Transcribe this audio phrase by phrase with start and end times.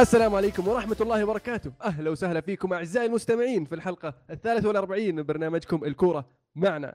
[0.00, 1.72] السلام عليكم ورحمة الله وبركاته.
[1.82, 6.94] أهلا وسهلا فيكم أعزائي المستمعين في الحلقة الثالثة والأربعين من برنامجكم الكورة معنا.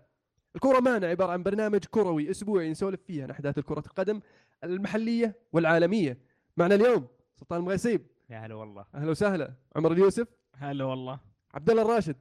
[0.56, 4.20] الكورة معنا عبارة عن برنامج كروي أسبوعي نسولف فيه عن أحداث كرة القدم
[4.64, 6.18] المحلية والعالمية.
[6.58, 8.02] معنا اليوم سلطان المغيسيب.
[8.30, 8.86] يا هلا والله.
[8.96, 9.54] أهلا وسهلا.
[9.76, 10.28] عمر اليوسف.
[10.56, 11.20] هلا والله.
[11.54, 12.16] عبد الله الراشد.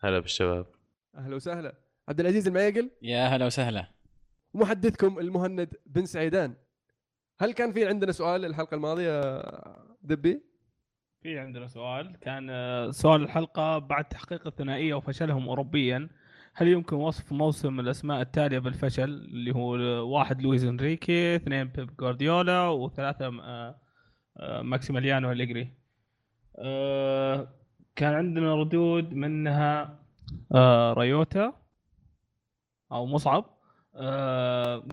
[0.00, 0.66] هلا بالشباب.
[1.14, 1.74] أهلا وسهلا.
[2.08, 2.90] عبد العزيز المعيقل.
[3.02, 3.86] يا هلا وسهلا.
[4.54, 6.54] ومحدثكم المهند بن سعيدان.
[7.40, 9.42] هل كان في عندنا سؤال الحلقة الماضية؟
[10.02, 10.42] دبي؟
[11.22, 12.16] في عندنا سؤال.
[12.20, 16.08] كان آه، سؤال الحلقة بعد تحقيق الثنائية وفشلهم أوروبيا
[16.54, 19.72] هل يمكن وصف موسم الأسماء التالية بالفشل اللي هو
[20.14, 23.80] واحد لويز إنريكي اثنين بيب جوارديولا وثلاثة آه،
[24.36, 25.72] آه، ماكسيميليانو أليجري.
[26.58, 27.48] آه،
[27.96, 29.98] كان عندنا ردود منها
[30.54, 31.52] آه، ريوتا
[32.92, 33.44] أو مصعب.
[33.44, 33.59] آه،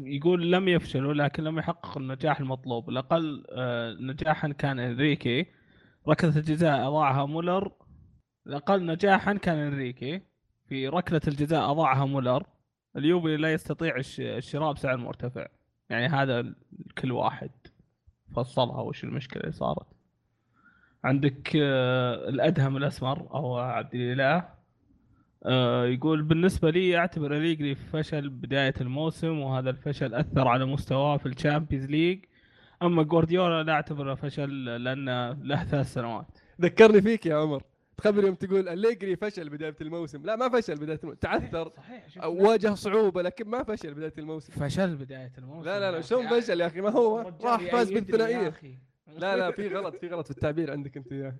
[0.01, 2.89] يقول لم يفشلوا لكن لم يحققوا النجاح المطلوب.
[2.89, 5.45] الأقل آه، نجاحا كان إنريكي.
[6.07, 7.71] ركلة الجزاء أضاعها مولر.
[8.47, 10.21] الأقل نجاحا كان إنريكي.
[10.69, 12.43] في ركلة الجزاء أضاعها مولر.
[12.95, 15.47] اليوفي لا يستطيع الش- الشراء بسعر مرتفع.
[15.89, 16.53] يعني هذا
[16.97, 17.51] كل واحد.
[18.35, 19.87] فصلها وش المشكلة اللي صارت.
[21.03, 24.56] عندك آه، الأدهم الأسمر أو عبد الإله
[25.45, 31.25] آه، يقول بالنسبة لي أعتبر أليجري فشل بداية الموسم وهذا الفشل أثر على مستواه في
[31.25, 32.25] الشامبيونز ليج.
[32.83, 36.27] أما جوارديولا لا أعتبره فشل لأنه له ثلاث سنوات.
[36.61, 37.63] ذكرني فيك يا عمر.
[37.97, 40.25] تخبر يوم تقول أليجري فشل بداية الموسم.
[40.25, 41.19] لا ما فشل بداية الموسم.
[41.19, 44.53] تعثر صحيح أو واجه صعوبة لكن ما فشل بداية الموسم.
[44.53, 45.65] فشل بداية الموسم.
[45.65, 46.41] لا لا لا شلون أخي.
[46.41, 48.77] فشل يا أخي؟ ما هو راح فاز يأيدني يا بالثنائية أخي.
[49.17, 51.35] لا لا في غلط في غلط في التعبير عندك أنت يا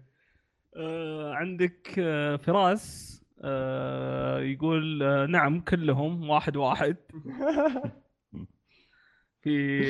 [0.76, 3.17] آه، عندك آه، فراس.
[3.44, 6.98] آه، يقول آه، نعم كلهم واحد واحد.
[9.42, 9.82] في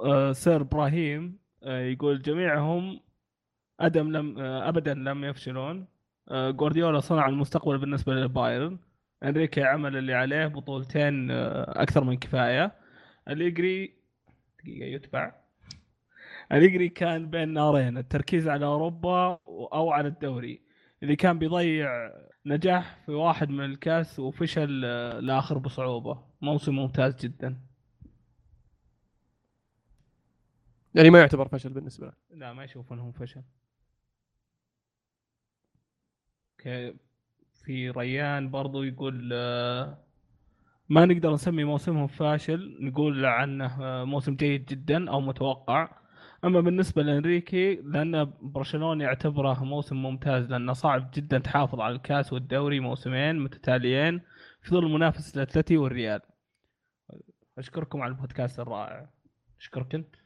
[0.00, 3.00] آه، سير إبراهيم يقول جميعهم
[3.80, 5.86] أدم لم ابدا لم يفشلون.
[6.30, 8.78] جوارديولا صنع المستقبل بالنسبة للبايرن.
[9.22, 12.72] أنريكي عمل اللي عليه بطولتين أكثر من كفاية.
[13.28, 13.94] أليجري
[14.58, 15.34] دقيقة يتبع.
[16.52, 20.65] أليجري كان بين نارين التركيز على أوروبا أو على الدوري.
[21.06, 22.12] اللي كان بيضيع
[22.46, 26.24] نجاح في واحد من الكاس وفشل آه، لآخر بصعوبة.
[26.42, 27.60] موسم ممتاز جدا.
[30.94, 32.12] يعني ما يعتبر فشل بالنسبة له.
[32.30, 33.42] لا ما يشوف إنهم فشل.
[37.64, 39.98] في ريان برضو يقول آه،
[40.88, 42.76] ما نقدر نسمي موسمهم فاشل.
[42.80, 46.05] نقول عنه آه، موسم جيد جدا أو متوقع.
[46.46, 52.80] أما بالنسبة لإنريكي لأن برشلونة يعتبره موسم ممتاز لأنه صعب جدا تحافظ على الكاس والدوري
[52.80, 54.20] موسمين متتاليين
[54.62, 56.20] في ظل منافسة الأتلتي والريال.
[57.58, 59.08] أشكركم على البودكاست الرائع.
[59.60, 60.16] أشكرك أنت.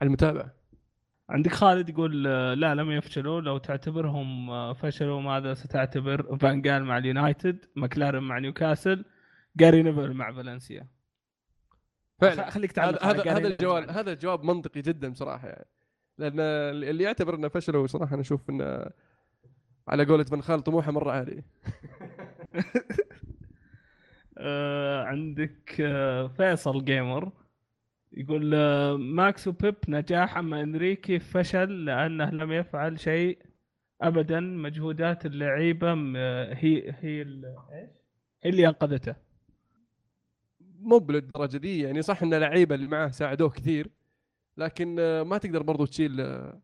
[0.00, 0.54] على المتابعة.
[1.28, 2.24] عندك خالد يقول
[2.60, 3.40] لا لم يفشلوا.
[3.40, 9.04] لو تعتبرهم آه، فشلوا ماذا ستعتبر؟ فان جال مع اليونايتد ماكلارن مع نيوكاسل
[9.56, 10.99] جاري نيفل مع فالنسيا.
[12.20, 12.50] فعلا.
[12.50, 15.66] خليك هذا تعلق هذا هذا الجواب هذا الجواب منطقي جدا بصراحة يعني.
[16.18, 16.40] لأن
[16.90, 18.84] اللي يعتبر إنه فشلوا صراحة أنا أشوف إنه
[19.88, 21.42] على قولة من خال طموحه مرة عالي.
[24.38, 27.32] آه، عندك آه، فيصل جيمر
[28.12, 33.38] يقول آه، ماكس وبيب نجاح أما إنريكي فشل لأنه لم يفعل شيء
[34.02, 37.90] ابدا مجهودات اللعيبة هي هي إيش؟
[38.42, 39.29] هي اللي أنقذته.
[40.80, 43.90] مو بالدرجة دي يعني صح إن اللعيبة اللي معاه ساعدوه كثير
[44.56, 46.60] لكن آه، ما تقدر برضو تشيل آه،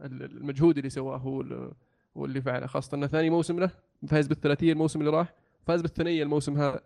[0.00, 1.72] المجهود اللي سواه هو ال-
[2.16, 2.66] هو اللي فعله.
[2.66, 3.70] خاصة إنه ثاني موسم له
[4.08, 5.34] فاز بالثلاثية الموسم اللي راح
[5.66, 6.80] فاز بالثنية الموسم هذا.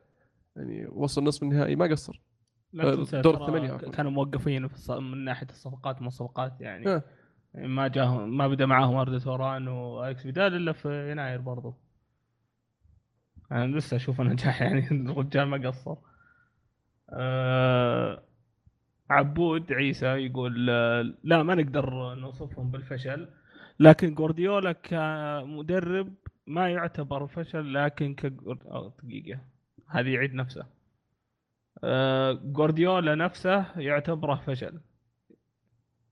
[0.57, 2.21] يعني وصل نصف النهائي ما قصر.
[2.81, 3.91] آه، دور عفواً.
[3.91, 6.89] كانوا موقفين من ناحية الصفقات والصفقات يعني.
[6.89, 7.03] آه.
[7.55, 11.75] يعني ما جاهم ما بدا معاهم أردا توران والكس فيدال إلا في يناير برضو.
[13.53, 15.97] أنا لسه أشوف نجاح يعني الرجال ما قصر.
[17.13, 18.23] أه
[19.11, 23.29] عبود عيسى يقول آه، لا ما نقدر نوصفهم بالفشل
[23.81, 26.15] لكن جوارديولا كمدرب
[26.47, 29.41] ما يعتبر فشل لكن ك أو دقيقة
[29.89, 30.67] هذه يعيد نفسه.
[31.85, 34.81] آه، جوارديولا نفسه يعتبره فشل.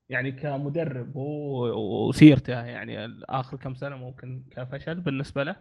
[0.09, 5.55] يعني كمدرب وسيرته يعني آخر كم سنة ممكن كفشل بالنسبة له.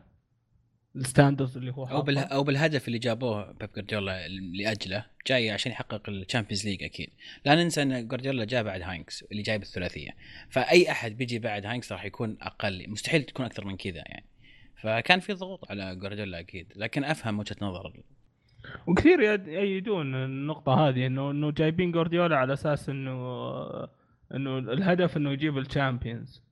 [0.97, 2.03] ال standards اللي هو أو حاطه.
[2.03, 7.11] باله أو بالهدف اللي جابوه بيب جوارديولا لأجله جاي عشان يحقق الشامبيونز ليج أكيد.
[7.45, 10.11] لا ننسى إن جوارديولا جاء بعد هاينكس اللي جايب الثلاثية.
[10.51, 14.27] فأي أحد بيجي بعد هاينكس راح يكون أقل مستحيل تكون أكثر من كذا يعني.
[14.83, 17.93] فكان في ضغوط على جوارديولا أكيد لكن أفهم وجهة نظر
[18.87, 23.15] وكثير يد- يأيدون النقطة هذه انه إنه جايبين جوارديولا على أساس انه
[24.35, 26.43] إنه الهدف إنه يجيب الشامبيونز.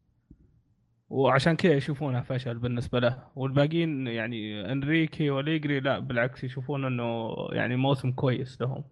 [1.11, 3.23] وعشان كذا يشوفونها فشل بالنسبة له.
[3.37, 8.85] والباقيين يعني انريكي وليجري لا بالعكس يشوفون إنه يعني موسم كويس لهم.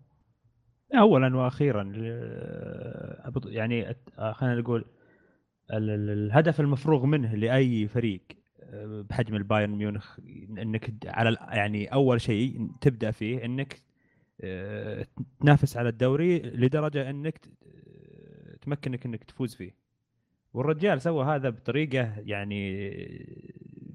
[0.94, 1.82] اولا وأخيرا
[3.46, 4.84] يعني آه، خلينا نقول
[5.72, 8.20] ال- ال- الهدف المفروغ منه لأي فريق
[8.62, 10.18] آه، بحجم البايرن ميونخ
[10.58, 13.82] إنك على يعني أول شيء تبدأ فيه إنك
[14.40, 15.06] آه،
[15.40, 17.40] تنافس على الدوري لدرجة إنك
[18.62, 19.85] تمكنك إنك تفوز فيه.
[20.56, 22.88] والرجال سوى هذا بطريقة يعني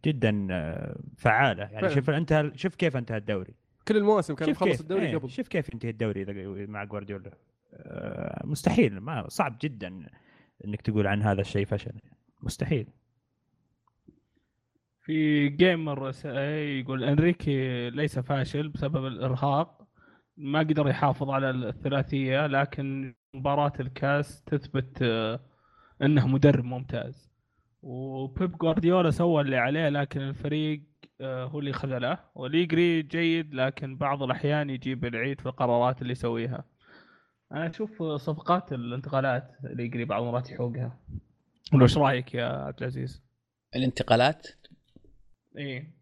[0.05, 1.63] جدا آه، فعالة.
[1.63, 1.95] يعني فعلا.
[1.95, 3.53] شوف انتهى شوف كيف انتهى الدوري.
[3.87, 5.29] كل المواسم كان مخلص كيف الدوري إيه، قبل.
[5.29, 7.31] شوف كيف ينتهي الدوري إذا- مع جوارديولا.
[7.73, 10.05] آه، مستحيل ما صعب جدا
[10.65, 11.91] إنك تقول عن هذا الشيء فشل.
[12.43, 12.87] مستحيل.
[15.01, 19.87] في جيمر س- يقول انريكي ليس فاشل بسبب الإرهاق.
[20.37, 25.39] ما قدر يحافظ على الثلاثية لكن مباراة الكاس تثبت آه،
[26.01, 27.31] انه مدرب ممتاز.
[27.81, 30.81] وبيب جوارديولا سوى اللي عليه لكن الفريق
[31.21, 32.19] آه، هو اللي خذله.
[32.35, 36.63] وليجري جيد لكن بعض الأحيان يجيب العيد في القرارات اللي يسويها.
[37.51, 40.99] أنا أشوف صفقات الانتقالات ليجري بعض المرات يحوقها.
[41.81, 43.23] إيش رأيك يا عبد العزيز؟
[43.75, 44.47] الانتقالات؟
[45.57, 45.93] إيه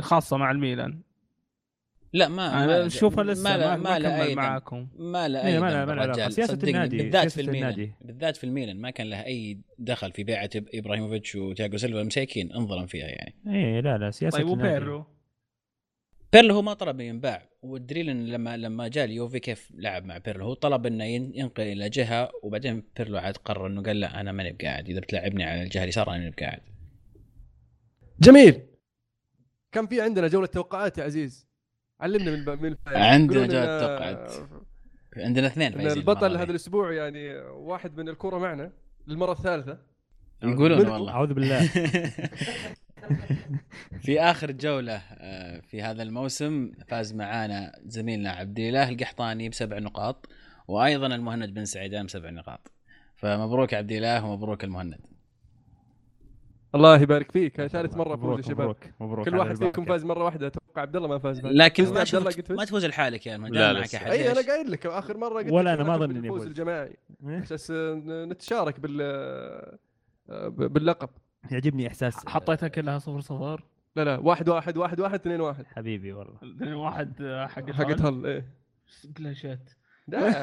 [0.00, 1.02] خاصة مع الميلان.
[2.12, 4.36] لا ما أنا ما شوفها لسه ما, ما, ما أي دم.
[4.36, 4.88] معاكم.
[4.98, 7.70] ما له إيه، اي ما ذنب ما صدقني النادي، بالذات في الميلان.
[7.72, 7.92] النادي.
[8.00, 8.76] بالذات في الميلان.
[8.80, 13.34] ما كان له أي دخل في بيعة إبراهيموفيتش وتياجو سيلفا مساكين انظلم فيها يعني.
[13.46, 14.68] إيه لا لا سياسة طيب النادي.
[14.68, 15.04] وبيرلو
[16.32, 20.44] بيرلو هو ما طلب ينباع والدليل ان لما لما جاء اليوفي كيف لعب مع بيرلو؟
[20.44, 24.32] هو طلب إنه ين- ينقل إلى جهة وبعدين بيرلو عاد قرر إنه قال لا أنا
[24.32, 24.88] ماني بقاعد.
[24.88, 26.60] إذا بتلعبني على الجهة اليسار أنا ماني بقاعد.
[28.20, 28.60] جميل.
[29.72, 31.47] كان في عندنا جولة توقعات يا عزيز؟
[32.00, 32.76] علمنا من من.
[32.86, 34.32] عندنا إن- توقعات.
[35.16, 36.50] عندنا اثنين البطل هذا.
[36.50, 38.72] الأسبوع يعني واحد من الكورة معنا
[39.06, 39.78] للمرة الثالثة
[40.42, 41.66] يقولون؟ والله أعوذ بالله
[44.04, 50.28] في آخر جولة آه، في هذا الموسم فاز معانا زميلنا عبد الاله القحطاني بسبع نقاط
[50.68, 52.72] وأيضا المهند بن سعيدان بسبع نقاط
[53.16, 54.98] فمبروك عبد الاله ومبروك المهند
[56.74, 57.60] الله يبارك فيك.
[57.60, 58.60] هاي ثالث مرة فوز يا مبروك شباب.
[58.60, 59.84] مبروك مبروك كل واحد فيكم.
[59.84, 60.46] فاز مرة واحدة.
[60.46, 61.40] أتوقع عبد الله ما فاز.
[61.44, 62.52] لكن ما شفت.
[62.52, 64.10] ما تفوز لحالك يا لا، لا لا، معك أحد.
[64.10, 66.46] أي أنا؟ قايل لك آخر مرة قلت ولا أنا ما أنا ظنني الفوز.
[66.46, 66.96] الجماعي.
[67.26, 67.72] إيه؟ أساس
[68.06, 68.98] نتشارك بال
[70.30, 71.08] آه، باللقب.
[71.50, 73.64] يعجبني إحساس حطيتها كلها صفر صفر؟
[73.96, 75.66] لا لا واحد واحد واحد واحد اثنين واحد.
[75.66, 76.36] حبيبي والله.
[76.56, 78.58] اثنين واحد آه، حق حقت هل إيه.
[80.08, 80.42] لا.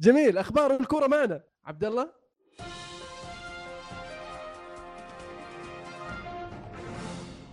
[0.00, 1.42] جميل أخبار الكورة معنا.
[1.64, 2.23] عبد الله؟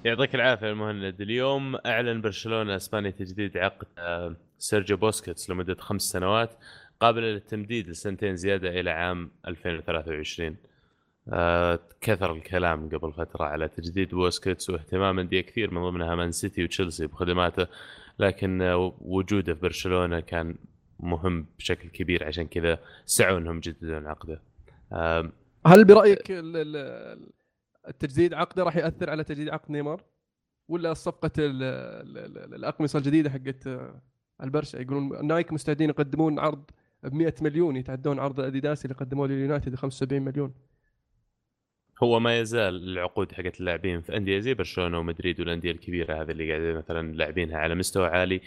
[0.06, 6.50] يعطيك العافية المهند اليوم أعلن برشلونة إسبانيا تجديد عقد آه، سيرجيو بوسكيتس لمدة خمس سنوات
[7.00, 10.56] قابلة للتمديد لسنتين زيادة إلى عام 2023
[11.34, 16.64] آه، كثر الكلام قبل فترة على تجديد بوسكيتس واهتمام أندية كثير من ضمنها مان سيتي
[16.64, 17.68] وتشيلسي بخدماته
[18.20, 20.56] لكن آه، وجوده في برشلونة كان
[21.00, 24.42] مهم بشكل كبير عشان كذا سعوا إنهم يجددون عقده.
[25.66, 27.32] هل برأيك ال- ال-
[27.88, 30.04] التجديد عقده راح يأثر على تجديد عقد نيمار؟
[30.68, 33.70] ولا صفقة ال- ال- ال- الأقمصة الجديدة حقت
[34.44, 36.64] البرشا؟ يقولون نايك مستعدين يقدمون عرض
[37.04, 40.54] ب 100 مليون يتعدون عرض أديداس اللي قدموه لليونايتد 75 مليون.
[42.04, 46.50] هو ما يزال العقود حقت اللاعبين في أندية زي برشلونة ومدريد والأندية الكبيرة هذه اللي
[46.52, 48.42] قاعدين مثلا لاعبينها على مستوى عالي.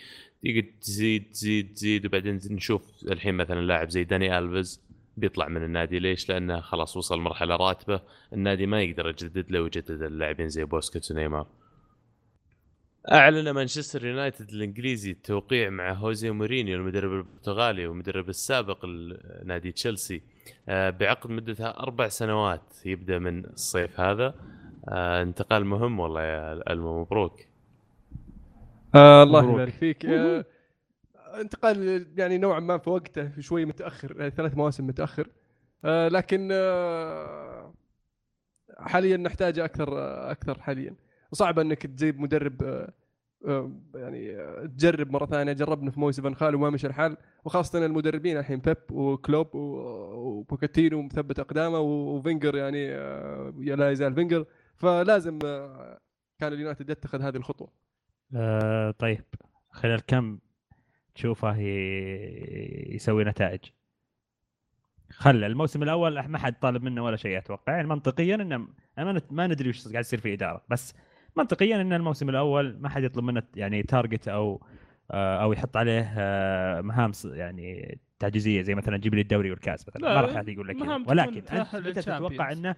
[0.81, 4.81] تزيد تزيد تزيد وبعدين نشوف الحين مثلا لاعب زي داني ألفيز
[5.17, 8.01] بيطلع من النادي ليش؟ لأنه خلاص وصل مرحلة راتبة
[8.33, 11.47] النادي ما يقدر يجدد له ويجدد اللاعبين زي بوسكيتس ونيمار.
[13.13, 20.23] أعلن مانشستر يونايتد الإنجليزي التوقيع مع هوزي مورينيو المدرب البرتغالي والمدرب السابق لنادي تشيلسي
[20.69, 24.35] آه، بعقد مدتها أربع سنوات يبدأ من الصيف هذا
[24.89, 27.41] آه، انتقال مهم والله يا ألمو مبروك
[28.95, 29.53] آه الله.
[29.53, 30.45] يبارك فيك آه
[31.41, 35.29] انتقال يعني نوعا ما في وقته شوي متأخر يعني ثلاث مواسم متأخر.
[35.85, 37.75] آه لكن آه
[38.79, 40.95] حاليا نحتاجه أكثر آه أكثر حاليا.
[41.33, 42.93] وصعب إنك تجيب مدرب آه
[43.47, 45.53] آه يعني آه تجرب مرة ثانية.
[45.53, 47.17] جربنا في موسم فان خال وما مشى الحال.
[47.45, 54.45] وخاصة المدربين الحين بيب وكلوب و- وبوكيتينو مثبت أقدامه وفينجر يعني آه لا يزال فينجر.
[54.77, 55.39] فلازم
[56.39, 57.69] كان اليونايتد يتخذ هذه الخطوة.
[58.37, 59.25] آه طيب.
[59.71, 60.39] خلال كم
[61.15, 61.57] تشوفه
[62.95, 63.61] يسوي نتائج.
[65.11, 67.73] خل الموسم الأول ما حد طالب منه ولا شيء أتوقع.
[67.73, 68.69] يعني منطقيا إنه
[69.31, 70.95] ما ندري وش قاعد يصير في الاداره بس
[71.37, 74.67] منطقيا إن الموسم الأول ما حد يطلب منه يعني target أو
[75.11, 78.63] آه، أو يحط عليه آه، مهام يعني تعجيزية.
[78.63, 80.01] زي مثلا جيب لي الدوري والكاس مثلا.
[80.03, 80.77] لا، ما راح يقول لك
[81.09, 81.43] ولكن
[81.75, 82.53] أنت تتوقع.
[82.53, 82.75] إنه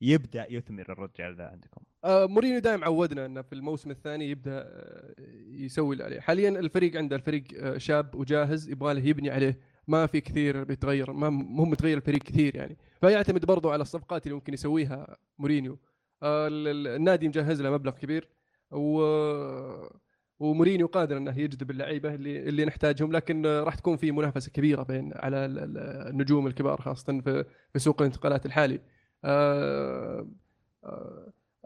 [0.00, 5.14] يبدأ يثمر الرجال ذا عندكم؟ آه، مورينيو دائم عودنا إنه في الموسم الثاني يبدأ آه،
[5.48, 6.20] يسوي اللي عليه.
[6.20, 9.58] حاليا الفريق عنده الفريق آه، شاب وجاهز يبغى له يبني عليه.
[9.88, 12.76] ما في كثير بيتغير ما مو متغير الفريق كثير يعني.
[13.00, 15.78] فيعتمد برضو على الصفقات اللي ممكن يسويها مورينيو.
[16.22, 18.28] ال- ال- النادي مجهز له مبلغ كبير
[18.70, 19.00] و
[20.40, 25.12] ومورينيو قادر إنه يجذب اللعيبة اللي اللي نحتاجهم لكن راح تكون في منافسة كبيرة بين
[25.14, 25.78] على ال- ال-
[26.10, 28.80] النجوم الكبار خاصة في في سوق الانتقالات الحالي.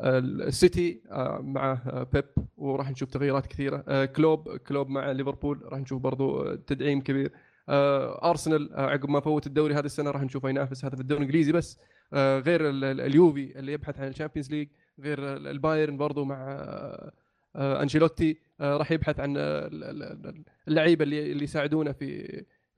[0.00, 2.24] السيتي آه، مع آه، بيب
[2.56, 3.84] وراح نشوف تغييرات كثيرة.
[3.88, 7.32] آه، كلوب كلوب مع ليفربول راح نشوف برضو آه، تدعيم كبير.
[7.68, 11.18] آه، أرسنال آه، عقب ما فوت الدوري هذه السنة راح نشوفه ينافس هذا في الدوري
[11.20, 11.78] الإنجليزي بس.
[12.12, 14.68] آه، غير ال- ال- اليوفي اللي يبحث عن ال Champions League
[15.00, 17.12] غير ال- البايرن برضو مع آه،
[17.56, 22.26] آه، أنشيلوتي آه، راح يبحث عن آه، ال- ال- ال- اللعيبة اللي اللي يساعدونه في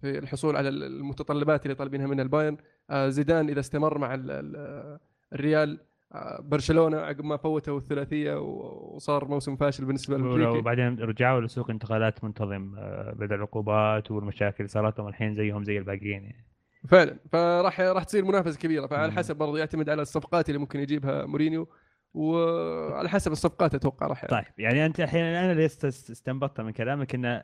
[0.01, 2.55] في الحصول على المتطلبات اللي طالبينها من البايرن.
[2.55, 2.59] آه،
[2.91, 4.99] زيدان إذا استمر مع ال- ال-
[5.33, 5.81] الريال
[6.15, 12.25] آه، برشلونة عقب ما فوتوا الثلاثية وصار موسم فاشل بالنسبة للفريق وبعدين رجعوا لسوق انتقالات
[12.25, 16.47] منتظم آه، بعد العقوبات والمشاكل اللي صارت لهم الحين زيهم زي الباقيين يعني.
[16.89, 17.17] فعلا.
[17.33, 18.87] فراح راح تصير منافسة كبيرة.
[18.87, 19.13] فعلى.
[19.13, 21.69] حسب برضه يعتمد على الصفقات اللي ممكن يجيبها مورينيو.
[22.15, 27.15] وعلى حسب الصفقات أتوقع راح طيب يعني أنت الحين أنا اللي است- استنبطت من كلامك
[27.15, 27.43] انه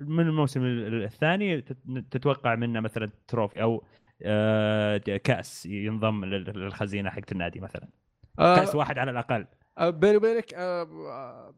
[0.00, 1.76] من الموسم ال- الثاني تت-
[2.10, 3.80] تتوقع منه مثلا trophy أو آه،
[5.24, 7.88] كأس ينضم لل- للخزينة حقت النادي مثلا.
[8.38, 9.46] آه، كأس واحد على الأقل.
[9.78, 11.54] آه، بيني وبينك آه، آه،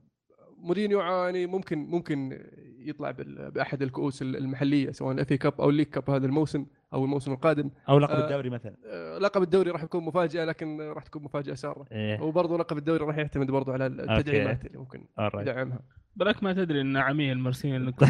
[0.58, 2.38] مورينيو يعني ممكن ممكن
[2.78, 6.66] يطلع بال- بأحد الكؤوس المحلية سواء ال FA Cup أو ال League Cup هذا الموسم
[6.92, 7.70] أو الموسم القادم.
[7.88, 8.76] أو لقب آه، الدوري مثلا.
[8.86, 11.84] آه، لقب الدوري راح يكون مفاجأة لكن راح تكون مفاجأة سارة.
[11.92, 12.20] إيه.
[12.20, 15.04] وبرضه لقب الدوري راح يعتمد برضه على التدعيمات اللي ممكن.
[15.34, 15.80] يدعمها.
[16.16, 18.06] بلاك ما تدري إن عميل مرسين لكم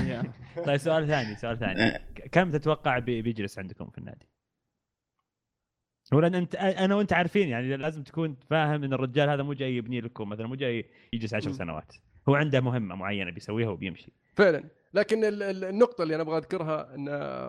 [0.66, 1.98] طيب سؤال ثاني سؤال ثاني.
[2.32, 4.26] كم تتوقع بي- بيجلس عندكم في النادي؟
[6.14, 9.76] هو لأن أنت أنا وأنت عارفين يعني لازم تكون فاهم إن الرجال هذا مو جاي
[9.76, 11.52] يبني لكم مثلا مو جاي يجلس عشر.
[11.52, 11.92] سنوات.
[12.28, 14.12] هو عنده مهمة معينة بيسويها وبيمشي.
[14.34, 14.64] فعلا.
[14.94, 17.04] لكن ال- ال- النقطة اللي أنا أبغى أذكرها إن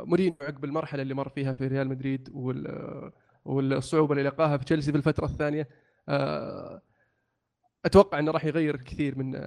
[0.10, 3.12] مورينيو عقب المرحلة اللي مر فيها في ريال مدريد وال
[3.46, 5.68] والصعوبة اللي لقاها في تشيلسي في الفترة الثانية
[6.10, 6.82] آه،
[7.86, 9.42] أتوقع إنه راح يغير كثير من ال-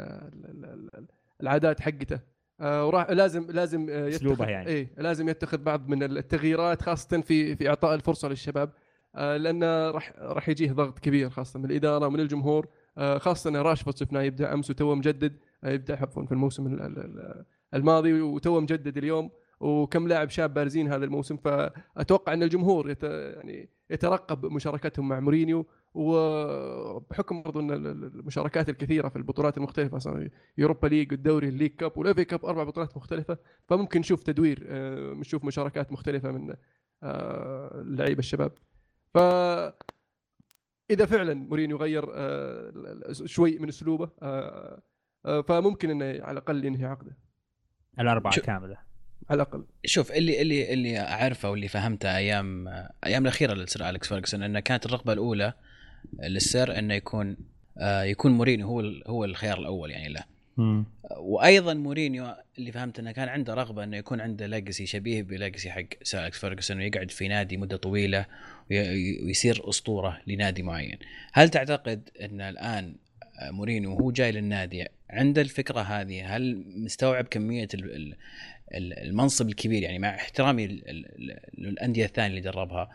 [0.44, 1.06] ال- ال-
[1.40, 2.20] العادات حقته.
[2.60, 4.68] آه، وراح لازم لازم يتخذ يعني.
[4.70, 8.72] اي لازم يتخذ بعض من التغييرات خاصة في في إعطاء الفرصة للشباب.
[9.14, 12.68] لأنه راح راح يجيه ضغط كبير خاصة من الإدارة ومن الجمهور.
[12.98, 16.82] آه، خاصة إن راشفورد شفناه يبدأ أمس وتوه مجدد آه، يبدأ عفوا في الموسم ال-
[16.82, 19.30] ال- ال- الماضي وتوه مجدد اليوم.
[19.60, 25.66] وكم لاعب شاب بارزين هذا الموسم فأتوقع إن الجمهور يت يعني يترقب مشاركتهم مع مورينيو.
[25.94, 30.28] وبحكم برضو إن ال- ال- المشاركات الكثيرة في البطولات المختلفة صار
[30.58, 33.38] Europa League والدوري ال League Cup وال FA Cup أربع بطولات مختلفة.
[33.68, 36.54] فممكن نشوف تدوير آه، نشوف مشاركات مختلفة من
[37.02, 38.52] آه، اللعيبه الشباب.
[39.14, 39.18] ف
[40.90, 42.72] إذا فعلا مورينيو غير آه،
[43.12, 44.82] شوي من أسلوبه آه،
[45.26, 47.16] آه، فممكن إنه على الأقل ينهي عقده.
[48.00, 48.76] الأربعة شو- كاملة.
[49.30, 49.64] على الأقل.
[49.86, 52.68] شوف اللي اللي اللي أعرفه واللي فهمته أيام
[53.06, 55.52] أيام الأخيرة للسير أليكس فيرجسون إنه كانت الرغبة الأولى
[56.22, 57.36] للسير إنه يكون
[58.04, 60.24] يكون مورينيو هو هو الخيار الأول يعني له.
[61.20, 65.70] وأيضا مورينيو اللي فهمت إنه كان عنده رغبة إنه يكون عنده legacy شبيه ب legacy
[65.70, 68.26] حق سير فيرجسون ويقعد في نادي مدة طويلة
[68.70, 70.98] وي- ويصير أسطورة لنادي معين.
[71.32, 72.94] هل تعتقد إن الآن
[73.50, 78.16] مورينيو وهو جاي للنادي عنده الفكرة هذه؟ هل مستوعب كمية ال- ال-
[78.74, 80.66] ال- المنصب الكبير؟ يعني مع احترامي
[81.58, 82.90] للأندية الثانية اللي دربها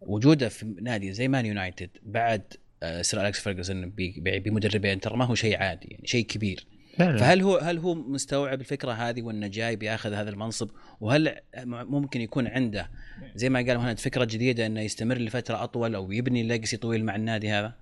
[0.00, 2.42] وجوده في نادي زي مان يونايتد بعد
[2.82, 6.66] آه، سير أليكس فيرجسون بمدربين ترى ما هو شيء عادي يعني شيء كبير.
[6.98, 10.70] فهل هو هل هو مستوعب الفكرة هذه وأنه جاي بياخذ هذا المنصب؟
[11.00, 11.36] وهل
[11.66, 12.90] ممكن يكون عنده
[13.34, 17.16] زي ما قال مهند فكرة جديدة أنه يستمر لفترة أطول أو يبني legacy طويل مع
[17.16, 17.74] النادي هذا؟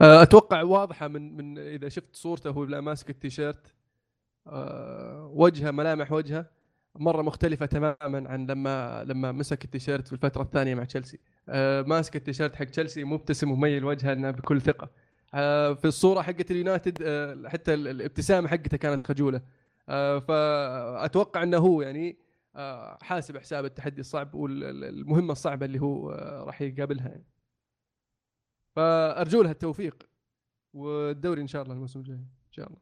[0.00, 3.74] آه، أتوقع واضحة من من إذا شفت صورته وهو لا ماسك التيشيرت
[4.46, 6.46] آه، وجهه ملامح وجهه
[6.98, 11.18] مرة مختلفة تماما عن لما لما مسك التيشيرت في الفترة الثانية مع تشيلسي.
[11.48, 14.90] آه، ماسك التيشيرت حق تشيلسي مبتسم ومميل وجهه بكل ثقة.
[15.74, 19.40] في الصورة حقت اليونايتد آه، حتى ال- الابتسامة حقته كانت خجولة.
[19.88, 22.16] آه، فأتوقع إنه هو يعني
[22.56, 27.24] آه، حاسب حساب التحدي الصعب والمهمة الصعبة اللي هو آه، راح يقابلها يعني.
[28.76, 30.08] فأرجو لها التوفيق
[30.74, 32.78] والدوري إن شاء الله الموسم الجاي إن شاء الله.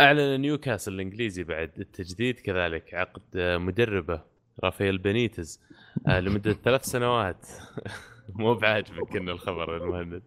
[0.00, 4.22] أعلن نيوكاسل الإنجليزي بعد التجديد كذلك عقد آه، مدربه
[4.64, 5.60] رافائيل بينيتز
[6.08, 7.46] آه، لمدة ثلاث سنوات.
[8.38, 10.22] مو بعاجبك الخبر يا مهند.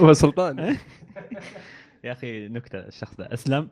[0.00, 0.58] هو سلطان.
[2.04, 3.68] يا أخي نكتة الشخص ده أسلم.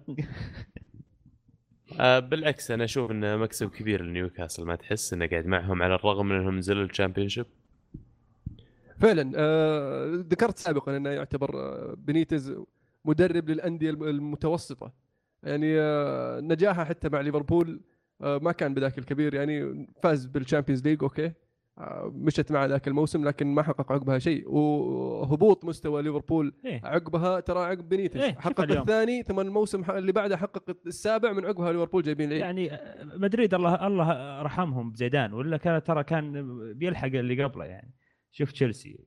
[2.01, 4.65] آه بالعكس أنا أشوف إنه مكسب كبير لنيوكاسل.
[4.65, 7.47] ما تحس إنه قاعد معهم على الرغم من إنهم نزلوا ال Championship؟
[8.99, 12.55] فعلا آه، ذكرت سابقا إنه يعتبر آه، بنيتز
[13.05, 14.93] مدرب للأندية الم- المتوسطة.
[15.43, 17.81] يعني آه، نجاحه حتى مع ليفربول
[18.23, 19.35] آه، ما كان بذاك الكبير.
[19.35, 21.33] يعني فاز بال Champions League okay.
[22.15, 24.51] مشت مع ذاك الموسم لكن ما حقق عقبها شيء.
[24.51, 26.81] وهبوط مستوى ليفربول إيه.
[26.85, 28.81] عقبها ترى عقب بنيتز إيه، حقق اليوم.
[28.81, 32.71] الثاني ثم الموسم اللي بعده حقق السابع من عقبها ليفربول جايبين العيد يعني
[33.17, 36.33] مدريد الله الله رحمهم بزيدان ولا كان ترى كان
[36.75, 37.95] بيلحق اللي قبله يعني.
[38.31, 38.99] شوف تشيلسي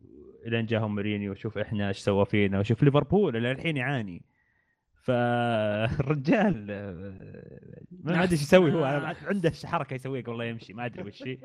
[0.45, 4.25] لين جاهم مورينيو وشوف إحنا إيش سوى فينا وشوف ليفربول اللي الحين يعاني.
[5.03, 6.65] فالرجال
[8.03, 8.83] ما أدري إيش يسوي هو.
[9.27, 11.37] عنده حركة يسويها قبل لا يمشي ما أدري وش هي.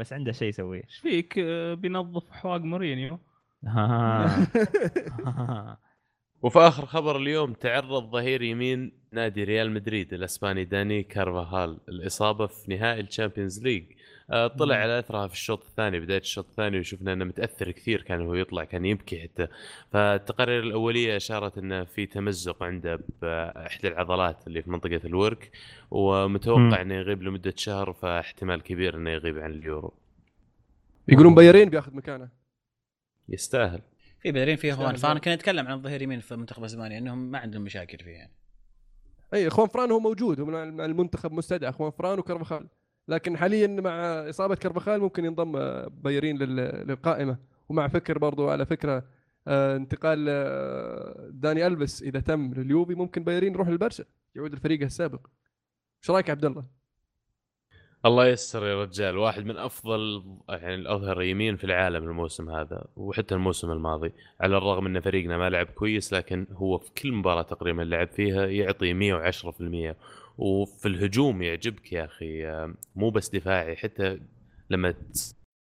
[0.00, 0.84] بس عنده شيء يسويه.
[0.84, 3.18] إيش فيك؟ آه، بينظف حواق مورينيو.
[6.42, 12.76] وفي آخر خبر اليوم تعرض ظهير يمين نادي ريال مدريد الأسباني داني كارفاهال الاصابه في
[12.76, 13.84] نهائي ال Champions League.
[14.30, 14.82] طلع مم.
[14.82, 18.64] على أثرها في الشوط الثاني بداية الشوط الثاني وشفنا إنه متأثر كثير كان هو يطلع
[18.64, 19.46] كان يبكي حتى
[19.92, 25.50] فالتقارير الأولية أشارت إنه في تمزق عنده بإحدى العضلات اللي في منطقة الورك.
[25.90, 29.94] ومتوقع إنه يغيب لمدة شهر فاحتمال كبير إنه يغيب عن اليورو
[31.08, 32.28] يقولون بايرين بياخذ مكانه
[33.28, 33.82] يستاهل
[34.20, 35.24] في فيه يستاهل هوان فانا ذلك.
[35.24, 38.32] كنا نتكلم عن الظهير يمين في منتخب أسبانيا إنهم ما عندهم مشاكل فيه يعني.
[39.34, 42.66] أي اخوان فران هو موجود هو المنتخب مستدعى اخوان فران وكرفخال
[43.10, 43.92] لكن حاليا مع
[44.28, 47.36] إصابة كرفخال ممكن ينضم آه، بايرين لل- للقائمة.
[47.68, 49.04] ومع فكر برضو على فكرة
[49.48, 54.04] آه، انتقال آه، داني البس إذا تم لليوفي ممكن بايرين يروح للبرشا
[54.34, 55.20] يعود لفريقه السابق.
[56.02, 56.64] إيش رأيك عبد الله؟
[58.06, 59.18] الله يستر يا رجال.
[59.18, 64.12] واحد من أفضل يعني الأظهر يمين في العالم الموسم هذا وحتى الموسم الماضي.
[64.40, 68.46] على الرغم إن فريقنا ما لعب كويس لكن هو في كل مباراة تقريبا لعب فيها
[68.46, 69.96] يعطي 110%
[70.40, 72.44] وفي الهجوم يعجبك يا أخي
[72.94, 74.20] مو بس دفاعي حتى
[74.70, 74.94] لما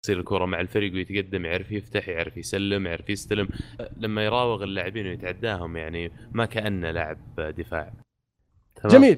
[0.01, 3.49] تصير الكرة مع الفريق ويتقدم يعرف يفتح يعرف يسلم يعرف يستلم
[3.97, 7.93] لما يراوغ اللاعبين ويتعداهم يعني ما كأنه لاعب دفاع.
[8.75, 9.17] تمام؟ جميل.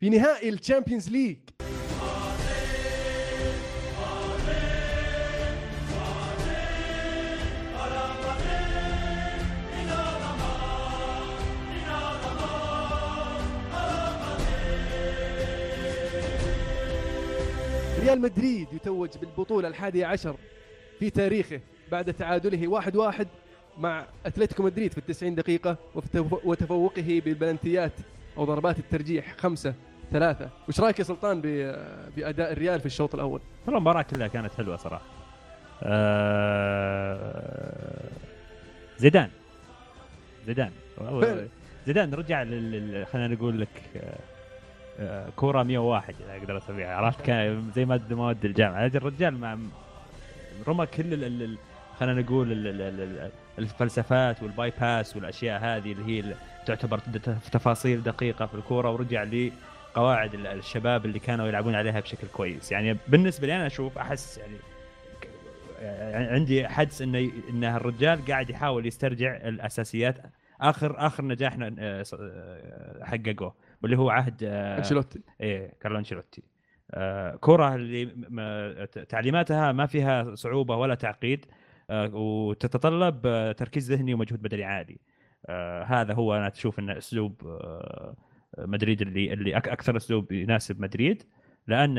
[0.00, 1.38] في نهائي ال Champions League.
[18.10, 20.36] ريال مدريد يتوج بالبطولة الحادية عشر
[20.98, 21.60] في تاريخه
[21.92, 23.28] بعد تعادله واحد واحد
[23.78, 25.76] مع أتلتيكو مدريد في التسعين دقيقة
[26.44, 27.92] وتفوقه بالبلنتيات
[28.36, 29.74] أو ضربات الترجيح خمسة
[30.12, 31.40] ثلاثة وش رأيك يا سلطان
[32.16, 35.04] بأداء الريال في الشوط الأول والله المباراة كلها كانت حلوة صراحة.
[35.82, 37.30] آه...
[38.98, 39.30] زيدان
[40.46, 40.70] زيدان.
[41.86, 42.72] زيدان رجع لل...
[42.72, 43.68] لل- خلينا نقول لك
[45.36, 48.84] كورة 101 إذا أقدر اسميها عرفت؟ كان زي ماد مواد الجامعة.
[48.84, 49.58] هذا الرجال مع
[50.68, 51.56] رمى كل
[51.98, 52.66] خلينا نقول ال...
[52.66, 52.80] ال...
[52.82, 56.34] ال- ال- الفلسفات وال bypass والأشياء هذه اللي هي
[56.66, 59.52] تعتبر تف- تفاصيل دقيقة في الكورة ورجع لي
[59.94, 62.72] قواعد ال- الشباب اللي كانوا يلعبون عليها بشكل كويس.
[62.72, 64.56] يعني بالنسبة لي أنا أشوف أحس يعني
[65.80, 70.16] يعني عندي حدس انه انه الرجال قاعد يحاول يسترجع الأساسيات.
[70.60, 73.54] اخر آخر نجاح آه، آه، حققوه.
[73.82, 76.42] واللي هو عهد آه، أنشيلوتي إيه كارلو أنشيلوتي.
[76.90, 78.06] آه كرة اللي
[79.08, 81.46] تعليماتها ما فيها صعوبة ولا تعقيد
[81.90, 84.98] آه وتتطلب آه تركيز ذهني ومجهود بدني عالي.
[85.46, 88.14] آه هذا هو أنا أشوف انه أسلوب آه
[88.58, 91.22] مدريد اللي اللي أكثر أسلوب يناسب مدريد.
[91.66, 91.98] لأن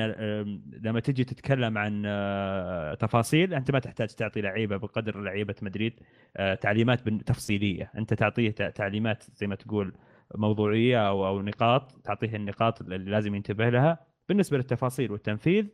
[0.84, 6.00] لما تجي تتكلم عن آه، تفاصيل أنت ما تحتاج تعطي لعيبة بقدر لعيبة مدريد
[6.38, 7.91] آه، تعليمات تفصيلية.
[7.98, 9.94] أنت تعطيه تع- تعليمات زي ما تقول
[10.36, 14.00] موضوعية أو أو نقاط تعطيه النقاط اللي لازم ينتبه لها.
[14.30, 15.67] بالنسبة للتفاصيل والتنفيذ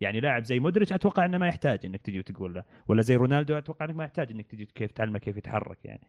[0.00, 2.64] يعني لاعب زي مودريتش أتوقع إنه ما يحتاج إنك تجي وتقول له.
[2.88, 6.08] ولا زي رونالدو أتوقع إنك ما يحتاج إنك تجي كيف تعلمه كيف يتحرك يعني.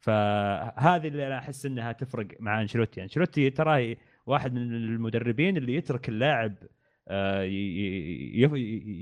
[0.00, 3.02] فهذه اللي أنا أحس إنها تفرق مع أنشيلوتي.
[3.02, 6.54] أنشيلوتي ترى واحد من المدربين اللي يترك اللاعب
[7.08, 7.42] آه،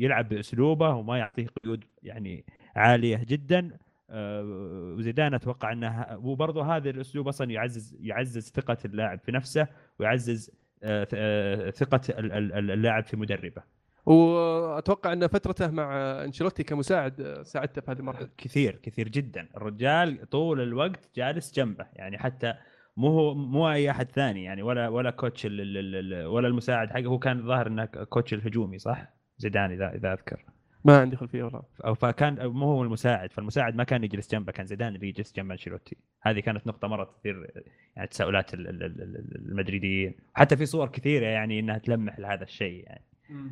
[0.01, 2.45] يلعب بأسلوبه وما يعطيه قيود يعني
[2.77, 3.79] عالية جدا.
[4.12, 9.66] وزيدان أتوقع أنه وبرضه هذا الأسلوب أصلا يعزز يعزز ثقة اللاعب في نفسه
[9.99, 10.51] ويعزز
[10.83, 13.62] آه، آه، ثقة ال- ال- اللاعب في مدربه.
[14.07, 15.94] وأتوقع أن فترته مع
[16.25, 18.29] أنشيلوتي كمساعد ساعدته في هذه المرحلة.
[18.38, 19.49] كثير كثير جدا.
[19.57, 22.55] الرجال طول الوقت جالس جنبه يعني حتى
[22.96, 27.07] مو هو مو أي أحد ثاني يعني ولا ولا كوتش ولا المساعد حقه.
[27.07, 30.44] هو كان الظاهر إنه كوتش الهجومي صح؟ زيدان إذا إذا أذكر.
[30.85, 31.62] ما عندي خلفية والله.
[31.85, 35.51] أو فكان مو هو المساعد فالمساعد ما كان يجلس جنبه كان زيدان اللي يجلس جنب
[35.51, 35.97] أنشيلوتي.
[36.23, 37.51] هذه كانت نقطة مره تثير
[37.97, 40.14] يعني تساؤلات ال- ال- ال- ال- المدريديين.
[40.35, 43.05] حتى في صور كثيرة يعني إنها تلمح لهذا الشيء يعني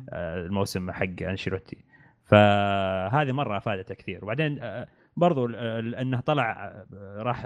[0.09, 1.77] آه، الموسم حق أنشيلوتي.
[2.25, 4.23] فهذه مرة أفادته كثير.
[4.25, 4.87] وبعدين آه،
[5.17, 6.51] برضو إنه طلع
[6.93, 7.41] آه، راح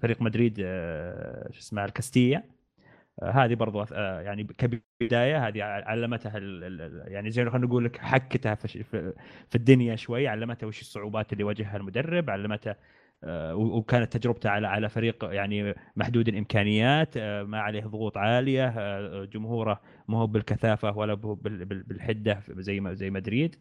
[0.00, 0.56] فريق مدريد
[1.50, 2.42] شو اسمه الكاستيا.
[3.22, 6.38] هذه برضو آه، يعني كبداية هذه علمتها
[7.08, 9.14] يعني زي خلينا نقول لك حكتها في,
[9.54, 12.76] الدنيا شوي علمتها وش الصعوبات اللي واجهها المدرب علمتها
[13.24, 18.74] آه، وكانت تجربته على على فريق يعني محدود الإمكانيات آه، ما عليه ضغوط عالية
[19.24, 23.56] جمهوره ما هو بالكثافة ولا بالحدة زي ما زي مدريد.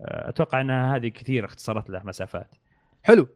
[0.00, 2.54] أتوقع أنها هذه كثير اختصرت له مسافات.
[3.02, 3.28] حلو.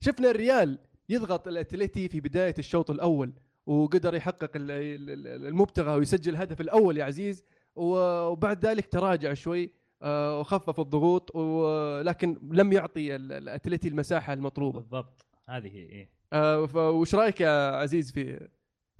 [0.00, 3.32] شفنا الريال يضغط الأتليتي في بداية الشوط الأول.
[3.66, 7.44] وقدر يحقق ال- ال- ال- المبتغى ويسجل الهدف الأول يا عزيز
[7.76, 9.70] وبعد ذلك تراجع شوي
[10.02, 16.08] آه، وخفف الضغوط ولكن لم يعطي ال- الاتليتي المساحة المطلوبة بالضبط هذه هي إيه.
[16.32, 18.48] آه، فوش رأيك يا عزيز في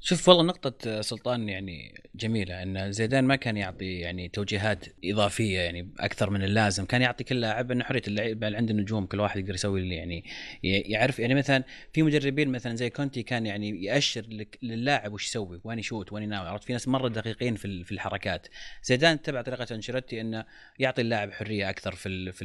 [0.04, 5.88] شوف والله نقطة سلطان يعني جميلة إن زيدان ما كان يعطي يعني توجيهات إضافية يعني
[6.00, 9.40] أكثر من اللازم، كان يعطي كل لاعب إنه حرية اللعب اللي عنده نجوم كل واحد
[9.40, 10.24] يقدر يسوي اللي يعني
[10.62, 11.18] يعرف.
[11.18, 15.78] يعني مثلا في مدربين مثلا زي كونتي كان يعني يأشر لك للاعب وش يسوي، وين
[15.78, 18.46] يشوت، وين يناوي، عرفت؟ في ناس مرة دقيقين في في الحركات،
[18.82, 20.44] زيدان اتبع طريقة أنشيلوتي إنه
[20.78, 22.44] يعطي اللاعب حرية أكثر في في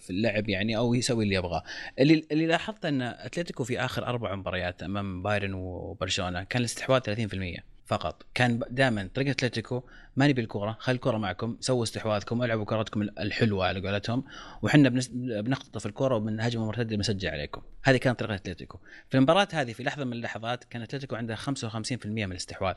[0.00, 1.62] في اللعب يعني أو يسوي اللي يبغاه.
[1.98, 7.62] اللي اللي لاحظت إن أتلتيكو في آخر أربع مباريات أمام بايرن وبرشلونة كان الاستحواذ 30%
[7.86, 8.26] فقط.
[8.34, 9.82] كان دائما طريقة اتلتيكو
[10.16, 14.24] ما نبي الكوره خلي الكورة معكم سووا استحواذكم ألعبوا كرتكم الحلوة على قولتهم
[14.62, 17.62] وحنا بنختطف الكورة ومن هجمه مرتده بنسجل عليكم.
[17.84, 18.78] هذه كانت طريقة اتلتيكو
[19.10, 22.74] في المباراة هذه في لحظة من اللحظات كان اتلتيكو عنده 55% من الاستحواذ.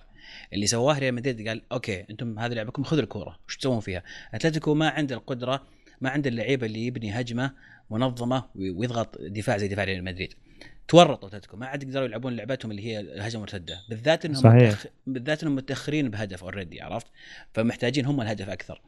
[0.54, 4.74] اللي سواه ريال مدريد قال okay أنتم هذه لعبكم خذوا الكورة وش تسوون فيها؟ اتلتيكو
[4.74, 5.68] ما عنده القدرة
[6.02, 7.52] ما عنده اللعيبة اللي يبني هجمة
[7.90, 10.34] منظمة ويضغط دفاع زي دفاع ريال مدريد.
[10.88, 13.80] تورطوا اتلتيكو ما عاد يقدروا يلعبون لعبتهم اللي هي الهجمة المرتدة.
[13.90, 14.70] بالذات إنهم صحيح.
[14.70, 14.86] متأخ...
[15.08, 17.08] بالذات إنهم متأخرين بهدف already عرفت؟
[17.54, 18.82] فمحتاجين هم الهدف أكثر.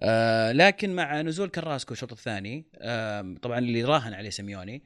[0.00, 4.82] آه لكن مع نزول كراسكو الشوط الثاني آه طبعا اللي راهن عليه سيميوني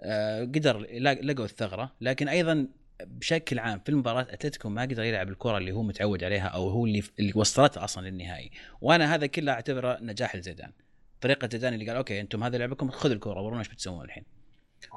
[0.00, 1.92] آه قدر لقوا الثغرة.
[2.00, 2.68] لكن أيضا
[3.04, 6.86] بشكل عام في المباراة أتلتيكو ما قدر يلعب الكرة اللي هو متعود عليها أو هو
[6.86, 8.50] اللي اللي وصلته أصلا للنهائي.
[8.80, 10.70] وأنا هذا كله أعتبره نجاح لزيدان.
[11.20, 14.24] طريقة زيدان اللي قال okay أنتم هذه لعبكم خذوا الكرة ورونا إيش بتسوون الحين.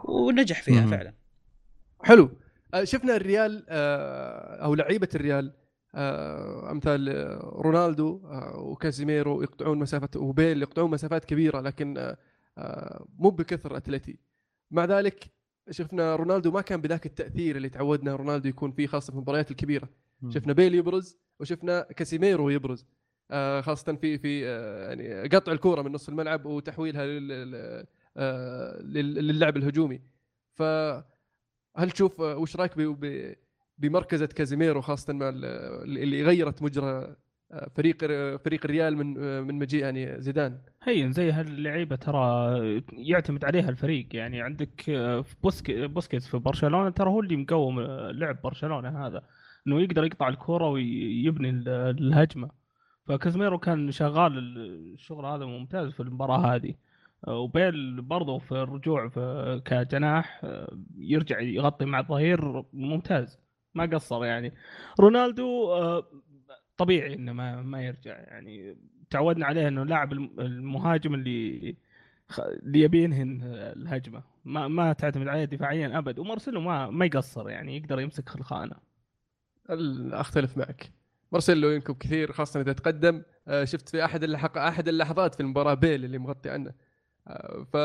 [0.03, 0.91] ونجح فيها مم.
[0.91, 1.13] فعلا.
[2.03, 2.29] حلو.
[2.73, 5.53] آه، شفنا الريال آه، أو لعيبة الريال
[5.95, 7.09] آه، أمثال
[7.41, 8.21] رونالدو
[8.55, 12.15] وكازيميرو يقطعون مسافه وبيل يقطعون مسافات كبيرة لكن
[13.19, 14.19] مو بكثر أتلتي.
[14.71, 15.25] مع ذلك
[15.71, 19.89] شفنا رونالدو ما كان بذاك التأثير اللي تعودنا رونالدو يكون فيه خاصة في المباريات الكبيرة.
[20.29, 22.85] شفنا بيل يبرز وشفنا كاسيميرو يبرز
[23.61, 24.41] خاصة في في
[24.87, 27.03] يعني قطع الكورة من نص الملعب وتحويلها
[28.81, 30.01] للعب الهجومي.
[30.53, 32.71] فهل تشوف آه، وش رأيك
[33.77, 35.45] بمركزة كازيميرو خاصة مع ال-
[36.03, 37.15] اللي غيرت مجرى
[37.51, 37.97] آه، فريق
[38.37, 42.51] فريق الريال من آه، من مجيء يعني زيدان؟ هي زي هاللعيبة ترى
[42.91, 44.15] يعتمد عليها الفريق.
[44.15, 49.21] يعني عندك آه، بوسكيتس في برشلونة ترى هو اللي مقوم آه، لعب برشلونة هذا.
[49.67, 52.49] إنه يقدر يقطع الكره ويبني ال- الهجمة.
[53.05, 54.37] فكازميرو كان شغال
[54.93, 56.69] الشغل هذا ممتاز في المباراة هذه.
[56.69, 56.75] آه،
[57.27, 63.39] وبيل برضه في الرجوع في كجناح آه، يرجع يغطي مع الظهير ممتاز.
[63.75, 64.53] ما قصر يعني.
[64.99, 66.03] رونالدو آه،
[66.77, 68.77] طبيعي إنه ما ما يرجع يعني.
[69.09, 71.75] تعودنا عليه إنه لاعب الم- المهاجم اللي
[72.39, 74.23] اللي يبي الهجمة.
[74.45, 76.19] ما ما تعتمد عليه دفاعيا أبد.
[76.19, 78.75] ومارسيلو ما ما يقصر يعني يقدر يمسك الخانة.
[79.69, 80.91] ال- أختلف معك.
[81.31, 83.23] مارسيلو ينكب كثير خاصة إذا تقدم.
[83.47, 86.73] آه، شفت في أحد اللحق أحد اللحظات في المباراة بيل اللي مغطي عنه.
[87.73, 87.77] ف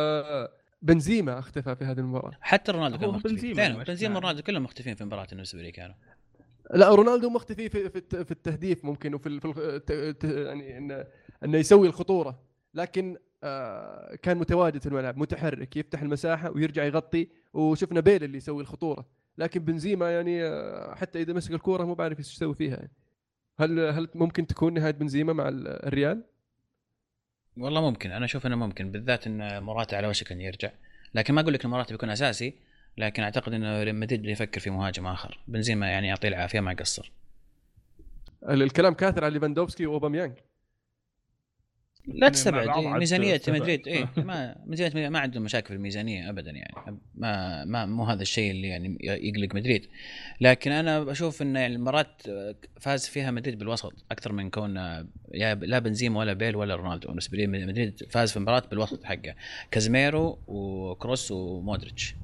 [0.83, 2.33] بنزيما اختفى في هذه المباراة.
[2.41, 3.29] حتى رونالدو كان مختفي.
[3.35, 5.95] بنزيما فعلا بنزيما مشى ورونالدو كلهم مختفين في المباراه بالنسبة لي كانوا
[6.75, 9.41] لا رونالدو مختفي في في الت- في التهديف ممكن وفي
[10.23, 11.05] يعني انه
[11.45, 12.43] إنه يسوي الخطورة.
[12.75, 18.63] لكن آه، كان متواجد في الملعب متحرك يفتح المساحة ويرجع يغطي وشفنا بيل اللي يسوي
[18.63, 19.07] الخطورة.
[19.39, 22.75] لكن بنزيما يعني آه، حتى إذا مسك الكورة مو بعرف إيش يسوي فيها.
[22.77, 22.91] يعني.
[23.59, 26.25] هل هل ممكن تكون نهاية بنزيما مع ال- الريال؟
[27.57, 28.13] والله ممكن.
[28.13, 30.71] أنا أشوف إنه ممكن بالذات إن موراتا على وشك إنه يرجع.
[31.15, 32.55] لكن ما أقول لك إن موراتا بيكون أساسي
[32.99, 35.39] لكن أعتقد إنه مدريد بده يفكر في مهاجم آخر.
[35.49, 37.13] بنزيما يعني يعطيه العافية ما قصر
[38.49, 40.33] ال- الكلام كاثر على ليفاندوفسكي وأوباميانج.
[42.07, 43.41] لا تستبعد ميزانية.
[43.49, 46.99] مدريد إيه ما ميزانية مدريد ما عندهم مشاكل في الميزانية ابدا يعني.
[47.15, 49.87] ما ما مو هذا الشيء اللي يعني يقلق مدريد.
[50.41, 52.07] لكن أنا بشوف إن يعني المباراة
[52.81, 54.77] فاز فيها مدريد بالوسط أكثر من كون
[55.35, 57.09] يا لا بنزيما ولا بيل ولا رونالدو.
[57.09, 59.35] بالنسبة لي مدريد فاز في المباراة بالوسط حقه.
[59.71, 62.15] كازميرو وكروس ومودريتش.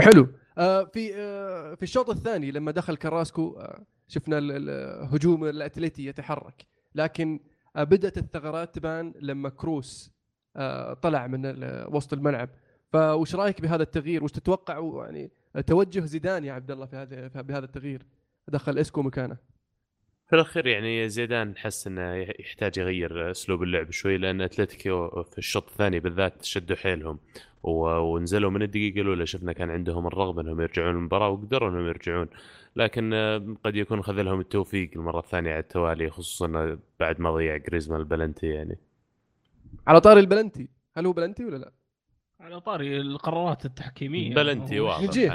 [0.00, 0.28] حلو.
[0.58, 6.06] آه في آه في الشوط الثاني لما دخل كراسكو آه شفنا ال- ال- هجوم الأتليتي
[6.06, 6.66] يتحرك.
[6.94, 7.40] لكن
[7.76, 10.12] بدأت الثغرات تبان لما كروس
[10.56, 12.48] آه طلع من ال- وسط الملعب.
[12.92, 15.30] فوش رأيك بهذا التغيير؟ وش تتوقع يعني
[15.66, 18.06] توجه زيدان يا عبد الله في هذا بهذا التغيير
[18.48, 19.36] دخل إسكو مكانه.
[20.32, 25.70] في الأخير يعني زيدان حس إنه يحتاج يغير أسلوب اللعب شوي لأن أتلتيكو في الشوط
[25.70, 27.18] الثاني بالذات شدوا حيلهم.
[27.62, 32.28] ونزلوا من الدقيقة الأولى شفنا كان عندهم الرغبة إنهم يرجعون المباراة وقدروا إنهم يرجعون.
[32.76, 38.00] لكن آه، قد يكون خذلهم التوفيق المرة الثانية على التوالي خصوصا بعد ما ضيع جريزمان
[38.00, 38.78] البلنتي يعني.
[39.86, 40.68] على طاري البلنتي.
[40.96, 41.72] هل هو بلنتي ولا لا؟
[42.42, 45.02] على طاري القرارات التحكيمية بلنتي واضح.
[45.02, 45.34] نجيها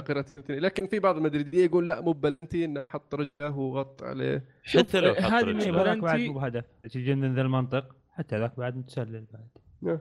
[0.00, 0.60] قراءة الثانية.
[0.60, 5.14] لكن في بعض المدريدية يقول لا مو بلنتي انه حط رجله وغط عليه حتى لو
[5.14, 5.70] حط رجله.
[5.72, 6.28] بعد بلنتي.
[6.28, 10.00] مو بهدف تجي من ذا المنطق حتى ذاك بعد متسلل بعد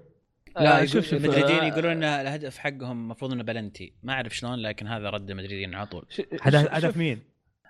[0.58, 4.60] لا آه، شوف شوف- آه، يقولون إن الهدف حقهم المفروض إنه بلنتي ما أعرف شلون
[4.60, 6.06] لكن هذا رد المدريدين على طول
[6.41, 7.19] هدف مين؟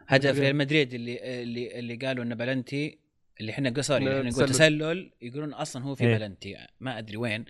[0.07, 0.43] هدف مدريد.
[0.43, 2.99] ريال مدريد اللي اللي اللي قالوا إنه بلنتي
[3.41, 4.49] اللي إحنا سوري إحنا نقول تسلل.
[4.49, 6.17] تسلل يقولون أصلا هو في إيه.
[6.17, 7.45] بلنتي ما أدري وين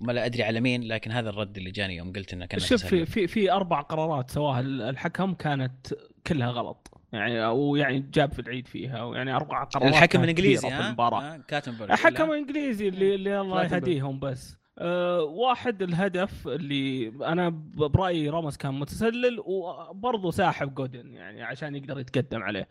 [0.00, 3.06] ولا أدري على مين لكن هذا الرد اللي جاني يوم قلت إنه كان شوف في
[3.06, 5.94] في في أربع قرارات سواها الحكم كانت
[6.26, 7.00] كلها غلط.
[7.12, 11.92] يعني أو يعني جاب في العيد فيها ويعني أربع قرارات الحكم الإنجليزي ها؟ المباراة؟ كلاتنبرغ.
[11.92, 13.64] الحكم؟ الإنجليزي اللي اللي الله.
[13.64, 14.58] يهديهم بس.
[14.78, 22.00] أه واحد الهدف اللي أنا برأيي راموس كان متسلل وبرضه ساحب جودين يعني عشان يقدر
[22.00, 22.68] يتقدم عليه.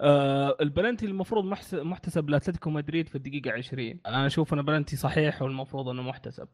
[0.00, 5.88] أه البلنتي المفروض محتسب لأتلتيكو مدريد في الدقيقة 20 أنا أشوف انه بلنتي صحيح والمفروض
[5.88, 6.48] إنه محتسب.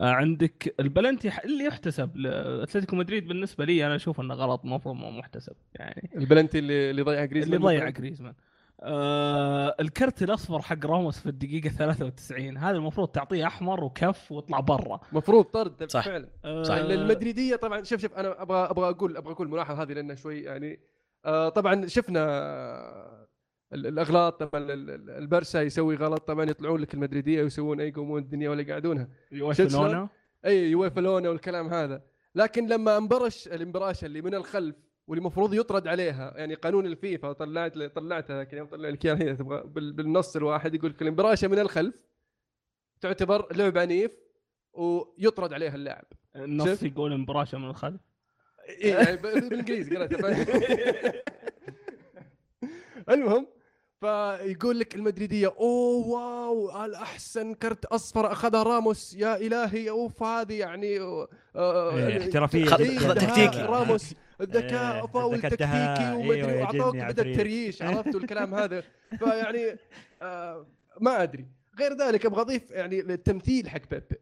[0.00, 2.16] عندك البلنتي اللي يحتسب.
[2.16, 6.10] لاتلتيكو مدريد بالنسبة لي أنا أشوف إنه غلط المفروض ما محتسب يعني.
[6.16, 8.34] البلنتي اللي اللي ضيع جريزمان اللي ضيع جريزمان.
[8.82, 15.00] آه الكرت الأصفر حق راموس في الدقيقة 93 هذا المفروض تعطيه أحمر وكف واطلع برا.
[15.12, 16.04] مفروض طرد صح.
[16.04, 16.28] فعلا.
[16.44, 16.74] آه صح.
[16.74, 20.80] المدريديه طبعا شوف شوف أنا أبغى أبغى أقول أبغى أقول الملاحظه هذه لأنها شوي يعني.
[21.24, 23.27] آه طبعا شفنا آه،
[23.72, 28.50] الأغلاط طبعا ال- ال- البرسا يسوي غلط طبعا يطلعون لك المدريدية ويسوون أي يقومون الدنيا
[28.50, 30.08] ولا يقعدونها؟ يوفلونا
[30.46, 32.02] إي يوفلونه والكلام هذا.
[32.34, 34.76] لكن لما انبرش الانبراشه اللي من الخلف
[35.06, 39.62] واللي المفروض يطرد عليها يعني قانون الفيفا طلعت طلعتها كذا طلع لك إياها هي تبغى
[39.66, 41.94] بال- بالنص الواحد يقول لك الانبراشه من الخلف
[43.00, 44.10] تعتبر لعب عنيف
[44.72, 46.04] ويطرد عليها اللاعب.
[46.36, 48.00] النص؟ يقول مبراشه من الخلف.
[48.68, 50.46] إيه يعني بالإنجليزي قرأتها.
[53.14, 53.46] المهم
[54.00, 59.14] فيقول لك المدريدية أوه واو الأحسن كرت أصفر أخذها راموس.
[59.14, 63.62] يا إلهي أوف هذه يعني آه، آه، إيه، إيه، خط دهاء تكتيكي.
[63.62, 67.22] راموس الذكاء إيه، فاول تكتيكي الدهاء، ومدري جني بدا.
[67.22, 68.82] التريش عرفت الكلام هذا؟
[69.18, 69.76] فيعني
[70.22, 70.66] آه
[71.00, 71.46] ما أدري.
[71.78, 74.16] غير ذلك أبغى أضيف يعني التمثيل حق بيبي.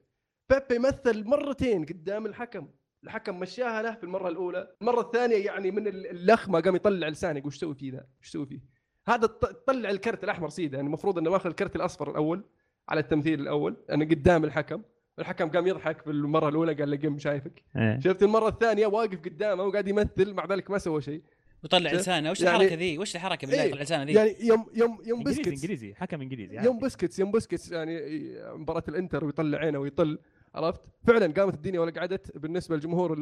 [0.51, 2.69] بيبي مثل مرتين قدام الحكم.
[3.05, 4.75] الحكم مشاها له في المرة الأولى.
[4.81, 8.47] المرة الثانية يعني من اللخمة قام يطلع لسانه يقول إيش تسوي فيه ذا؟ إيش تسوي
[8.47, 8.76] فيه؟
[9.09, 9.27] هذا
[9.67, 12.45] طلع الكرت الأحمر سيده يعني المفروض إنه واخذ الكرت الأصفر الأول
[12.89, 14.83] على التمثيل الأول أنا قدام الحكم
[15.19, 17.63] الحكم قام يضحك في المرة الأولى قال لي قم شايفك.
[17.77, 18.01] إيه.
[18.01, 21.23] شفت المرة الثانية واقف قدامه وقاعد يمثل مع ذلك ما سوى شيء.
[21.65, 23.69] وطلع لسانه وش يعني الحركة ذي؟ وش الحركة بالله إيه.
[23.69, 27.73] يطلع لسانه ذي؟ يعني يوم يوم يوم بسكت إنجليزي حكم إنجليزي يوم بسكت يوم بسكت
[27.73, 28.01] يعني
[28.55, 30.19] مباراة الإنتر ويطلع عينه ويطل
[30.55, 33.17] عرفت؟ فعلا قامت الدنيا ولا قعدت بالنسبة للجمهور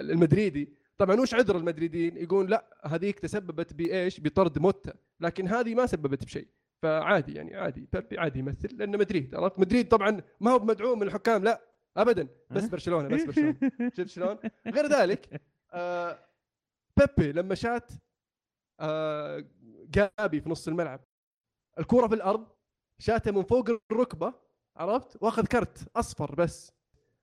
[0.00, 0.83] المدريدي.
[0.98, 6.24] طبعا وش عذر المدريدين يقول لا هذيك تسببت بإيش؟ بطرد موتا لكن هذه ما سببت
[6.24, 6.48] بشيء.
[6.82, 11.06] فعادي يعني عادي بيبي عادي يمثل لأنه مدريد عرفت؟ مدريد طبعا ما هو مدعوم من
[11.06, 11.60] الحكام لا
[11.96, 12.28] ابدا.
[12.50, 13.56] بس أه؟ برشلونة بس برشلونة.
[13.96, 15.40] شفت شلون؟ غير ذلك
[15.72, 16.18] آه
[16.96, 17.90] بيبي لما شات
[18.80, 19.44] آه
[19.90, 21.00] جابي في نص الملعب
[21.78, 22.46] الكرة في الأرض
[22.98, 24.34] شاته من فوق الركبة
[24.76, 26.72] عرفت؟ وأخذ كرت أصفر بس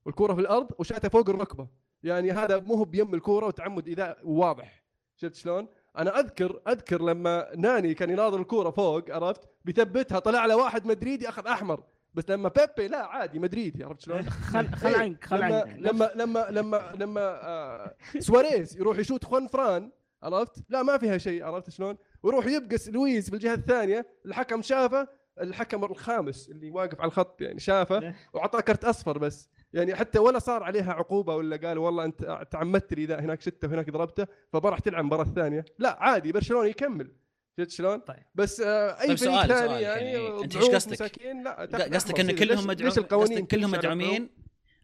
[0.06, 1.68] والكرة في الأرض وشاته فوق الركبة.
[2.04, 4.84] يعني هذا مو هو بيم الكرة وتعمد ايذاء واضح
[5.16, 10.58] شفت شلون؟ أنا اذكر أذكر لما ناني كان يناظر الكرة فوق عرفت بيثبتها طلع له
[10.58, 11.84] واحد مدريدي أخذ أحمر
[12.14, 16.48] بس لما بيبي لا عادي مدريدي عرفت شلون؟ خل خل عنك خل عنك لما لما
[16.50, 19.92] لما لما آه سواريز يروح يشوت خوان فران
[20.24, 25.08] عرفت؟ لا ما فيها شيء عرفت شلون؟ ويروح يبقس لويس بالجهة الثانية الحكم شافه
[25.42, 30.40] الحكم الخامس اللي واقف على الخط يعني شافه وأعطاه كرت أصفر بس يعني حتى ولا
[30.40, 34.80] صار عليها عقوبة ولا قال والله أنت تعمدت لي هناك شته وهناك ضربته فما راح
[34.80, 37.12] تلعب المباراه الثانية لا عادي برشلونة يكمل
[37.60, 38.24] شفت شلون؟ طيب.
[38.36, 42.32] بس آه أي طيب فريق ثاني يعني, يعني إيش ضعوف قصدك؟ لا قصدك ان.
[42.36, 44.30] كلهم ليش- مدعوم ليش القوانين قصدك كلهم مدعومين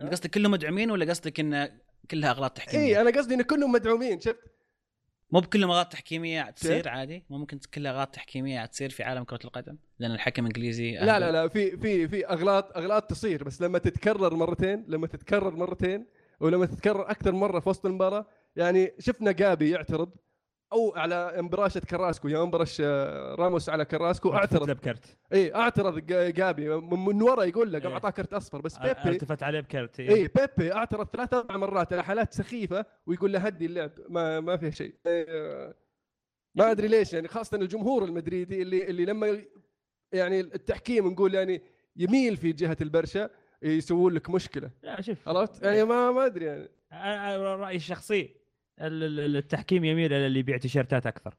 [0.01, 1.69] انت قصدك كلهم مدعومين ولا قصدك إن
[2.11, 4.39] كلها أغلاط تحكيمية؟ اي أنا قصدي إن كلهم مدعومين شفت
[5.31, 9.39] مو بكلهم اغلاط تحكيمية تصير عادي مو ممكن كلها اغلاط تحكيمية تصير في عالم كرة
[9.45, 13.79] القدم لأن الحكم إنجليزي لا لا لا في في في أغلاط أغلاط تصير بس لما
[13.79, 16.05] تتكرر مرتين لما تتكرر مرتين
[16.39, 20.09] ولما تتكرر أكثر مرة في وسط المباراة يعني شفنا جابي يعترض
[20.73, 24.71] أو على انبراشه كراسكو يوم انبرش آه، راموس على كراسكو أعترض.
[24.71, 25.17] بكرت.
[25.33, 26.69] إي أعترض جا- جابي.
[26.75, 27.93] من ورا يقول له قام إيه.
[27.93, 30.27] أعطاه كرت أصفر بس بيبي ألتفت عليه بكرت إي.
[30.27, 34.69] بيبي أعترض ثلاث أربع مرات على حالات سخيفة ويقول له هدي اللعب ما ما فيها
[34.69, 34.93] شيء.
[35.07, 35.75] إيه،
[36.55, 39.41] ما أدري ليش يعني خاصة الجمهور المدريدي اللي اللي لما
[40.13, 41.61] يعني التحكيم نقول يعني
[41.95, 43.29] يميل في جهة البرشا
[43.61, 44.71] يسوون لك مشكلة.
[44.83, 45.29] لا شوف.
[45.29, 46.69] عرفت؟ يعني ما ما أدري يعني.
[46.91, 48.21] أنا رأيي الشخصي.
[48.21, 48.36] ال- ال-
[48.79, 51.35] التحكيم يميل إلى اللي يبيع تيشيرتات أكثر.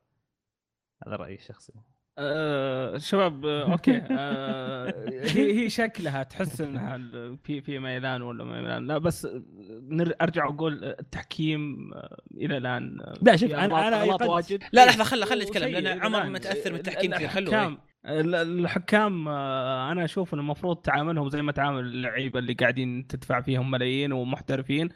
[1.06, 1.72] هذا رأيي الشخصي.
[2.20, 4.02] آه شباب آه أوكي.
[4.10, 6.98] آه هي هي شكلها تحس إنها
[7.44, 8.86] في في ميلان ولا ما ميلان.
[8.86, 9.28] لا بس
[9.70, 14.26] نر- أرجع واقول التحكيم آه، إلى الآن آه، لا شوف أغلاط أيقدس.
[14.28, 14.62] واجد.
[14.72, 16.32] لا لحظه خله خله يتكلم وسيء لأن إلى عمر الآن.
[16.32, 21.42] متأثر من التحكيم كثير خلوه الحكام ال- الحكام آه، أنا أشوف انه المفروض تعاملهم زي
[21.42, 24.88] ما تعامل اللعيبة اللي قاعدين تدفع فيهم ملايين ومحترفين.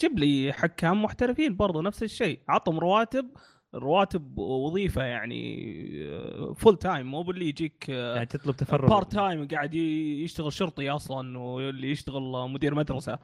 [0.00, 2.40] جيب لي حكام محترفين برضو نفس الشيء.
[2.48, 3.30] عطهم رواتب
[3.74, 8.88] رواتب وظيفة يعني full time مو باللي يجيك يعني تطلب تفرغ.
[8.88, 13.18] part time قاعد يشتغل شرطي أصلا واللي يشتغل مدير مدرسة.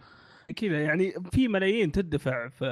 [0.57, 2.65] كذا يعني في ملايين تدفع في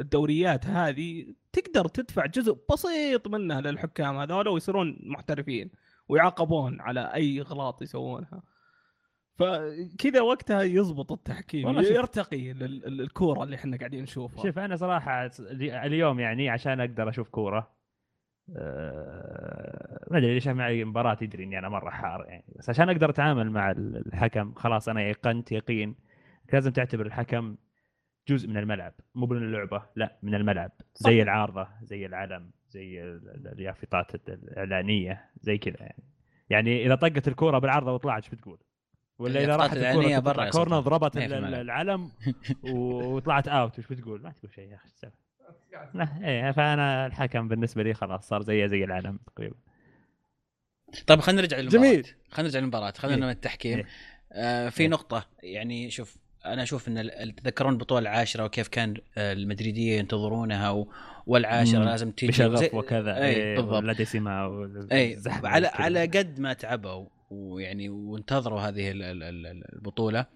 [0.00, 5.70] الدوريات هذه تقدر تدفع جزء بسيط منها للحكام هذول ويصيرون محترفين
[6.08, 8.42] ويعاقبون على أي غلط يسوونها.
[9.38, 14.42] فكذا وقتها يزبط التحكيم يرتقي لل- للكوره اللي إحنا قاعدين نشوفها.
[14.42, 17.70] شوف أنا صراحة اليوم يعني عشان أقدر أشوف كورة
[18.56, 22.44] أه ما أدري ليش معي مباراة تدري إني أنا مرة حار يعني.
[22.58, 25.94] بس عشان أقدر أتعامل مع الحكم خلاص أنا ايقنت يقين.
[26.52, 27.56] لازم تعتبر الحكم
[28.28, 30.72] جزء من الملعب مو من اللعبة لا من الملعب.
[30.94, 36.04] زي العارضة زي العلم زي ال- ال- اليافطات الإعلانية زي كذا يعني.
[36.50, 38.58] يعني إذا طقت الكورة بالعارضة وطلعت إيش بتقول؟
[39.18, 40.80] ولا إذا اليافطات راحت الكورة برا corner.
[40.80, 41.16] ضربت.
[41.16, 42.10] العلم
[42.72, 45.10] وطلعت out وش بتقول؟ ما تقول شيء يا أخي؟
[45.94, 49.56] لا إيه فأنا الحكم بالنسبة لي خلاص صار زيه زي العلم تقريبا
[51.06, 52.06] طيب خلينا نرجع للمباراة جميل.
[52.30, 53.22] خلينا نرجع للمباراة خلينا إيه.
[53.24, 53.86] من التحكيم إيه.
[54.32, 54.88] آه في إيه.
[54.88, 60.88] نقطة يعني شوف أنا أشوف إن تذكرون البطولة العاشرة وكيف كان آه، المدريدية ينتظرونها و...
[61.26, 61.84] والعاشرة مم.
[61.84, 65.66] لازم تجي بشغف وكذا اي إيه بالضبط و La Décima اي على.
[65.66, 70.26] على قد ما تعبوا ويعني وانتظروا هذه ال- ال- ال- البطولة.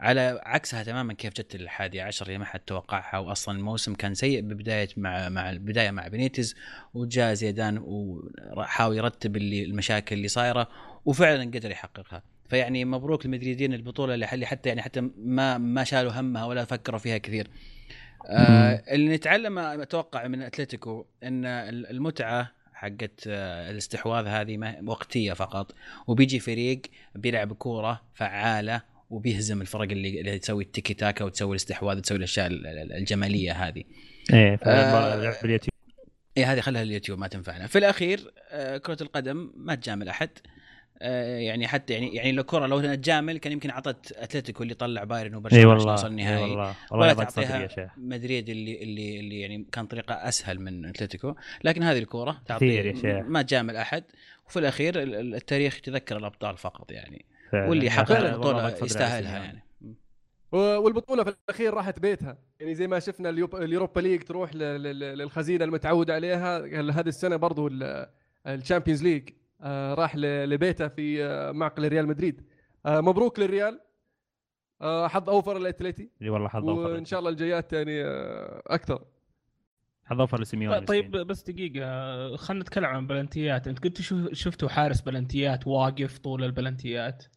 [0.00, 4.40] على عكسها تماما كيف جت الحادي عشر اللي ما حد توقعها واصلا الموسم كان سيء
[4.40, 6.54] ببداية مع مع البداية مع بينيتز
[6.94, 10.68] وجاء زيدان وحاول يرتب اللي المشاكل اللي صايرة
[11.04, 12.22] وفعلا قدر يحققها.
[12.48, 16.98] فيعني مبروك المدريدين البطولة اللي اللي حتى يعني حتى ما ما شالوا همها ولا فكروا
[16.98, 17.48] فيها كثير.
[18.26, 21.44] آه اللي نتعلم أتوقع من أتلتيكو إن
[21.90, 22.50] المتعة
[22.82, 25.74] حقت آه، الاستحواذ هذه وقتية فقط.
[26.06, 26.82] وبيجي فريق
[27.14, 32.66] بيلعب كورة فعالة وبيهزم الفرق اللي, اللي تسوي التيكي تاكا وتسوي الاستحواذ وتسوي الأشياء ال-
[32.66, 33.84] ال- الجمالية هذه.
[34.32, 35.72] إيه آه، باليوتيوب.
[36.38, 37.66] اي هذه خلها اليوتيوب ما تنفعنا.
[37.66, 40.30] في الأخير آه، كرة القدم ما تجامل أحد.
[40.38, 40.61] آه،
[41.38, 45.30] يعني حتى يعني يعني لو كرة لو تجامل كان يمكن أعطت أتلتيكو اللي طلع بايرن
[45.32, 46.42] إي وبرشلونه عشان والله يوصل إي النهائي.
[46.42, 46.56] والله.
[46.64, 47.90] ولا والله يا تعطيها شيخ.
[47.96, 51.34] مدريد اللي اللي اللي يعني كان طريقة أسهل من أتلتيكو.
[51.64, 53.24] لكن هذه الكورة تعطي شيخ.
[53.26, 54.04] ما تجامل أحد.
[54.46, 57.24] وفي الأخير ال- ال- التاريخ يتذكر الأبطال فقط يعني.
[57.52, 57.90] واللي.
[57.90, 59.62] حقق البطولة يستاهلها يعني.
[60.52, 62.38] والبطولة في الأخير راحت بيتها.
[62.60, 66.58] يعني زي ما شفنا اليوروبا ليج تروح للخزينة المتعود عليها.
[66.90, 67.70] هذه السنة برضو
[68.46, 69.41] الشامبيونز ليج؟ آه،
[69.94, 72.42] راح ل- لبيته في آه، معقل ريال مدريد.
[72.86, 73.80] آه، مبروك للريال.
[74.80, 79.04] آه، حظ أوفر الاتليتي إي والله حظ أوفر وإن شاء الله الجايات يعني آه، أكثر.
[80.04, 81.10] حظ أوفر لسيميوني طيب.
[81.10, 87.24] بس دقيقة خلينا نتكلم عن بلنتيات، أنت قلت شو شفتوا حارس بلنتيات واقف طول البلنتيات.
[87.24, 87.28] آه،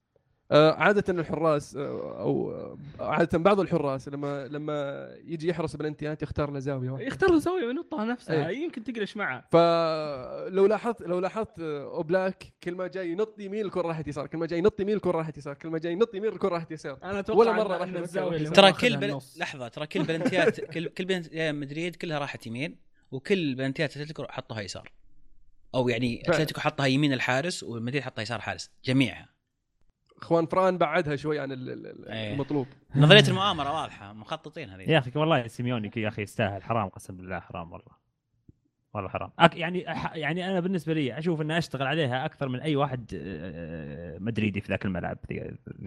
[0.52, 6.60] عادة الحراس آه، أو آه، عادة بعض الحراس لما لما يجي يحرس بلنتيات يختار له
[6.60, 7.08] زاوية واحدة.
[7.08, 8.64] يختار له زاوية وينطها نفسها إيه.
[8.64, 13.88] يمكن تقلش معه فلو لاحظت لو لاحظت آه، أوبلاك كل ما جاي ينط يمين الكره
[13.88, 16.34] راحت يسار كل ما جاي ينط يمين الكره راحت يسار كل ما جاي ينط يمين
[16.34, 19.20] الكره راحت يسار أنا أتوقع ولا مرة راح هو ترى كل بل...
[19.38, 22.78] لحظة ترى كل بلنتيات كل كل بلنتيات مدريد كلها راحت يمين
[23.12, 24.92] وكل بلنتيات أتلتيكو حطوها يسار
[25.76, 26.22] أو يعني.
[26.30, 29.35] أتلتيكو حطها يمين الحارس ومدريد حطها يسار حارس جميعها
[30.22, 32.34] اخوان فران بعدها شوي عن ال- ال- ال- إيه.
[32.34, 32.68] المطلوب.
[32.96, 34.82] نظرية المؤامرة واضحة مخططين هذه.
[34.82, 38.06] يا أخي والله سيميوني يا أخي يستاهل حرام قسم بالله حرام والله.
[38.94, 39.32] والله حرام.
[39.40, 39.80] أك يعني
[40.14, 44.68] يعني أنا بالنسبة لي أشوف ان أشتغل عليها أكثر من أي واحد آه، مدريدي في
[44.70, 45.18] ذاك الملعب.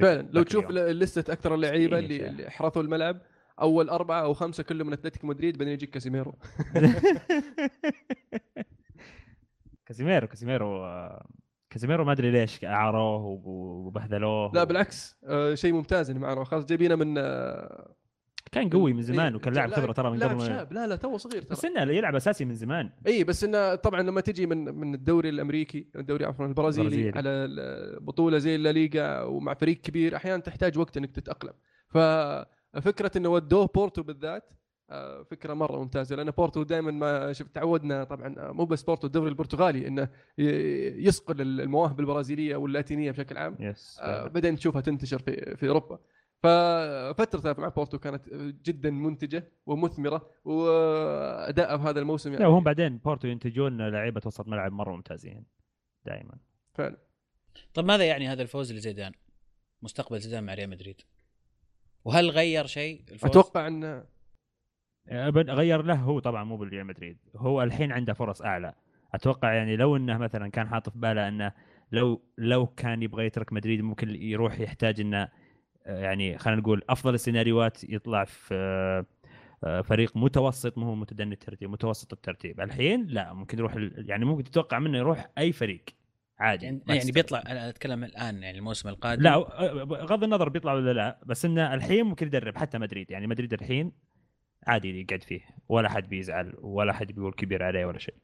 [0.00, 0.28] فعلا.
[0.32, 0.88] لو تشوف اليوم.
[0.88, 3.18] ل- لستة أكثر اللعيبه إيه، اللي, احرثوا الملعب
[3.60, 6.34] أول أربعة أو خمسة كلهم من أتلتيكو مدريد بعدين يجيك كاسيميرو.
[9.86, 11.26] كازيميرو كازيميرو آه،
[11.70, 14.50] كازيميرو ما أدري ليش اعاروه وبهذلوه.
[14.54, 17.94] لا بالعكس آه شيء ممتاز اللي معنا خلاص جايبينه من آه
[18.52, 20.96] كان قوي من زمان إيه، وكان لاعب لا- خبرة ترى من قبل شاب لا لا
[20.96, 21.50] تو صغير ترى.
[21.50, 22.90] بس إنه يلعب أساسي من زمان.
[23.06, 27.12] إي بس إنه طبعا لما تجي من من الدوري الأمريكي الدوري عفوا البرازيلي.
[27.16, 31.52] على البطوله زي الليغا ومع فريق كبير أحيانا تحتاج وقت إنك تتأقلم.
[31.88, 34.50] ففكره إنه ودوه بورتو بالذات
[35.30, 39.28] فكرة مرة ممتازة لأن بورتو دائما ما شفت تعودنا طبعا آه، مو بس بورتو الدوري
[39.28, 40.08] البرتغالي إنه
[40.98, 45.98] يصقل المواهب البرازيلية واللاتينية بشكل عام yes آه، بعدين نشوفها تنتشر في في أوروبا.
[46.42, 48.28] ففترته مع بورتو كانت
[48.64, 54.48] جدا منتجة ومثمرة واداءه في هذا الموسم لا يعني وهم بعدين بورتو ينتجون لعيبة وسط
[54.48, 55.44] ملعب مرة ممتازين
[56.06, 56.34] دائما.
[56.74, 56.96] فعلا.
[57.74, 59.12] طب ماذا يعني هذا الفوز لزيدان؟
[59.82, 61.00] مستقبل زيدان مع ريال مدريد.
[62.04, 64.17] وهل غير شيء الفوز؟ أتوقع أن أبد-
[65.10, 67.18] غير له هو طبعا مو بالريال مدريد.
[67.36, 68.74] هو الحين عنده فرص أعلى.
[69.14, 71.52] أتوقع يعني لو إنه مثلا كان حاطط في باله إنه
[71.92, 75.28] لو لو كان يبغى يترك مدريد ممكن يروح يحتاج إنه
[75.86, 79.06] آه، يعني خلينا نقول أفضل السيناريوهات يطلع في آه،
[79.64, 82.60] آه، فريق متوسط مو متدني الترتيب متوسط الترتيب.
[82.60, 85.84] الحين لا ممكن يروح يعني ممكن تتوقع منه يروح أي فريق
[86.38, 86.64] عادي.
[86.64, 87.12] يعني, يعني.
[87.12, 89.22] بيطلع أنا أتكلم الآن يعني الموسم القادم.
[89.22, 89.38] لا
[89.84, 93.10] بغض النظر بيطلع ولا لا بس إنه الحين ممكن يدرب حتى مدريد.
[93.10, 93.92] يعني مدريد الحين
[94.68, 95.40] عادي يقعد فيه.
[95.68, 98.14] ولا حد بيزعل ولا حد بيقول كبير عليه ولا شيء.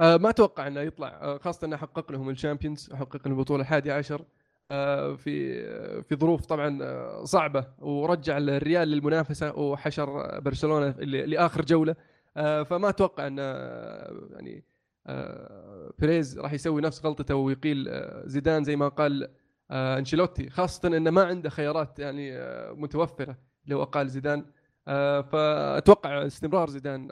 [0.00, 1.08] آه، ما أتوقع إنه يطلع.
[1.08, 4.24] آه، خاصة إنه حقق لهم الشامبيونز وحقق لهم البطولة الحادية عشر.
[4.70, 5.62] آه، في
[6.02, 11.96] في ظروف طبعا آه، صعبة ورجع الريال للمنافسة وحشر برشلونة لآخر جولة.
[12.36, 14.64] آه، فما أتوقع إن آه، يعني
[15.06, 19.28] آه، بيريز راح يسوي نفس غلطته ويقيل آه، زيدان زي ما قال
[19.70, 20.50] آه، أنشيلوتي.
[20.50, 23.36] خاصة إنه ما عنده خيارات يعني آه، متوفرة
[23.66, 24.38] لو أقال زيدان.
[24.38, 24.44] آه،
[25.22, 27.08] فأتوقع استمرار زيدان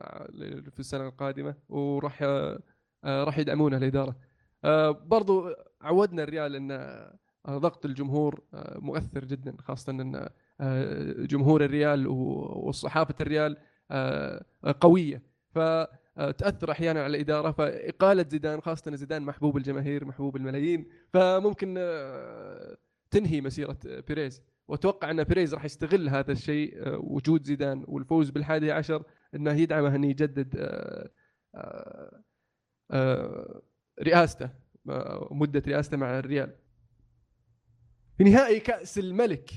[0.71, 2.61] في السنة القادمة وراح آه،
[3.05, 4.17] آه، راح يدعمونه الإدارة.
[4.65, 5.49] آه، برضو
[5.81, 10.29] عودنا الريال إن آه، ضغط الجمهور آه، مؤثر جدا خاصة إن
[10.61, 13.57] آه، جمهور الريال وصحافة الريال
[13.91, 14.45] آه،
[14.81, 15.23] قوية.
[15.51, 17.51] فتاثر أحيانا على الإدارة.
[17.51, 22.77] فإقالة زيدان خاصة إن زيدان محبوب الجماهير محبوب الملايين فممكن آه،
[23.11, 24.43] تنهي مسيرة آه، بيريز.
[24.69, 29.03] وأتوقع أن بيريز راح يستغل هذا الشيء آه، وجود زيدان والفوز بالحادي عشر
[29.35, 31.11] إنه يدعمه انه يجدد آه،
[32.91, 33.63] آه،
[34.03, 34.51] رئاسته
[35.31, 36.55] مدة رئاسته مع الريال.
[38.19, 39.51] في نهائي كأس الملك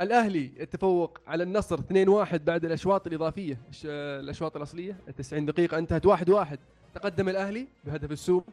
[0.00, 6.58] الأهلي يتفوق على النصر 2-1 بعد الأشواط الإضافية الأشواط الأصلية 90 دقيقة انتهت 1-1
[6.94, 8.44] تقدم الأهلي بهدف السوم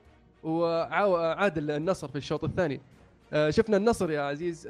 [0.43, 2.82] وعاد النصر في الشوط الثاني.
[3.50, 4.68] شفنا النصر يا عزيز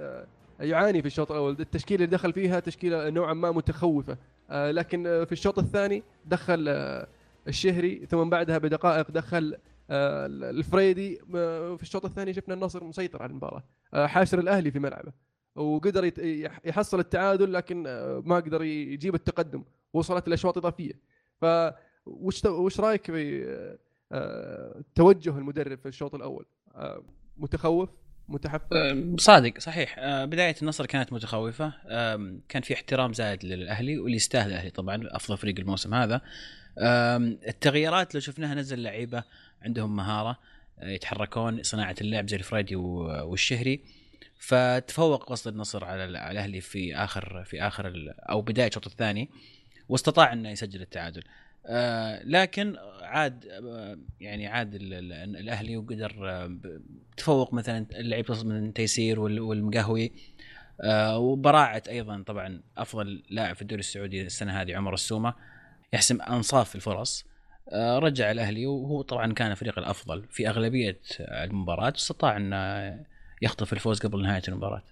[0.59, 1.55] يعاني في الشوط الأول.
[1.59, 4.17] التشكيلة اللي دخل فيها تشكيلة نوعا ما متخوفة.
[4.49, 7.07] آه، لكن آه، في الشوط الثاني دخل آه،
[7.47, 9.57] الشهري ثم بعدها بدقائق دخل
[9.91, 11.15] الفريدي.
[11.77, 13.63] في الشوط الثاني شفنا النصر مسيطر على المباراة.
[13.93, 15.11] حاشر الأهلي في ملعبه.
[15.55, 16.11] وقدر
[16.65, 17.83] يحصل التعادل لكن
[18.25, 19.63] ما قدر يجيب التقدم.
[19.93, 20.93] وصلت الاشواط إضافية.
[21.41, 21.45] ف
[22.05, 23.77] وش وش رأيك في
[24.95, 26.45] توجه المدرب في الشوط الأول؟
[27.37, 27.89] متخوف؟
[28.29, 29.95] متحفز أم، صادق صحيح.
[29.99, 31.73] أه، بداية النصر كانت متخوفة.
[32.49, 36.21] كان في احترام زائد للأهلي واللي يستاهل الأهلي طبعا أفضل فريق الموسم هذا.
[37.47, 39.23] التغييرات لو شفناها نزل لعيبة
[39.61, 40.39] عندهم مهارة
[40.79, 43.81] أه، يتحركون صناعة اللعب زي الفريدي والشهري.
[44.39, 49.29] فتفوق قصد النصر على ال- على الأهلي في اخر في آخر أو بداية الشوط الثاني
[49.89, 51.23] واستطاع إنه يسجل التعادل.
[51.69, 56.57] آه لكن عاد آه يعني عاد ال- ال- الأهلي وقدر آه
[57.17, 60.11] تفوق مثلا اللعيبه من تيسير وال- والمقهوي.
[61.15, 65.33] وبراعه أيضا طبعا أفضل لاعب في الدوري السعودي السنة هذه عمر السومة
[65.93, 67.25] يحسم أنصاف الفرص.
[67.75, 73.05] رجع الأهلي وهو طبعا كان الفريق الأفضل في أغلبية المباراة واستطاع انه
[73.41, 74.83] يخطف الفوز قبل نهاية المباراة.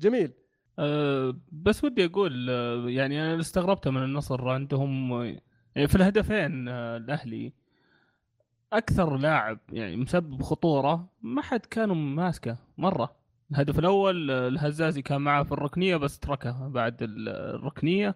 [0.00, 0.32] جميل.
[0.78, 2.48] أه بس ودي أقول
[2.88, 5.12] يعني أنا اللي استغربته من النصر عندهم
[5.74, 7.52] في الهدفين أه، الأهلي
[8.72, 13.16] أكثر لاعب يعني مسبب خطورة ما حد كانوا ماسكه مرة.
[13.50, 18.14] الهدف الأول أه، الهزازي كان معه في الركنية بس تركها بعد ال- الركنية.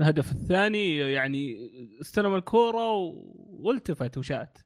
[0.00, 1.56] الهدف الثاني يعني
[2.00, 2.92] استلم الكورة
[3.48, 4.58] والتفت وشات.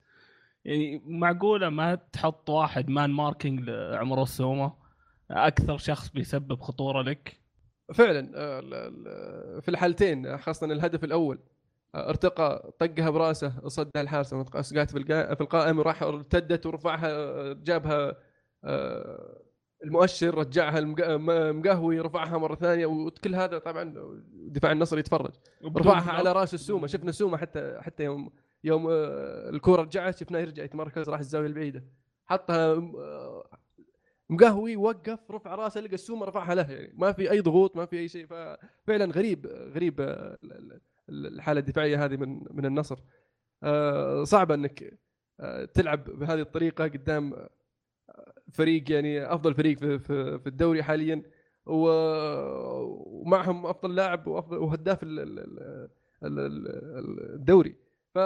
[0.64, 4.72] يعني معقولة ما تحط واحد مان ماركينج لعمر السومة؟
[5.30, 7.41] أكثر شخص بيسبب خطورة لك؟
[7.95, 11.39] فعلا آه، في الحالتين خاصة الهدف الأول.
[11.39, 11.55] آه،
[12.09, 18.16] ارتقى طقها براسه صدها الحارس قاعد في القا- في القائم وراح ارتدت ورفعها جابها
[18.64, 19.42] آه،
[19.84, 23.94] المؤشر رجعها المق- م- مقهوي رفعها مرة ثانية وكل هذا طبعا
[24.32, 25.30] دفاع النصر يتفرج.
[25.76, 28.30] رفعها على راس السومة شفنا السومة حتى حتى يوم
[28.64, 31.84] يوم آه، الكورة رجعت شفناه يرجع يتمركز راح الزاوية البعيدة.
[32.26, 33.44] حطها آه،
[34.30, 37.99] مقهوي وقف رفع راسه لقى السومة رفعها له يعني ما في أي ضغوط ما في
[37.99, 40.01] أي شيء ففعلا غريب غريب
[41.09, 42.98] الحالة الدفاعية هذه من من النصر.
[43.62, 44.98] آه، صعبه أنك
[45.40, 47.50] آه، تلعب بهذه الطريقة قدام آه،
[48.52, 51.22] فريق يعني أفضل فريق في في, الدوري حاليا.
[51.66, 55.88] ومعهم أفضل لاعب وأفضل وهداف ال- ال- ال-
[56.24, 56.46] ال-
[56.98, 57.74] ال- الدوري.
[58.14, 58.18] ف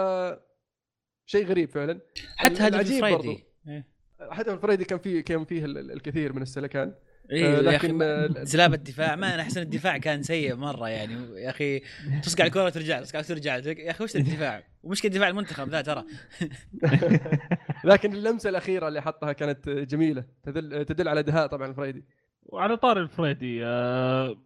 [1.25, 1.99] شيء غريب فعلا.
[2.37, 3.31] حتى هدف العجيب فريدي برضو.
[3.67, 3.85] إيه.
[4.31, 6.93] حتى الفريدي كان فيه كان فيه ال- ال- الكثير من السلكان.
[7.31, 11.13] إيه آه، لكن آه، سلاب الدفاع ما أنا أحس إن الدفاع كان سيء مرة يعني.
[11.41, 11.81] يا أخي
[12.23, 13.55] تصقع الكره وترجع تصقع وترجع.
[13.55, 16.03] يا أخي وش الدفاع؟ ومشكله دفاع المنتخب ذا ترى.
[17.83, 20.23] لكن اللمسة الأخيرة اللي حطها كانت جميلة.
[20.43, 22.03] تدل تدل على دهاء طبعا الفريدي
[22.45, 24.37] وعلى طار الفريدي آه،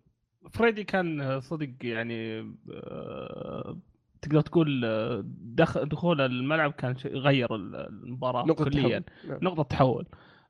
[0.52, 2.40] فريدي كان صدق يعني
[2.74, 3.78] آه،
[4.22, 9.00] تقدر تقول آه، دخل دخول الملعب كان شيء غير المباراة نقطة كليا.
[9.00, 9.30] تحول.
[9.30, 9.40] نعم.
[9.42, 10.06] نقطة تحول.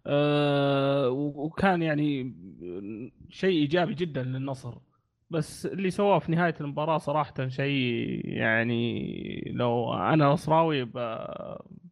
[0.07, 2.35] أه وكان يعني
[3.29, 4.77] شيء إيجابي جدا للنصر.
[5.29, 10.91] بس اللي سواه في نهاية المباراة صراحة شيء يعني لو أنا نصراوي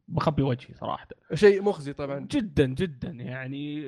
[0.08, 1.08] بخبي وجهي صراحة.
[1.34, 2.28] شيء مخزي طبعا.
[2.32, 3.84] جدا جدا يعني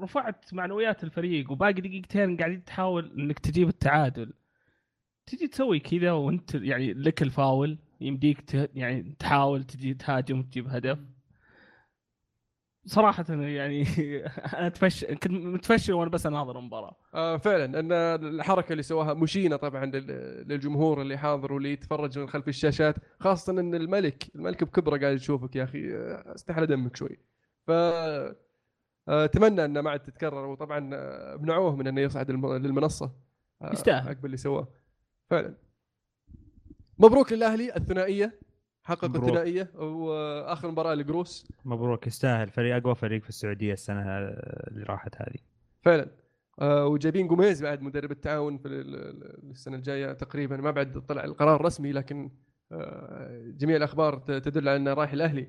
[0.00, 4.32] رفعت معنويات الفريق وباقي دقيقتين قاعدين تحاول إنك تجيب التعادل.
[5.26, 8.70] تجي تسوي كذا وأنت يعني لك الفاول يمديك.
[8.74, 10.98] يعني تحاول تجي تهاجم وتجيب هدف.
[12.86, 13.82] صراحة يعني
[14.58, 16.96] أنا تفش كنت متفشل وأنا بس أناظر المباراة.
[17.14, 17.80] آه فعلا.
[17.80, 17.92] أن
[18.26, 23.52] الحركة اللي سواها مشينة طبعا لل- للجمهور اللي حاضر واللي يتفرج من خلف الشاشات خاصة
[23.52, 27.18] أن الملك الملك بكبرة قاعد يشوفك يا أخي آه، استحلى دمك شوي.
[27.66, 28.34] ف آه،
[29.08, 32.30] أتمنى انه ما عاد تتكرر وطبعا آه، منعوه من انه يصعد
[33.62, 34.08] آه، يستاهل.
[34.08, 34.68] عقب اللي سواه.
[35.30, 35.54] فعلا.
[36.98, 38.38] مبروك للأهلي الثنائية.
[38.84, 39.24] حقق مبروك.
[39.24, 45.36] الثنائيه وآخر مباراة لقروس مبروك يستاهل فريق أقوى فريق في السعودية السنة اللي راحت هذه
[45.82, 46.06] فعلا
[46.60, 51.24] آه وجايبين قميز بعد مدرب التعاون في ال- ال- السنة الجاية تقريبا ما بعد طلع
[51.24, 52.30] القرار الرسمي لكن
[52.72, 55.48] آه جميع الأخبار تدل على أنه رايح الأهلي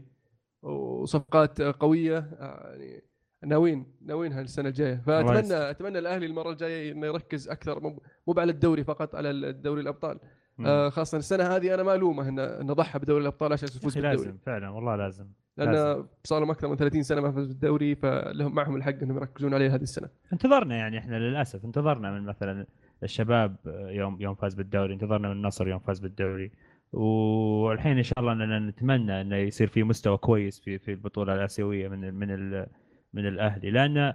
[0.61, 3.03] وصفقات قوية آه يعني
[3.45, 5.69] ناويين ناوينها السنة الجاية فأتمنى.
[5.69, 8.01] أتمنى الأهلي المرة الجاية إنه يركز أكثر مو
[8.37, 10.19] على الدوري فقط على الدوري الأبطال.
[10.65, 14.15] آه خاصة السنة هذه أنا ما ألومه إنه إنه ضحى بدوري الأبطال عشان يفوز بالدوري.
[14.15, 15.25] لازم فعلا والله لازم
[15.57, 16.05] لأن.
[16.23, 19.75] صار لهم أكثر من 30 سنة ما فاز بالدوري فلهم معهم الحق إنهم يركزون عليه
[19.75, 20.09] هذه السنة.
[20.33, 22.65] انتظرنا يعني إحنا للأسف انتظرنا من مثلا
[23.03, 26.51] الشباب يوم يوم فاز بالدوري انتظرنا من النصر يوم فاز بالدوري.
[26.93, 31.87] والحين إن شاء الله إننا نتمنى إنه يصير في مستوى كويس في في البطولة الآسيوية
[31.87, 32.67] من ال من ال
[33.13, 33.71] من الأهلي.
[33.71, 34.13] لأن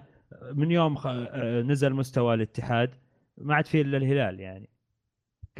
[0.54, 1.06] من يوم خ...
[1.66, 2.90] نزل مستوى الاتحاد
[3.38, 4.69] ما عاد في إلا الهلال يعني.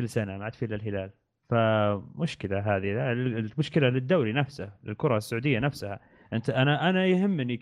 [0.01, 1.11] كل سنة ما عاد في إلا الهلال
[1.49, 6.01] فمشكلة هذه المشكلة للدوري نفسه للكرة السعودية نفسها
[6.33, 7.57] أنت أنا أنا يهمني.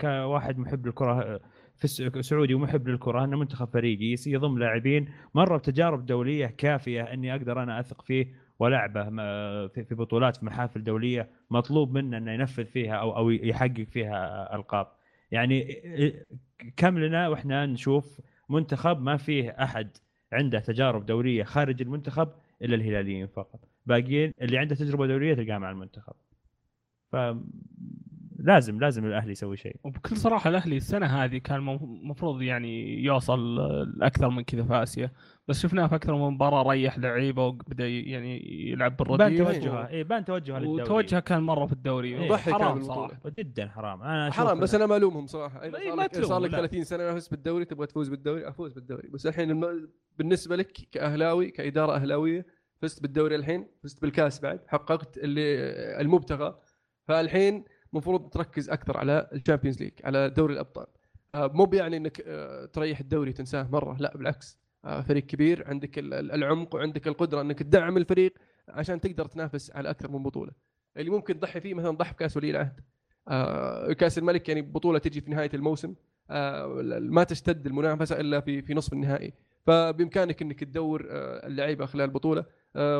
[0.00, 1.40] كواحد محب للكرة
[1.76, 7.62] في سعودي ومحب للكرة أنه منتخب فريقي يضم لاعبين مروا بتجارب دولية كافية أني أقدر
[7.62, 9.04] أنا أثق فيه ولعبه
[9.66, 14.86] في بطولات في محافل دولية مطلوب منه أنه ينفذ فيها أو أو يحقق فيها ألقاب
[15.30, 15.82] يعني
[16.76, 19.96] كم لنا وإحنا نشوف منتخب ما فيه أحد
[20.34, 22.28] عنده تجارب دوليه خارج المنتخب
[22.62, 23.60] إلا الهلاليين فقط.
[23.86, 26.14] باقيين اللي عنده تجربة دوليه تلقاه مع المنتخب.
[27.12, 27.16] ف
[28.44, 29.76] لازم لازم الأهلي يسوي شيء.
[29.84, 33.56] وبكل صراحة الأهلي السنة هذه كان المفروض يعني يوصل
[33.98, 35.10] لأكثر من كذا في آسيا.
[35.48, 40.04] بس شفناه في أكثر من مباراة ريح لعيبة وبدأ يعني يلعب بان بالرديف توجهه اي
[40.04, 40.82] بان توجهه للدوري.
[40.82, 42.18] وتوجهه كان مرة في الدوري.
[42.18, 42.36] إيه.
[42.36, 42.82] حرام.
[42.82, 44.02] صراحة جدا حرام.
[44.02, 45.62] أنا حرام بس أنا ما ألومهم صراحة.
[45.62, 46.56] إيه، صار ما لك تلوم، صار لك لا.
[46.56, 49.08] 30 سنة فزت بالدوري تبغى تفوز بالدوري؟ أفوز بالدوري.
[49.08, 49.88] بس الحين الم...
[50.18, 52.46] بالنسبة لك كأهلاوي كإدارة أهلاوية
[52.82, 55.42] فزت بالدوري الحين فزت بالكاس بعد حققت اللي
[56.00, 56.58] المبتغى.
[57.08, 57.64] فالحين
[57.94, 60.86] المفروض تركز أكثر على ال Champions League على دوري الأبطال.
[61.34, 64.58] آه، مو بيعني إنك آه، تريح الدوري تنساه مرة لا بالعكس.
[64.84, 68.34] آه، فريق كبير عندك ال- ال- العمق وعندك القدرة إنك تدعم الفريق
[68.68, 70.52] عشان تقدر تنافس على أكثر من بطولة.
[70.96, 72.80] اللي ممكن تضحي فيه مثلا ضحي بكاس ولي العهد.
[73.94, 75.94] كأس الملك يعني بطولة تجي في نهاية الموسم.
[77.00, 79.32] ما تشتد المنافسة إلا في في نصف النهائي.
[79.66, 82.44] فبإمكانك إنك تدور اللعيبة خلال البطولة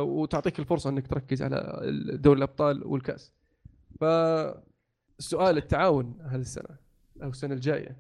[0.00, 1.80] وتعطيك الفرصة إنك تركز على
[2.22, 3.32] دوري الأبطال والكأس.
[5.16, 6.76] فالسؤال التعاون هذه السنة
[7.22, 7.96] أو السنة الجاية.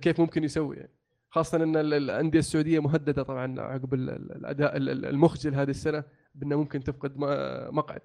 [0.00, 0.90] كيف ممكن يسوي يعني؟
[1.30, 5.70] خاصة إن ال- الأندية السعودية مهددة طبعا عقب ال- ال- الأداء ال- ال- المخجل هذه
[5.70, 7.12] السنة بأنه ممكن تفقد
[7.72, 8.00] مقعد.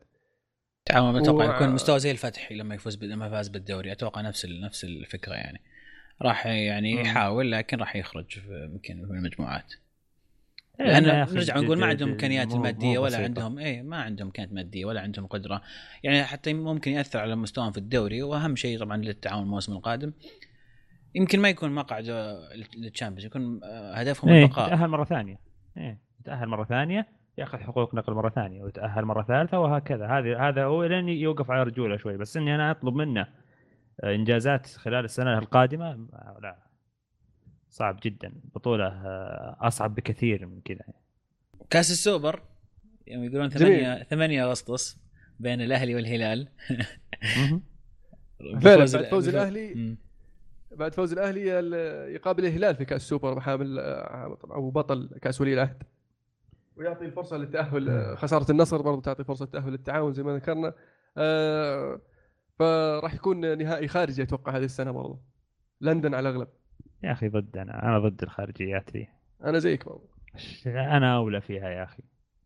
[0.86, 3.92] تعاون أتوقع و- يكون مستوى زي الفتح لما يفوز ب- لما فاز بالدوري.
[3.92, 5.62] أتوقع نفس ال- نفس الفكرة يعني.
[6.22, 7.02] راح يعني.
[7.02, 9.74] يحاول لكن راح يخرج في- يمكن من المجموعات.
[10.80, 13.18] لأن يا أخي نرجع نقول ما عندهم إمكانيات مو- مو ماديه ولا.
[13.18, 15.62] عندهم اي ما عندهم امكانيات مادية ولا عندهم قدرة.
[16.04, 20.14] يعني حتى ممكن يأثر على مستواهم في الدوري وأهم شيء طبعا للتعاون الموسم القادم.
[21.16, 22.06] يمكن ما يكون مقعد
[22.78, 24.68] للتشامبيونز يكون آه، هدفهم إيه البقاء.
[24.68, 25.40] يتأهل مرة ثانية.
[25.78, 27.08] إيه يتأهل مرة ثانية
[27.38, 30.08] يأخذ حقوق نقل مرة ثانية ويتأهل مرة ثالثة وهكذا.
[30.08, 32.18] هذه هذا هو لين يوقف على رجوله شوي.
[32.18, 33.28] بس إني أنا أطلب منه
[34.04, 36.67] آه، إنجازات خلال السنة القادمة آه، لا.
[37.70, 38.34] صعب جدا.
[38.56, 40.84] بطوله آه، أصعب بكثير من كذا.
[41.70, 42.42] كاس السوبر
[43.08, 43.80] يوم يقولون جميل.
[43.80, 44.98] 8 8 أغسطس
[45.40, 46.48] بين الأهلي والهلال.
[48.62, 49.96] فعلا بعد فوز الأهلي.
[50.72, 55.54] بعد فوز الأهلي ال- يقابل الهلال في كاس السوبر حامل آه، أو بطل كأس ولي
[55.54, 55.84] العهد.
[56.76, 60.74] ويعطي الفرصة للتاهل آه، خسارة النصر برضو تعطي فرصة تأهل للتعاون زي ما ذكرنا.
[61.18, 62.02] آه،
[62.60, 65.20] فراح يكون نهائي خارجي أتوقع هذه السنة برضو.
[65.82, 66.48] لندن على الأغلب.
[67.04, 69.08] يا أخي ضد أنا أنا ضد الخارجيات ذي
[69.44, 70.10] أنا زيك برضو
[70.66, 72.04] أنا أولى فيها يا أخي.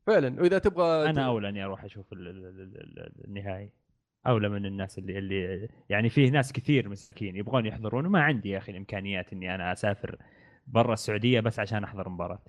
[0.08, 3.70] فعلا وإذا تبغى أنا أولى إني أروح أشوف ال- ال- ال- ال- النهائي.
[4.28, 8.58] أولى من الناس اللي اللي يعني فيه ناس كثير مسكين يبغون يحضرون وما عندي يا
[8.58, 10.16] أخي الإمكانيات إني أنا أسافر
[10.68, 12.44] برا السعودية بس عشان أحضر مباراة.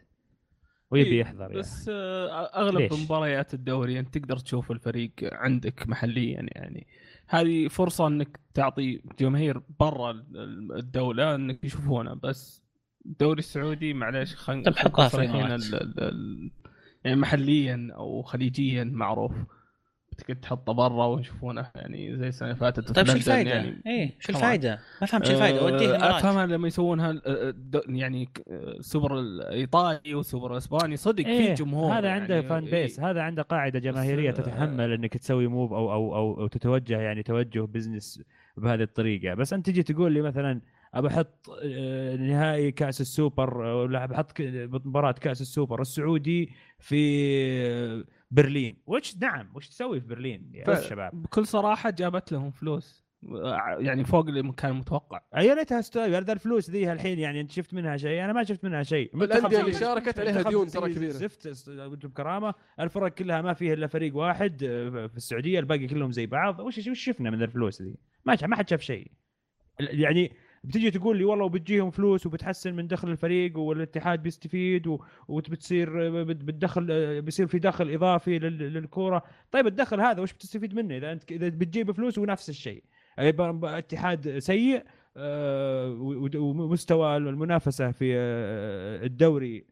[0.91, 1.55] ويبي يحضر يعني.
[1.59, 6.87] بس آه، أغلب ليش؟ مباريات الدوري انت تقدر تشوف الفريق عندك محليا يعني.
[7.35, 12.63] هذه فرصة إنك تعطي جماهير برا ال- الدولة إنك يشوفونه بس
[13.07, 14.71] الدوري السعودي معليش خلينا
[15.25, 15.61] الإمارات.
[17.05, 19.33] يعني محليا أو خليجيا معروف
[20.23, 24.33] تقدر تحطه برا ويشوفونه يعني زي السنة اللي فاتت طيب شو الفائده؟ يعني إيه شو.
[24.33, 29.19] الفائده؟ ما فهمت شو الفائده؟ وديه آه، الامارات افهمها لما يسوونها الد- يعني ك- السوبر
[29.21, 33.11] الايطالي والسوبر الاسباني صدق إيه في جمهور هذا يعني عنده fan base إيه.
[33.11, 37.61] هذا عنده قاعدة جماهيرية تتحمل إنك تسوي move أو أو أو, أو تتوجه يعني توجه
[37.61, 38.23] business
[38.57, 40.61] بهذه الطريقة بس أنت تجي تقول لي مثلا
[40.95, 46.97] ابى أحط آه، نهائي كأس السوبر آه، ولا بحط ك- مباراة كأس السوبر السعودي في
[47.67, 48.77] آه، برلين.
[48.87, 53.03] وش نعم وش تسوي في برلين يا ف- شباب بكل صراحة جابت لهم فلوس.
[53.33, 55.21] آه، يعني فوق اللي كان متوقع.
[55.37, 58.25] يا ليتها استوى ذا الفلوس ذي الحين يعني أنت شفت منها شيء.
[58.25, 59.17] أنا ما شفت منها شيء.
[59.17, 61.11] الأندية اللي شاركت عليها ديون ترى زي كبيرة.
[61.13, 66.13] زفت است- بكرامه الفرق كلها ما فيها إلا فريق واحد آه، في السعودية الباقي كلهم
[66.13, 66.61] زي بعض.
[66.61, 69.11] وش وش شفنا من الفلوس ذي؟ ما ما حد شاف شيء.
[69.81, 70.33] يعني
[70.65, 74.99] بتجي تقول لي والله وبتجيهم فلوس وبتحسن من دخل الفريق والاتحاد بيستفيد
[75.29, 79.23] وبتصير بت- بتدخل بيصير في دخل إضافي لل- للكورة.
[79.53, 82.85] طيب الدخل هذا وش بتستفيد منه؟ إذا أنت إذا بتجيب فلوس ونفس الشيء.
[83.19, 84.85] يبقى اتحاد سيء
[85.17, 85.91] آه،
[86.37, 89.65] ومستوى المنافسة في آه، الدوري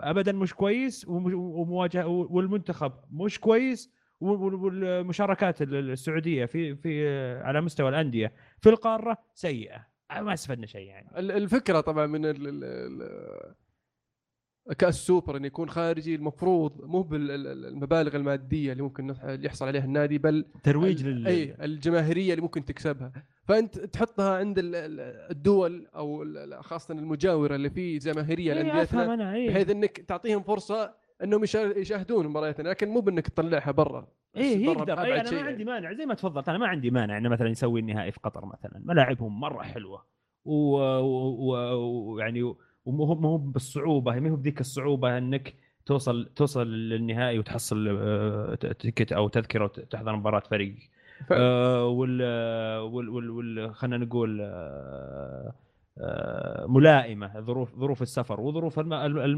[0.00, 7.88] ابدا مش كويس ومواجهه والمنتخب مش كويس وال- والمشاركات السعودية في في آه، على مستوى
[7.88, 9.93] الأندية في القارة سيئة.
[10.22, 13.54] ما استفدنا شيء يعني ال- الفكرة طبعا من ال- ال- ال-
[14.78, 19.84] كأس السوبر انه يكون خارجي المفروض مو بالمبالغ المادية اللي ممكن نح- اللي يحصل عليها
[19.84, 23.12] النادي بل ترويج لل أي الجماهيرية اللي ممكن تكسبها
[23.48, 25.00] فأنت تحطها عند ال- ال-
[25.30, 28.68] الدول أو ال- خاصة المجاورة اللي فيه جماهيرية إيه، أفهم
[29.00, 29.48] لانديتنا أنا إيه.
[29.50, 34.06] بحيث إنك تعطيهم فرصة انهم يشا- يشاهدون مبارياتنا لكن مو بانك تطلعها برا.
[34.36, 35.02] إيه برا يقدر.
[35.04, 35.64] إيه أنا ما عندي يعني.
[35.64, 35.92] مانع.
[35.92, 38.80] زي ما تفضلت أنا ما عندي مانع إنه مثلا يسوي النهائي في قطر مثلا.
[38.84, 40.04] ملاعبهم مرة حلوة.
[40.44, 41.12] ويعني و...
[41.38, 42.12] و...
[42.14, 42.42] ويعني
[42.84, 45.54] ومو هو- مو بالصعوبة ما هو بذيك الصعوبة إنك
[45.86, 50.74] توصل توصل للنهائي وتحصل آه، ت- ticket أو تذكرة وتحضر مباراة فريق.
[51.28, 51.42] فعلا.
[51.42, 52.22] آه، وال
[52.80, 53.74] وال وال, وال...
[53.74, 55.52] خلينا نقول آه،
[56.66, 58.78] ملائمة ظروف ظروف السفر وظروف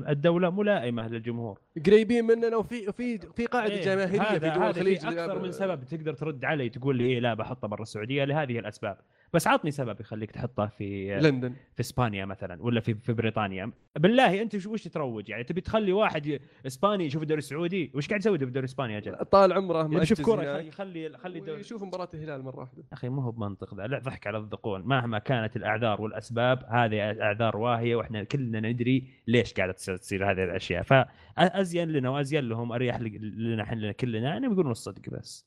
[0.09, 1.61] الدولة ملائمة للجمهور.
[1.87, 6.15] قريبين مننا وفي في في قاعدة إيه، جماهيرية في دول الخليج أكثر من سبب تقدر
[6.15, 8.99] ترد علي تقول لي إيه لا بحطه برا السعودية لهذه الأسباب.
[9.35, 11.55] بس عطني سبب يخليك تحطه في لندن.
[11.75, 13.73] في إسبانيا مثلا ولا في في بريطانيا.
[13.99, 18.39] بالله أنت وش تروج؟ يعني تبي تخلي واحد إسباني يشوف الدوري السعودي؟ وش قاعد يسوي
[18.39, 22.09] بالدوري الإسباني يا جل طال عمره مأجز يشوف كورة يخلي يخلي خلي الدوري ويشوف مباراة
[22.15, 22.85] الهلال مرة واحدة.
[22.93, 23.87] أخي ما هو بمنطق ذا.
[23.87, 24.83] لا ضحك على الذقون.
[24.83, 30.45] مهما كانت الأعذار والأسباب هذه أعذار واهية وإحنا كلنا ندري ليش قاعدة تصير- تصير هذه
[30.45, 30.83] الأشياء.
[30.83, 34.37] فازين لنا وأزين لهم أريح لنا إحنا كلنا.
[34.37, 35.47] انهم يقولون الصدق بس.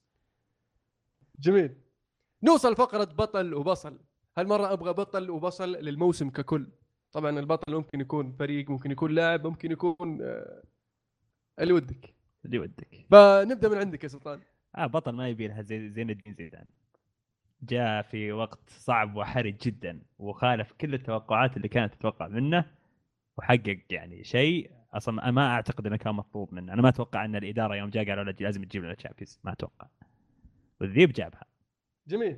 [1.40, 1.72] جميل.
[2.44, 4.00] نوصل فقرة بطل وبصل.
[4.38, 6.68] هالمرة أبغى بطل وبصل للموسم ككل.
[7.12, 10.64] طبعا البطل ممكن يكون فريق ممكن يكون لاعب ممكن يكون آه،
[11.60, 12.16] اللي ودك.
[12.46, 13.06] اللي ودك.
[13.12, 14.42] فنبدأ من عندك يا سلطان.
[14.76, 16.66] آه بطل ما يبي لها زي زين الدين زيدان.
[17.62, 22.66] جاء في وقت صعب وحرج جدا وخالف كل التوقعات اللي كانت تتوقع منه
[23.38, 26.74] وحقق يعني شيء أصلا ما أعتقد إنه كان مطلوب منه.
[26.74, 29.88] أنا ما أتوقع إن الإدارة يوم جاء قالوا له لازم تجيب لنا تشامبيونز ما أتوقع.
[30.82, 31.49] والذيب جابها.
[32.10, 32.38] جميل.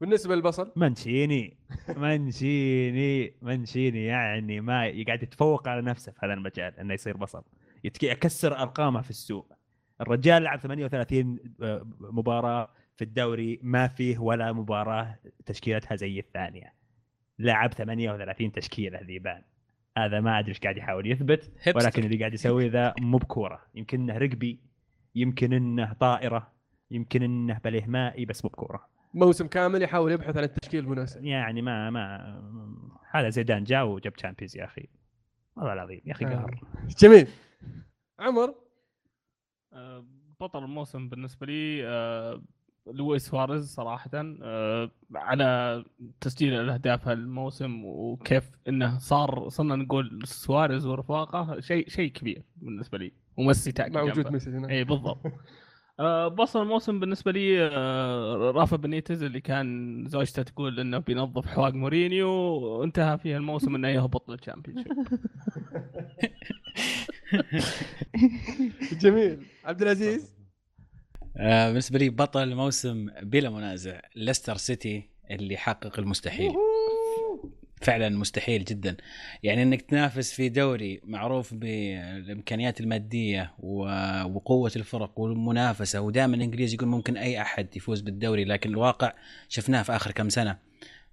[0.00, 1.56] بالنسبة للبصل؟ منشيني
[1.96, 7.42] منشيني منشيني يعني ما قاعد يتفوق على نفسه في هذا المجال إنه يصير بصل.
[7.84, 9.52] يتك- يكسر أرقامه في السوق.
[10.00, 11.38] الرجال لعب 38
[12.00, 16.74] مباراة في الدوري ما فيه ولا مباراة تشكيلتها زي الثانية.
[17.38, 19.42] لعب 38 تشكيلة ذيبان
[19.98, 21.52] هذا ما أدري إيش قاعد يحاول يثبت.
[21.76, 23.60] ولكن اللي قاعد يسويه ذا مو بكورة.
[23.74, 24.60] يمكن إنه رقبي
[25.14, 26.52] يمكن إنه طائرة.
[26.90, 28.86] يمكن إنه باليه مائي بس مو بكورة.
[29.14, 34.56] موسم كامل يحاول يبحث عن التشكيل المناسب يعني ما ما هذا زيدان جاء وجاب Champions
[34.56, 34.88] يا أخي.
[35.56, 36.28] والله العظيم يا أخي آه.
[36.28, 36.60] قهر.
[36.98, 37.28] جميل.
[38.20, 38.54] عمر؟
[39.72, 40.04] آه،
[40.40, 42.42] بطل الموسم بالنسبة لي آه،
[42.86, 44.10] لويس سواريز صراحة.
[44.14, 45.84] آه، على
[46.20, 53.12] تسجيل الأهداف هالموسم وكيف إنه صار صرنا نقول سواريز ورفاقه شيء شيء كبير بالنسبة لي.
[53.36, 54.32] وميسي تاكي مع وجود.
[54.32, 54.68] ميسي هنا.
[54.68, 55.20] اي بالضبط.
[56.00, 61.74] آه، بصل الموسم بالنسبة لي آه، رافا بنيتز اللي كان زوجته تقول إنه بينظف حواق
[61.74, 64.92] مورينيو وانتهى فيه الموسم إنه يهبط لل Championship
[69.02, 69.46] جميل.
[69.64, 70.32] عبد العزيز؟
[71.36, 76.52] آه بالنسبة لي بطل الموسم بلا منازع ليستر سيتي اللي حقق المستحيل.
[77.80, 78.96] فعلا مستحيل جدا.
[79.42, 87.16] يعني إنك تنافس في دوري معروف بالامكانيات المادية وقوة الفرق والمنافسة ودائما الإنجليز يقول ممكن
[87.16, 89.12] أي أحد يفوز بالدوري لكن الواقع
[89.48, 90.58] شفناه في آخر كم سنة.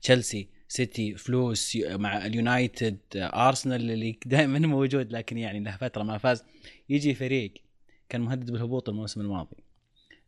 [0.01, 6.43] تشيلسي سيتي فلوس مع اليونايتد أرسنال اللي دائما موجود لكن يعني له فترة ما فاز.
[6.89, 7.53] يجي فريق
[8.09, 9.57] كان مهدد بالهبوط الموسم الماضي.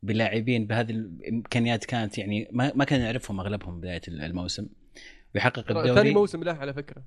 [0.03, 4.67] بلاعبين بهذه الإمكانيات كانت يعني ما, ما كان نعرفهم أغلبهم بداية الموسم.
[5.35, 5.95] ويحقق الدوري.
[5.95, 7.03] ثاني موسم له على فكرة.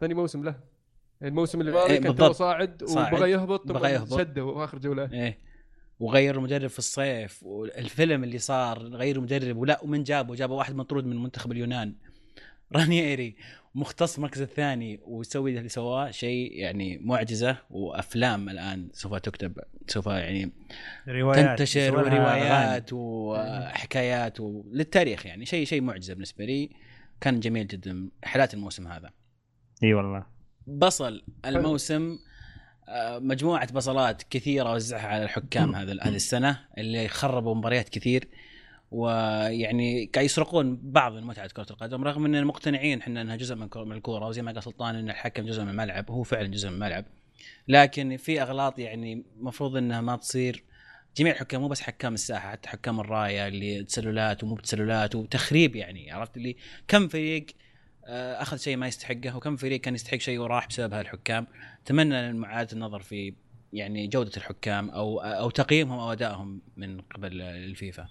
[0.00, 0.54] ثاني موسم له.
[1.22, 2.32] الموسم اللي إيه، فات كان تو بالضبط.
[2.32, 2.82] صاعد.
[2.82, 4.18] وبغى يهبط بغى يهبط.
[4.18, 5.38] شده آخر جولات إيه.
[6.00, 11.06] وغير المدرب في الصيف والفيلم اللي صار غير مدرب ولا ومن جابه؟ جابه واحد مطرود
[11.06, 11.94] من منتخب اليونان
[12.72, 13.36] رانييري.
[13.74, 20.52] مختص المركز الثاني ويسوي اللي سواه شيء يعني معجزة وأفلام الآن سوف تكتب سوف يعني
[21.08, 21.96] روايات تنتشر.
[21.96, 24.40] وروايات وحكايات
[24.72, 25.46] للتاريخ يعني.
[25.46, 26.70] شيء شيء معجزة بالنسبة لي.
[27.20, 28.10] كان جميل جدا.
[28.24, 29.10] حالات الموسم هذا.
[29.82, 30.26] إي والله.
[30.66, 32.18] بصل الموسم
[32.88, 38.28] آه، مجموعة بصلات كثيرة وزعها على الحكام هذا هذه السنة اللي خربوا مباريات كثير.
[38.90, 43.92] ويعني قاعد يسرقون بعض من متعة كرة القدم رغم إننا مقتنعين إحنا إنها جزء من
[43.92, 47.04] الكورة وزي ما قال سلطان إن الحكم جزء من الملعب هو فعلا جزء من الملعب.
[47.68, 50.64] لكن في أغلاط يعني المفروض إنها ما تصير.
[51.18, 56.12] جميع الحكام مو بس حكام الساحة حتى حكام الراية اللي تسللات ومو بتسللات وتخريب يعني
[56.12, 56.56] عرفت؟ اللي
[56.88, 57.46] كم فريق
[58.04, 61.46] آه، أخذ شيء ما يستحقه وكم فريق كان يستحق شيء وراح بسبب هالحكام.
[61.84, 63.34] أتمنى اعاده النظر في
[63.72, 68.08] يعني جودة الحكام أو أو تقييمهم أو أدائهم من قبل الفيفا.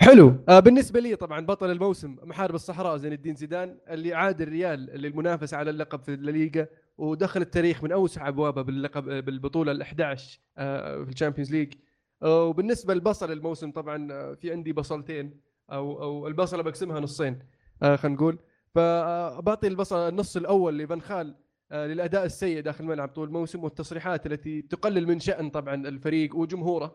[0.00, 0.44] حلو.
[0.48, 5.56] آه بالنسبة لي طبعا بطل الموسم محارب الصحراء زين الدين زيدان اللي عاد الريال للمنافسة
[5.56, 6.66] على اللقب في الليغا
[6.98, 11.74] ودخل التاريخ من أوسع أبوابه باللقب بالبطولة ال 11 آه في ال Champions League
[12.22, 15.40] وبالنسبة للبصل الموسم طبعا آه في عندي بصلتين
[15.72, 17.38] أو أو البصلة بقسمها نصين
[17.82, 18.38] آه خلينا نقول.
[18.74, 21.34] فبعطي البصل النص الأول لفان خال
[21.72, 26.94] آه للأداء السيء داخل الملعب طول الموسم والتصريحات التي تقلل من شأن طبعا الفريق وجمهوره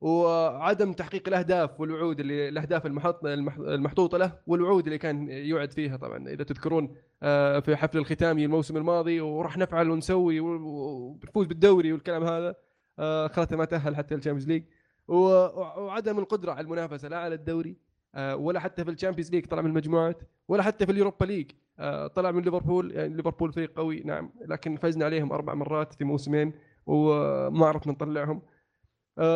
[0.00, 5.96] وعدم تحقيق الأهداف والوعود اللي الأهداف المحط المح- المحطوطة له والوعود اللي كان يوعد فيها
[5.96, 6.28] طبعا.
[6.28, 12.54] إذا تذكرون آه، في حفل الختامي الموسم الماضي وراح نفعل ونسوي ونفوز بالدوري والكلام هذا.
[12.98, 14.62] آه، خلته ما تأهل حتى ال Champions League.
[15.08, 17.76] وعدم القدرة على المنافسة لا على الدوري
[18.14, 20.18] آه، ولا حتى في ال Champions League طلع من المجموعات
[20.48, 22.92] ولا حتى في ال Europa League آه، طلع من ليفربول.
[22.92, 26.52] يعني ليفربول فريق قوي نعم لكن فزنا عليهم أربع مرات في موسمين
[26.86, 28.42] وما عرفنا نطلعهم.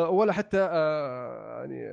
[0.09, 1.93] ولا حتى يعني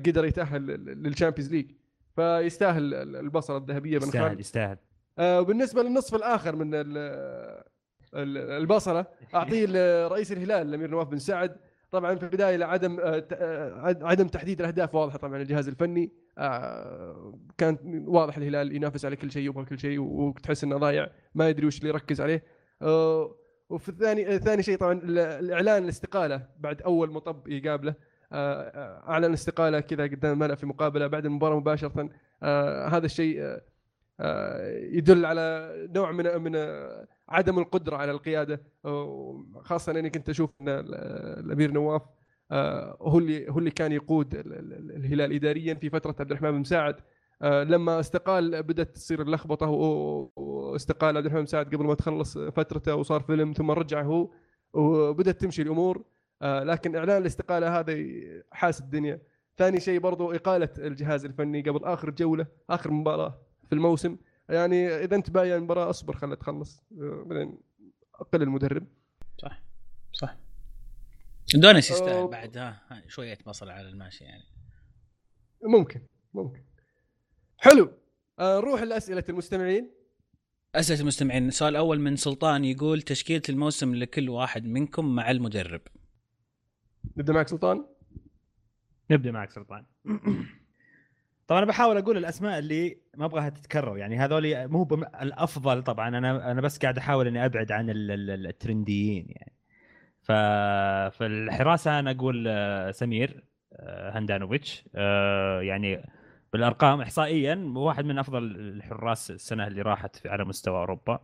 [0.00, 1.70] قدر يتأهل لل- لل Champions League.
[2.16, 4.76] فيستاهل البصله الذهبية بن يستاهل يستاهل.
[5.18, 6.70] آه، بالنسبة للنصف الآخر من
[8.14, 11.56] ال- ال- البصله اعطيه لرئيس الهلال الأمير نواف بن سعد.
[11.90, 16.12] طبعا في البداية لعدم آه، آه، عد- عدم تحديد الأهداف واضحة طبعا الجهاز الفني.
[16.38, 21.08] آه، كان واضح الهلال ينافس على كل شيء يبغى كل شيء وتحس إنه ضايع.
[21.34, 22.44] ما يدري وش اللي يركز عليه.
[23.70, 27.94] وفي الثاني ثاني شيء طبعا ال- الإعلان الاستقالة بعد أول مطب يقابله.
[28.32, 32.08] أعلن استقاله كذا قدام الملأ في مقابلة بعد المباراة مباشرة.
[32.88, 33.58] هذا الشيء
[34.98, 36.52] يدل على نوع من من
[37.32, 38.62] عدم القدرة على القيادة
[39.60, 40.94] خاصة أني كنت أشوف أن ال-
[41.44, 42.02] الأمير نواف
[42.50, 46.50] آه، هو اللي هو اللي كان يقود ال- ال- الهلال اداريا في فترة عبد الرحمن
[46.50, 46.96] بن مساعد
[47.42, 49.66] آه، لما استقال بدأت تصير اللخبطة
[50.36, 54.30] واستقال عبد الرحمن مساعد قبل ما تخلص فترته وصار فيلم ثم رجع هو
[54.74, 56.04] وبدأت تمشي الأمور.
[56.42, 57.96] آه، لكن إعلان الاستقالة هذا
[58.52, 59.20] حاس الدنيا.
[59.56, 64.16] ثاني شيء برضو إقالة الجهاز الفني قبل آخر جولة آخر مباراة في الموسم.
[64.52, 66.84] يعني إذا انت بايع المباراه أصبر خلها تخلص.
[66.92, 67.58] آه، بعدين
[68.14, 68.86] أقل المدرب.
[69.38, 69.62] صح
[70.12, 70.36] صح.
[71.54, 72.28] دونس يستاهل.
[72.28, 74.44] بعد ها ها، شوية بصل على الماشي يعني.
[75.64, 76.00] ممكن
[76.34, 76.64] ممكن.
[77.56, 77.92] حلو.
[78.38, 79.90] آه، نروح لأسئلة المستمعين.
[80.74, 85.80] أسئلة المستمعين السؤال الأول من سلطان يقول تشكيلة الموسم لكل واحد منكم مع المدرب.
[87.16, 87.86] نبدأ معك سلطان؟
[89.10, 89.86] نبدأ معك سلطان.
[91.52, 94.88] طبعا أنا بحاول أقول الأسماء اللي ما أبغاها تتكرر يعني هذول مو.
[95.22, 98.10] الأفضل طبعا أنا أنا بس قاعد أحاول إني أبعد عن ال...
[98.10, 99.52] ال- الترنديين يعني
[100.22, 100.32] ف
[101.16, 106.04] في الحراسة أنا أقول آه، سمير آه، هندانوفيتش آه، يعني
[106.52, 111.20] بالأرقام احصائيا واحد من أفضل الحراس السنة اللي راحت على مستوى أوروبا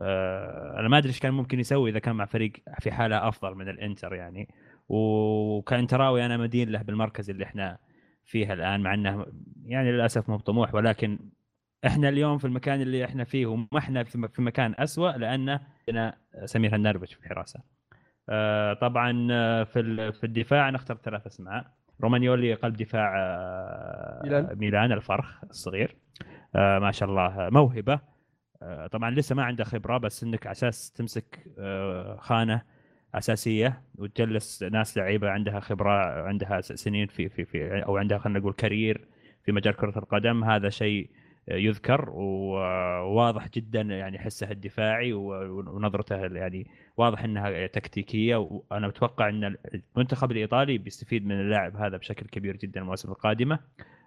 [0.00, 3.68] أنا ما أدري إيش كان ممكن يسوي إذا كان مع فريق في حالة أفضل من
[3.68, 4.48] الإنتر يعني
[4.88, 7.78] وكانتراوي أنا مدين له بالمركز اللي إحنا
[8.24, 9.26] فيه الآن مع إنه
[9.64, 11.18] يعني للأسف مو طموح ولكن
[11.86, 15.58] إحنا اليوم في المكان اللي إحنا فيه وما إحنا في مكان اسوء لأن
[15.88, 16.14] عندنا
[16.44, 17.60] سمير هندربش في الحراسه.
[18.28, 21.66] آه، طبعا آه، في في الدفاع أنا اخترت ثلاث أسماء
[22.00, 24.58] رومانيولي قلب دفاع آه، ميلان.
[24.58, 25.96] ميلان الفرخ الصغير
[26.56, 28.00] آه، ما شاء الله موهبة
[28.92, 31.38] طبعا لسه ما عنده خبرة بس إنك على أساس تمسك
[32.18, 32.62] خانة
[33.14, 38.52] أساسية وتجلس ناس لعيبة عندها خبرة عندها سنين في في في أو عندها خلينا نقول
[38.52, 39.08] كارير
[39.44, 40.44] في مجال كرة القدم.
[40.44, 41.10] هذا شيء
[41.48, 48.36] يذكر وواضح جدا يعني حسه الدفاعي ونظرته يعني واضح إنها تكتيكية.
[48.36, 49.56] وأنا متوقع إن
[49.96, 53.58] المنتخب الإيطالي بيستفيد من اللاعب هذا بشكل كبير جدا المواسم القادمة.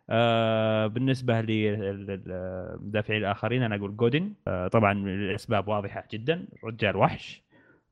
[0.10, 6.48] آه، بالنسبة للمدافعين الآخرين أنا أقول جودن آه، طبعا الأسباب واضحة جدا.
[6.64, 7.45] رجال وحش.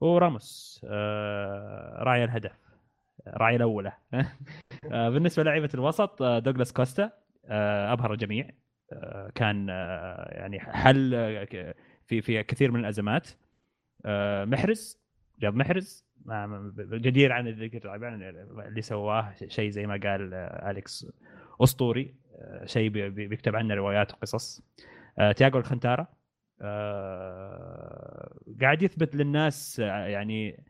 [0.07, 2.51] وراموس آه، راعي الهدف
[3.27, 3.91] راعي الأولى.
[4.91, 7.11] آه، بالنسبة للاعيبه الوسط آه، دوغلاس كوستا
[7.93, 8.49] أبهر الجميع.
[9.35, 9.67] كان
[10.29, 11.11] يعني حل
[12.07, 13.29] في في كثير من الأزمات.
[14.45, 14.99] محرز
[15.39, 16.05] جاب محرز.
[16.91, 18.15] جدير عن الذكر طبعا
[18.67, 21.07] اللي سواه شيء زي ما قال أليكس
[21.63, 22.15] أسطوري.
[22.65, 24.61] شيء بي- بي- بيكتب عنه روايات وقصص.
[25.35, 26.07] تياغو الخنتارا.
[28.61, 30.63] قاعد يثبت للناس آه، يعني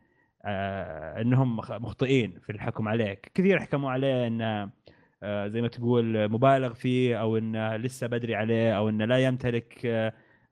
[0.44, 4.70] آه، إنهم مخ- مخطئين في الحكم عليه كثير حكموا عليه انه
[5.22, 9.86] آه، زي ما تقول مبالغ فيه أو إنه لسه بدري عليه أو إنه لا يمتلك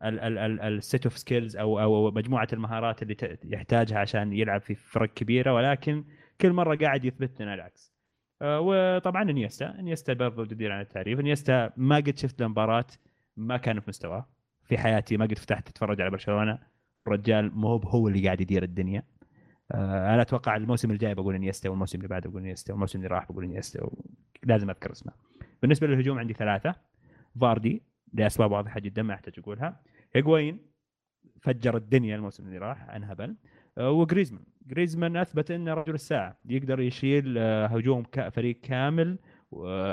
[0.03, 5.55] ال set of skills أو أو مجموعة المهارات اللي يحتاجها عشان يلعب في فرق كبيرة.
[5.55, 6.05] ولكن
[6.41, 7.93] كل مرة قاعد يثبت لنا العكس.
[8.43, 11.21] آه، وطبعا إنيستا إنيستا برضو غني عن التعريف.
[11.21, 12.87] إنيستا ما قد شفت له مباراة
[13.37, 14.27] ما كان في مستواه.
[14.65, 16.59] في حياتي ما قد فتحت اتفرج على برشلونة.
[17.07, 19.03] الرجال مو هو اللي قاعد يدير الدنيا.
[19.73, 23.33] آه، أنا أتوقع الموسم الجاي بقول إنيستا والموسم اللي بعده بقول إنيستا والموسم اللي راح
[23.33, 23.91] بقول إنيستا.
[24.45, 25.13] لازم أذكر اسمه.
[25.63, 26.75] بالنسبة للهجوم عندي ثلاثة.
[27.41, 27.83] فاردي
[28.13, 29.81] لأسباب واضحة جدا ما أحتاج أقولها.
[30.15, 30.59] هيغوين
[31.41, 33.37] فجر الدنيا الموسم اللي راح أنهبل.
[33.79, 34.45] آه، وجريزمان.
[34.67, 38.03] جريزمان أثبت انه رجل الساعة يقدر يشيل آه، هجوم
[38.33, 39.19] فريق كامل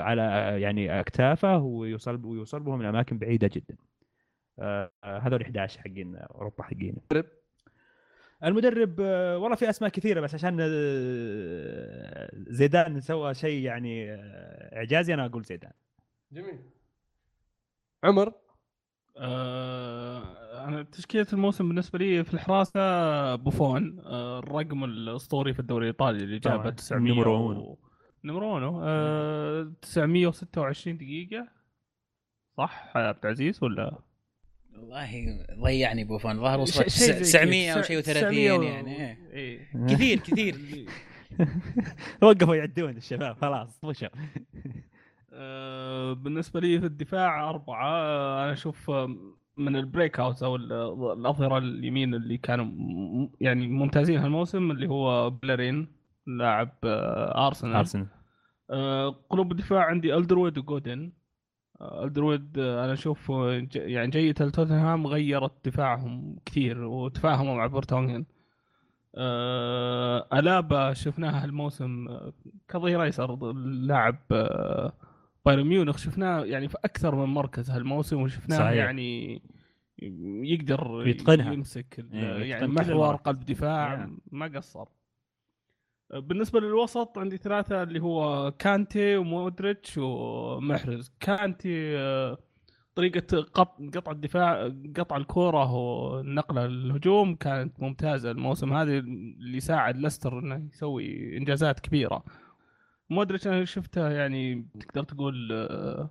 [0.00, 0.22] على
[0.60, 3.76] يعني أكتافه ويوصل ويوصل بهم لاماكن بعيدة جدا.
[5.04, 7.26] هذول 11 حقين أوروبا حقين المدرب؟
[8.44, 15.14] المدرب آه، والله في أسماء كثيرة بس عشان آه، زيدان سوى شيء يعني آه، إعجازي
[15.14, 15.72] أنا أقول زيدان
[16.32, 16.58] جميل
[18.04, 18.32] عمر
[19.16, 26.24] آه، أنا تشكيلة الموسم بالنسبة لي في الحراسة بوفون آه، الرقم الأسطوري في الدوري الإيطالي
[26.24, 26.38] اللي.
[26.38, 27.78] جابه 900 نمرو و- أونو.
[28.24, 28.80] نمرو أونو.
[28.84, 31.48] آه، 926 دقيقة
[32.56, 33.98] صح عبد العزيز ولا
[34.76, 37.20] والله ضيعني بوفون ظهر وصل شيء زي كذا.
[37.22, 38.96] 900 أو شيء 900 و30 و- يعني.
[38.96, 39.18] إيه.
[39.32, 39.68] إيه.
[39.94, 40.56] كثير كثير.
[42.22, 44.08] وقفوا يعدون الشباب خلاص طفشوا
[45.32, 47.86] آه، بالنسبة لي في الدفاع أربعة.
[47.86, 49.16] آه، أنا أشوف آه،
[49.56, 50.72] من ال breakout أو ال-
[51.18, 52.66] الأظهرة اليمين اللي كانوا
[53.40, 55.88] يعني ممتازين هالموسم اللي هو بيليرين
[56.26, 57.76] لاعب أرسنال.
[57.76, 58.06] أرسنال.
[58.70, 61.12] آه، قلوب الدفاع عندي ألدرفيلد وجودين.
[61.82, 63.32] ألدرفيلد أنا أشوف
[63.74, 68.24] يعني جيدة توتنهام غيرت دفاعهم كثير وتفاهموا مع فيرتونغن
[69.14, 72.32] آه، ألابا شفناها هالموسم آه،
[72.68, 74.92] كظهير أيسر اللاعب آه،
[75.46, 78.72] بايرن ميونخ شفناه يعني في أكثر من مركز هالموسم وشفناه صحيح.
[78.72, 79.42] يعني
[80.42, 81.52] يقدر يتقنها.
[81.52, 83.14] يمسك إيه، يعني كل محور.
[83.16, 84.18] قلب دفاع نعم.
[84.32, 84.88] ما قصر
[86.14, 91.12] بالنسبة للوسط عندي ثلاثة اللي هو كانتي ومودريتش ومحرز.
[91.20, 92.38] كانتي آه،
[92.94, 100.38] طريقة قط- قطع الدفاع قطع الكورة والنقله للهجوم كانت ممتازة الموسم هذا اللي ساعد ليستر
[100.38, 102.24] إنه يسوي إنجازات كبيرة.
[103.10, 106.10] مودريتش أنا شفته يعني تقدر تقول آه،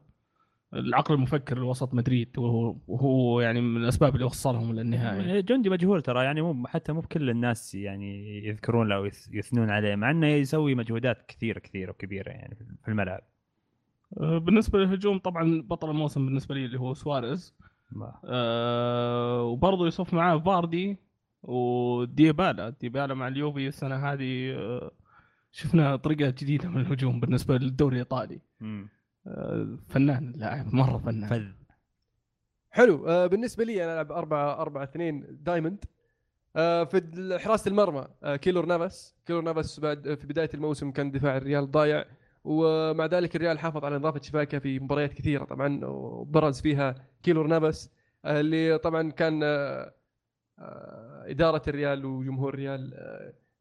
[0.74, 5.42] العقل المفكر لوسط مدريد وهو, وهو يعني من الأسباب اللي وصلهم للنهائي.
[5.42, 9.70] جندي مجهول ترى يعني مو حتى مو بكل الناس يعني يذكرون له أو يث- يثنون
[9.70, 13.22] عليه مع إنه يسوي مجهودات كثيره كثيرة وكبيرة يعني في الملعب.
[14.20, 17.56] آه، بالنسبة للهجوم طبعا بطل الموسم بالنسبة لي اللي هو سواريز.
[18.26, 20.98] أه وبرضه يصف معاه فاردي
[21.44, 22.70] وديبالا.
[22.70, 24.92] ديبالا مع اليوفي السنة هذه أه
[25.52, 28.40] شفنا طريقة جديدة من الهجوم بالنسبة للدوري الإيطالي.
[28.62, 28.86] أه
[29.90, 31.30] فنان اللاعب مرة فنان.
[31.30, 31.46] فذ.
[32.72, 33.08] حلو.
[33.08, 35.86] آه بالنسبة لي أنا ألعب 4 4 2 diamond.
[36.56, 39.16] آه في حراسة المرمى آه كيلور نافاس.
[39.26, 42.06] كيلور نافاس بعد في بداية الموسم كان دفاع الريال ضايع.
[42.44, 47.90] ومع ذلك الريال حافظ على نظافة شباكه في مباريات كثيرة طبعا وبرز فيها كيلور نافاس
[48.26, 49.44] آه اللي طبعا كان
[51.30, 52.94] إدارة الريال وجمهور الريال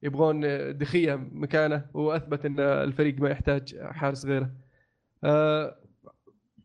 [0.03, 0.41] يبغون
[0.79, 4.51] دي خيا مكانه وأثبت إن الفريق ما يحتاج حارس غيره.
[5.25, 5.77] آه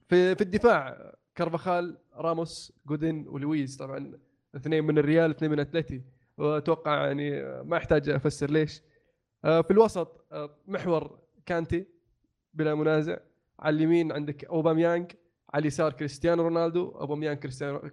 [0.09, 4.11] في في الدفاع كارفاخال راموس جودين ولويز طبعا
[4.55, 6.01] اثنين من الريال اثنين من اتلتي
[6.37, 8.81] وأتوقع يعني ما احتاج أفسر ليش.
[9.45, 11.85] آه، في الوسط آه، محور كانتي
[12.53, 13.17] بلا منازع.
[13.59, 15.11] على اليمين عندك أوباميانج
[15.53, 16.89] على اليسار كريستيانو رونالدو.
[16.89, 17.37] أوباميانج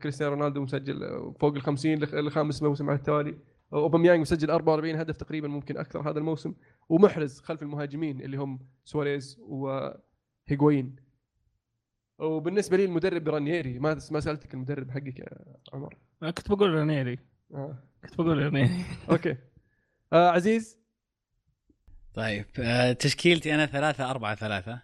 [0.02, 1.00] كريستيانو رونالدو مسجل
[1.40, 3.38] فوق ال 50 لخ- لخامس موسم على التوالي.
[3.72, 6.54] أوباميانج مسجل 44 هدف تقريبا ممكن أكثر هذا الموسم.
[6.88, 9.40] ومحرز خلف المهاجمين اللي هم سواريز
[10.51, 10.96] وهيغوين
[12.18, 15.26] وبالنسبة لي المدرب رانييري ما ما سألتك المدرب حقك يا
[15.72, 17.18] عمر؟ كنت بقول رانييري
[17.55, 17.78] آه.
[18.03, 19.36] كنت بقول رانييري okay.
[20.12, 20.78] آه عزيز؟
[22.14, 24.82] طيب آه، تشكيلتي أنا ثلاثة أربعة ثلاثة.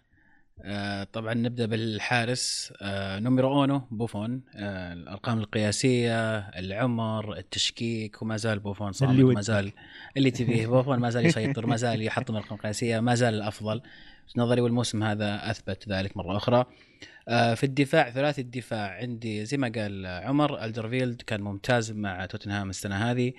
[0.65, 4.43] آه، طبعا نبدأ بالحارس آه، numero uno بوفون.
[4.55, 9.41] آه، الأرقام القياسية العمر التشكيك وما زال بوفون صامد ما.
[9.41, 9.73] زال
[10.17, 10.67] اللي تبيه.
[10.67, 13.81] بوفون ما زال يسيطر ما زال يحطم الأرقام القياسية ما زال الأفضل.
[14.37, 16.65] نظري والموسم هذا أثبت ذلك مرة أخرى.
[17.29, 23.11] في الدفاع ثلاثي الدفاع عندي زي ما قال عمر ألدرفيلد كان ممتاز مع توتنهام السنة
[23.11, 23.33] هذه.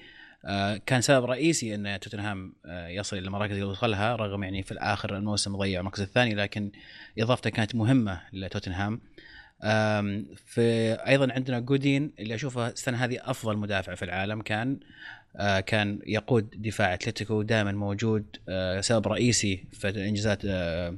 [0.85, 5.17] كان سبب رئيسي أن توتنهام آه، يصل إلى المراكز اللي وصلها رغم يعني في الآخر
[5.17, 6.71] الموسم ضيع المركز الثاني لكن
[7.19, 9.01] إضافته كانت مهمة لتوتنهام.
[10.45, 14.79] في أيضا عندنا جودين اللي أشوفه السنة هذه أفضل مدافع في العالم كان
[15.35, 20.97] آه، كان يقود دفاع أتلتيكو دائما موجود آه، سبب رئيسي في إنجازات آه،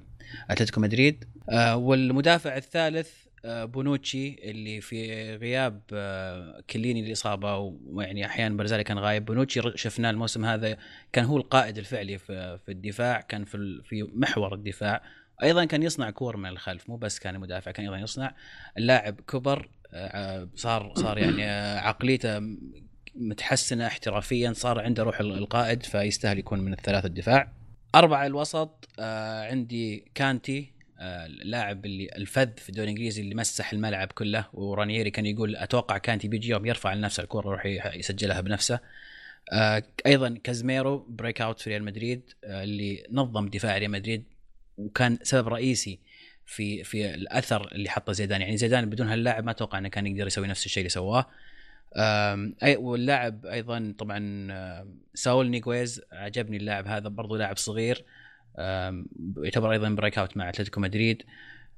[0.50, 1.26] أتلتيكو مدريد.
[1.50, 9.00] آه، والمدافع الثالث آه، بونوتشي اللي في غياب آه، كيليني الاصابه ويعني أحيانا برزالي كان
[9.00, 9.26] غايب.
[9.26, 10.78] بونوتشي شفناه الموسم هذا
[11.14, 15.02] كان هو القائد الفعلي في الدفاع كان في محور الدفاع.
[15.44, 18.36] أيضا كان يصنع كور من الخلف مو بس كان مدافع كان أيضا يصنع
[18.78, 22.42] اللعب كبر آه، صار صار يعني آه، عقليته
[23.16, 27.52] متحسنة احترافيا صار عنده روح ال- القائد فيستاهل يكون من الثلاث الدفاع.
[27.96, 30.60] أربعة الوسط آه عندي كانتي.
[30.60, 35.98] آه اللاعب اللي الفذ في الدوري الإنجليزي اللي مسح الملعب كله ورانييري كان يقول أتوقع
[35.98, 38.80] كانتي بيجي يوم يرفع لنفسه الكرة يروح يسجلها بنفسه.
[39.52, 44.24] آه أيضا كازميرو breakout في ريال مدريد آه اللي نظم دفاع ريال مدريد
[44.78, 46.00] وكان سبب رئيسي
[46.46, 48.42] في في الأثر اللي حطه زيدان.
[48.42, 51.26] يعني زيدان بدون هاللاعب ما أتوقع إنه كان يقدر يسوي نفس الشيء اللي سواه.
[52.64, 54.48] اي واللاعب أيضا طبعا
[55.14, 58.06] ساول نيغويز عجبني اللاعب هذا برضو لاعب صغير.
[59.44, 61.24] يعتبر أيضا breakout مع أتلتيكو مدريد.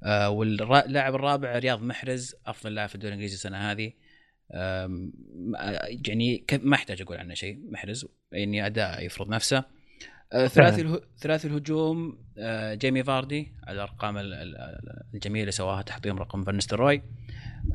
[0.04, 3.92] آه، واللاعب الرابع رياض محرز أفضل لاعب في الدوري الإنجليزي السنة هذه.
[4.54, 5.12] آم،
[6.08, 9.64] يعني ما أحتاج أقول عنه شيء محرز يعني أداء يفرض نفسه.
[10.32, 11.00] آه، ثلاثي اله...
[11.18, 16.54] ثلاثي الهجوم آه، جيمي فاردي على الأرقام ال- ال- الجميلة اللي سواها تحطيم رقم فان
[16.54, 17.02] نيستلروي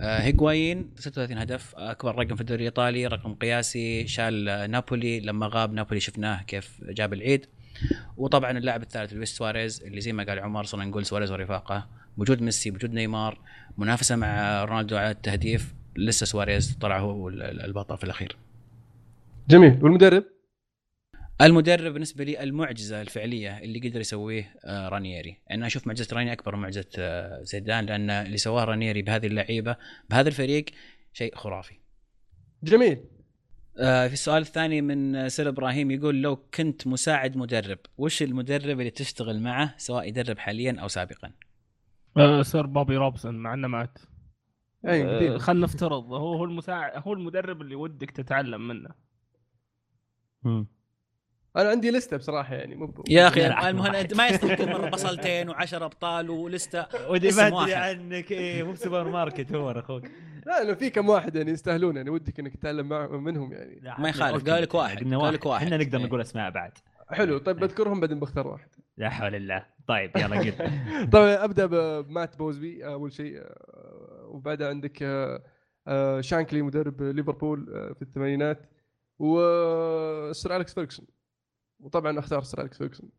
[0.02, 5.20] آه، هيغوايين 36 هدف أكبر رقم في الدوري الإيطالي رقم قياسي شال آه، نابولي.
[5.20, 7.46] لما غاب نابولي شفناه كيف جاب العيد.
[8.18, 11.90] وطبعا اللاعب الثالث لويس سواريز اللي زي ما قال عمر صرنا نقول سواريز ورفاقة.
[12.18, 13.40] وجود ميسي وجود نيمار
[13.78, 18.38] منافسة مع رونالدو على التهديف لسه سواريز طلع هو ال- ال- البطل في الأخير.
[19.50, 19.80] جميل.
[19.84, 20.24] والمدرب؟
[21.42, 25.38] المدرب بالنسبة لي المعجزة الفعلية اللي قدر يسويه آه، رانييري.
[25.52, 29.76] أنا أشوف معجزة رانييري أكبر من معجزة آه، زيدان لأن اللي سواه رانييري بهذه اللعيبة
[30.10, 30.66] بهذا الفريق
[31.14, 31.76] شيء خرافي.
[32.64, 33.04] جميل.
[33.78, 38.92] في السؤال الثاني من آه، سير إبراهيم يقول لو كنت مساعد مدرب وش المدرب اللي
[38.92, 41.32] تشتغل معه سواء يدرب حاليا أو سابقا؟
[42.18, 44.00] آه، سير بوبي روبسون مع إنه مات.
[44.88, 45.38] اي آه، قديم.
[45.38, 48.90] خلينا نفترض هو هو المساعد هو المدرب اللي ودك تتعلم منه.
[51.58, 55.74] أنا عندي لستة بصراحة يعني مو يا أخي المهند ما يصلح كل مرة بصلتين و10
[55.74, 56.86] أبطال ولستة.
[57.10, 57.30] ودي.
[57.30, 60.04] ادري عنك إيه مو بسوبر ماركت هو أخوك.
[60.46, 63.80] لا لو في كم واحد يعني يستاهلون يعني ودك إنك تتعلم مع منهم يعني.
[63.82, 64.50] لا، ما يخالف،.
[64.50, 65.64] قال لك واحد، قلنا قال لك واحد.
[65.64, 66.06] إحنا نقدر إيه.
[66.06, 66.72] نقول أسماء بعد.
[67.12, 68.68] حلو طيب بذكرهم بعدين بختار واحد.
[68.98, 69.66] لا حول الله.
[69.88, 70.54] طيب يلا قل.
[71.14, 71.66] طبعا أبدأ
[72.02, 73.38] بمات بوزبي أول شيء.
[73.38, 75.44] آه، وبعدها عندك آه،
[75.88, 78.66] آه، شانكلي مدرب ليفربول في الثمانينات.
[79.20, 81.08] وسر أليكس فيرجسون.
[81.80, 83.10] وطبعا أختار سر أليكس فيرجسون.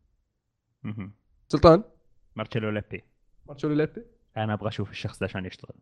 [1.47, 1.83] سلطان؟
[2.35, 3.03] مارتشيلو ليبي.
[3.47, 4.05] مارتشيلو ليبي؟
[4.37, 5.75] أنا أبغى أشوف الشخص ده عشان يشتغل.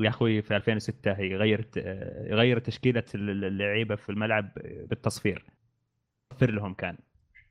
[0.00, 1.68] يا أخوي في 2006 يغير
[2.30, 5.44] يغير تشكيلة اللعيبة في الملعب بالتصفير.
[6.32, 6.98] صفر لهم كان.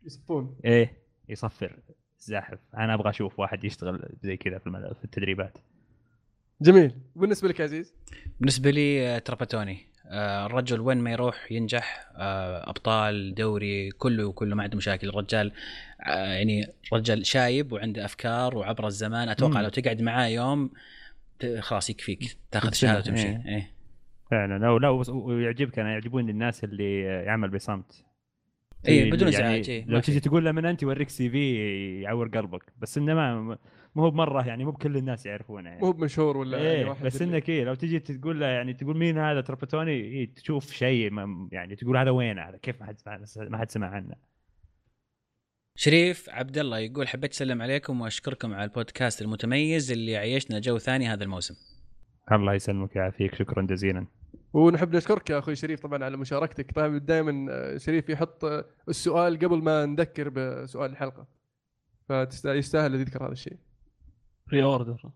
[0.04, 0.60] يصفون.
[0.66, 0.98] إيه
[1.30, 1.80] يصفر.
[2.20, 2.60] زاحف.
[2.76, 5.58] أنا أبغى أشوف واحد يشتغل زي كذا في الملعب في التدريبات.
[6.62, 6.95] جميل.
[7.16, 7.93] بالنسبة لك عزيز؟
[8.39, 9.88] بالنسبة لي آه، تراباتوني.
[10.12, 15.10] الرجل وين ما يروح ينجح آه، أبطال دوري كله كله ما عنده مشاكل.
[15.10, 15.51] الرجال
[16.08, 19.64] آه، يعني رجل شايب وعنده أفكار وعبر الزمان أتوقع مم.
[19.64, 20.70] لو تقعد معاه يوم
[21.60, 23.28] خلاص يكفيك تاخذ شهادة وتمشي.
[23.28, 23.43] إيه.
[23.47, 23.72] إيه
[24.32, 28.03] فعلا لا لا ويعجبك أنا يعجبوني الناس اللي يعمل بصمت.
[28.88, 29.99] اي اللي بدون يعني إزعاج إيه، ما لو.
[29.99, 31.56] تجي تقول له من أنت يوريك CV
[32.01, 32.64] يعور قلبك.
[32.82, 33.58] بس إنه ما
[33.96, 35.82] ما هو بمرة يعني مو بكل الناس يعرفونه يعني.
[35.82, 38.98] مو بمشهور ولا يعني إيه واحد بس إنك إيه لو تجي تقول له يعني تقول
[38.98, 41.12] مين هذا تراباتوني إيه تشوف شيء
[41.52, 42.96] يعني تقول هذا وين هذا؟ كيف ما حد
[43.38, 44.16] ما حد سمع عنه.
[45.76, 51.08] شريف عبد الله يقول حبيت أسلم عليكم وأشكركم على البودكاست المتميز اللي عيشنا جو ثاني
[51.08, 51.56] هذا الموسم.
[52.32, 54.08] الله يسلمك ويعافيك شكرا جزيلا.
[54.54, 56.72] ونحب نشكرك يا أخوي شريف طبعا على مشاركتك.
[56.76, 58.46] طيب دائما شريف يحط
[58.90, 61.28] السؤال قبل ما نذكر بسؤال الحلقة
[62.08, 63.58] فيستاهل يذكر هذا الشيء.
[64.54, 64.98] reorder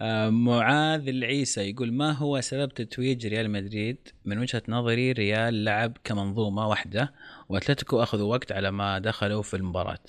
[0.00, 5.92] آه، معاذ العيسى يقول ما هو سبب تتويج ريال مدريد؟ من وجهة نظري ريال لعب
[6.04, 7.12] كمنظومة واحدة
[7.48, 10.04] وأتلتيكو أخذوا وقت على ما دخلوا في المباراة.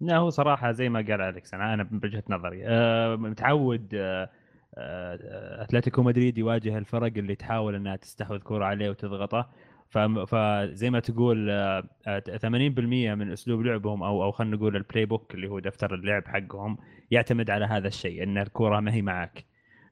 [0.00, 2.66] لا هو صراحة زي ما قال أليكس أنا أنا بوجهه نظري.
[2.66, 4.30] أه متعود أه
[4.78, 9.48] آه، أتلتيكو مدريد يواجه الفرق اللي تحاول إنها تستحوذ كرة عليه وتضغطه.
[9.90, 15.34] فزي ما تقول آه، آه، 80% من أسلوب لعبهم أو أو خلينا نقول ال playbook
[15.34, 16.78] اللي هو دفتر اللعب حقهم
[17.10, 19.44] يعتمد على هذا الشيء إن الكره ما هي معك.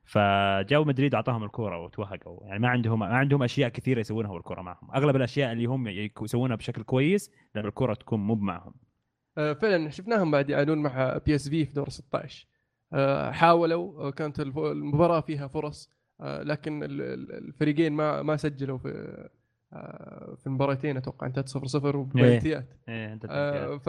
[0.05, 2.47] فجاو مدريد أعطاهم الكره وتوهقوا.
[2.47, 4.91] يعني ما عندهم ما عندهم أشياء كثيرة يسوونها والكره معهم.
[4.95, 5.89] أغلب الأشياء اللي هم
[6.23, 8.75] يسوونها بشكل كويس لما الكره تكون مو معهم
[9.39, 12.47] آه، فعلا شفناهم بعد يعانون مع بي اس في في دور 16
[12.93, 15.91] آه، حاولوا آه، كانت المباراة فيها فرص
[16.21, 19.31] آه، لكن ال- ال- الفريقين ما ما سجلوا في آه،
[20.37, 23.89] في المباراتين أتوقع انتهت 0 0 وبالانتهاءات إيه انت آه، ف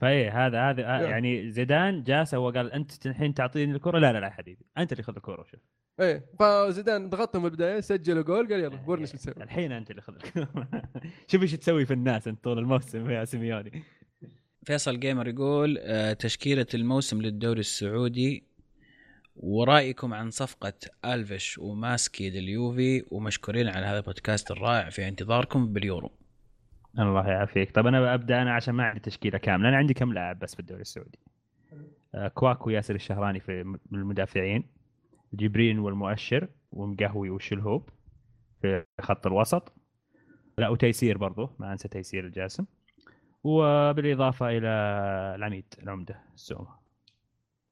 [0.00, 1.00] فإيه هذا هذا آه،.
[1.00, 4.92] يعني زيدان جاء سوى قال أنت الحين تعطيني الكرة؟ لا لا لا يا حبيبي أنت
[4.92, 5.60] اللي خذ الكرة وشوف
[6.00, 10.02] إيه فزيدان ضغطهم في البداية سجلوا جول قال يلا ورني إيش بتسوي الحين أنت اللي
[10.02, 10.48] خذ الكرة.
[11.28, 13.82] شوف إيش تسوي في الناس أنت طول الموسم يا سيميوني.
[14.64, 18.47] فيصل gamer يقول آه، تشكيلة الموسم للدوري السعودي
[19.40, 20.72] ورأيكم عن صفقة
[21.04, 26.10] ألفيش وماسكيرانو لليوفي ومشكورين على هذا البودكاست الرائع في انتظاركم باليورو.
[26.98, 27.70] الله يعافيك.
[27.70, 29.68] طب أنا ابدا أنا عشان ما عندي تشكيلة كاملة.
[29.68, 31.18] أنا عندي كم لاعب بس في الدوري السعودي؟
[32.14, 34.64] آه، كواكو ياسر الشهراني في المدافعين
[35.32, 37.88] جبرين والمؤشر ومقهوي والشلهوب
[38.62, 39.72] في خط الوسط.
[40.58, 42.66] لا وتيسير برضو ما أنسى تيسير الجاسم.
[43.44, 44.68] وبالإضافة إلى
[45.36, 46.78] العميد العمده السومه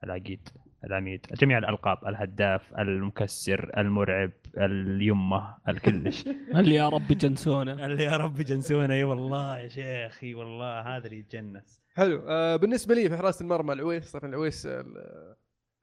[0.04, 0.48] العقيد.
[0.86, 6.24] العميد جميع الألقاب الهداف المكسر المرعب اليمة الكلش.
[6.56, 11.04] اللي يا ربي جنسونا اللي يا رب جنسونا إي والله يا شيخ إي والله هذا
[11.06, 11.82] اللي يتجنس.
[11.94, 12.22] حلو.
[12.28, 15.36] آه بالنسبة لي في حراسة المرمى العويس طبعا العويس آه،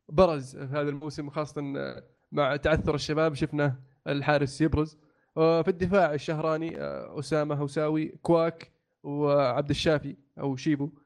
[0.09, 3.75] برز في هذا الموسم خاصة آه، مع تعثر الشباب شفنا
[4.07, 4.97] الحارس يبرز.
[5.37, 8.71] آه في الدفاع الشهراني آه أسامة هوساوي كواك
[9.03, 10.85] وعبد الشافي أو شيبو.
[10.85, 11.02] آه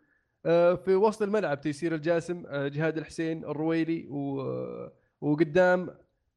[0.86, 4.90] في وسط الملعب تيسير الجاسم آه جهاد الحسين الرويلي و-
[5.22, 5.90] وقدام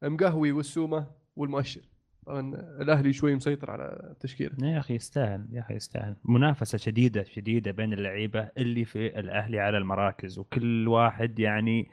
[0.03, 1.81] مقهوي والسومة والمؤشر.
[2.25, 4.51] طبعا الأهلي شوي مسيطر على التشكيلة.
[4.63, 6.15] يا أخي يستاهل يا أخي يستاهل.
[6.25, 11.87] منافسة شديدة شديدة بين اللعيبة اللي في الأهلي على المراكز وكل واحد يعني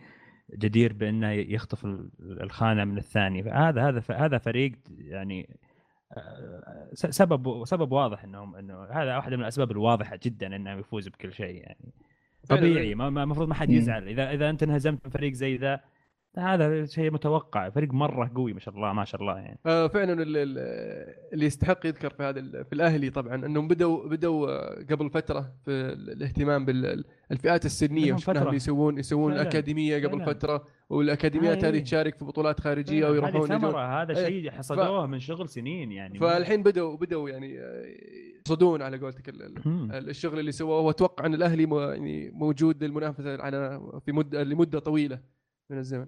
[0.58, 2.10] جدير بأنه يخطف ال-
[2.42, 3.42] الخانة من الثاني.
[3.42, 5.58] فهذا هذا هذا فريق يعني
[6.16, 11.32] آه، سبب سبب واضح إنهم إنه هذا واحدة من الأسباب الواضحة جدا إنه يفوز بكل
[11.32, 11.92] شيء يعني.
[12.48, 13.70] طبيعي ما ما- المفروض ما حد.
[13.70, 15.80] يزعل اذا إذا أنت انهزمت من فريق زي ذا
[16.38, 20.12] هذا شيء متوقع فريق مرة قوي ما شاء الله ما شاء الله يعني آه، فعلا
[20.12, 25.10] ال- ال- اللي يستحق يذكر في هذا في الأهلي طبعا إنهم بدوا بدوا آه، قبل
[25.10, 28.54] فترة في ال- الاهتمام بالفئات السنية فترة.
[28.54, 29.48] يسوون يسوون فعلاً.
[29.48, 30.24] اكاديميه قبل فعلاً.
[30.32, 34.26] فترة والأكاديميات هذه تشارك في بطولات خارجية هذه ويروحون ثمرة هذا إيه.
[34.26, 37.84] شيء حصدوه من شغل سنين يعني فالحين بدوا بدوا يعني آه،
[38.46, 39.28] يصدون على قولتك.
[39.28, 41.62] الشغل اللي سووه واتوقع أن الأهلي
[41.94, 45.18] يعني موجود للمنافسة على في مده لمدة طويلة
[45.70, 46.06] من الزمن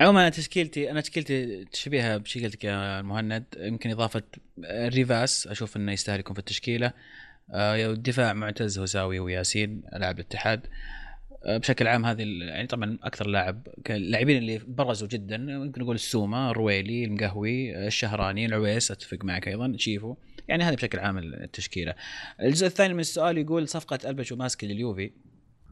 [0.00, 3.44] عموما أنا تشكيلتي أنا تشكيلتي تشبيهها بتشكيلتك يا مهند.
[3.56, 4.22] يمكن إضافة
[4.58, 6.92] الريفاس أشوف إنه يستاهل يكون في التشكيلة.
[7.50, 10.66] آه، الدفاع معتز هساوي وياسين لاعب الاتحاد.
[11.44, 16.50] آه، بشكل عام هذه يعني طبعا أكثر لاعب اللاعبين اللي برزوا جدا ممكن نقول السومة
[16.50, 20.16] الرويلي المقهوي آه، الشهراني العويس أتفق معك أيضا شيفو
[20.48, 21.94] يعني هذه بشكل عام التشكيلة.
[22.40, 25.10] الجزء الثاني من السؤال يقول صفقة البش وماسكي لليوفي.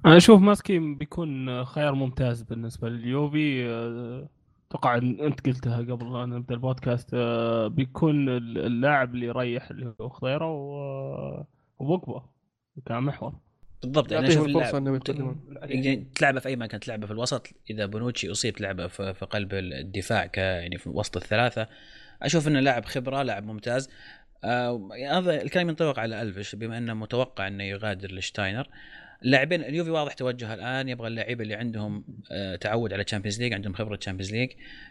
[0.06, 3.66] أنا أشوف ماسكي بيكون خيار ممتاز بالنسبة لليوفي.
[3.70, 4.28] أه،
[4.70, 7.10] أتوقع إن أنت قلتها قبل ان نبدأ البودكاست.
[7.14, 11.44] أه، بيكون اللاعب اللي يريح اللي هو خضيرة و-
[11.78, 12.22] وبوجبا
[12.86, 13.32] كمحور
[13.82, 15.40] بالضبط يعني أشوف الفرصه يتقدمون.
[15.62, 17.46] يعني تلعبه في أي مكان تلعبه في الوسط.
[17.70, 21.68] إذا بونوتشي أصيب تلعبه في في قلب الدفاع ك يعني في وسط الثلاثة.
[22.22, 23.90] أشوف إنه لاعب خبرة لاعب ممتاز.
[24.44, 28.68] آه هذا الكلام ينطبق على ألفيش بما إنه متوقع إنه يغادر لشتاينر.
[29.24, 33.74] اللاعبين اليوفي واضح توجهه الآن يبغى اللعيبه اللي عندهم آه تعود على Champions League عندهم
[33.74, 34.50] خبرة Champions League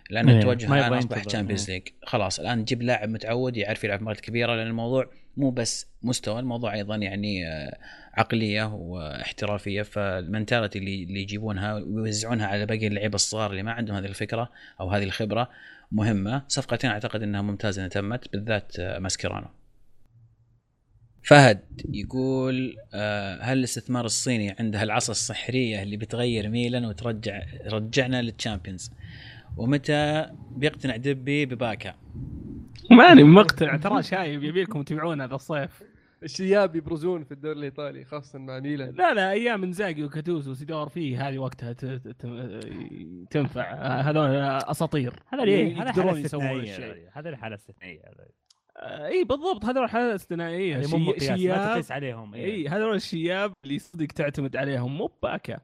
[0.09, 1.23] لأن إيه، التوجه الآن أصبح.
[1.23, 5.87] Champions League خلاص الآن نجيب لاعب متعود يعرف يلعب مباريات كبيرة لأن الموضوع مو بس
[6.03, 7.77] مستوى الموضوع أيضا يعني آه
[8.13, 13.95] عقلية واحترافية فال mentality اللي اللي يجيبونها ويوزعونها على باقي اللعيبة الصغار اللي ما عندهم
[13.95, 14.49] هذه الفكرة
[14.79, 15.49] أو هذه الخبرة
[15.91, 16.43] مهمة.
[16.47, 19.47] صفقتين أعتقد إنها ممتازة إنها تمت بالذات آه، ماسكيرانو.
[21.23, 28.34] فهد يقول آه، هل الاستثمار الصيني عنده العصا السحريه اللي بتغير ميلان وترجع رجعنا لل
[28.34, 28.91] Champions
[29.57, 31.93] ومتى بيقتنع دبي؟ بباكا.
[32.91, 35.83] ماني مقتنع ترى شايب يبي لكم تبيعون هذا الصيف.
[36.23, 41.27] الشياب يبرزون في الدوري الإيطالي خاصة مع ميلان؟ لا لا أيام إنزاجي وكاتوزو وسيدور فيه
[41.29, 43.73] هذه وقتها ت- ت- تنفع.
[44.01, 45.13] هذول أساطير.
[45.33, 48.01] هذا ليه هذا يقدرون حاله يسوون استثنائيه هذا الحالة استثنائيه
[48.81, 49.65] اي بالضبط.
[49.65, 51.73] هذول حالات استثنائيه هذه مو شي- مقياس ما شياب.
[51.73, 52.45] تقيس عليهم إيه.
[52.45, 55.59] اي هذول الشياب اللي صدق تعتمد عليهم مو باكا.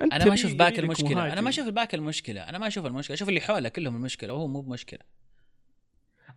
[0.00, 1.32] أنا ما أشوف باك المشكلة.
[1.32, 1.40] أنا.
[1.40, 2.48] ما أشوف الباك المشكلة.
[2.48, 3.14] أنا ما أشوف المشكلة.
[3.14, 5.00] أشوف اللي حوله كلهم المشكلة وهو مو بمشكلة.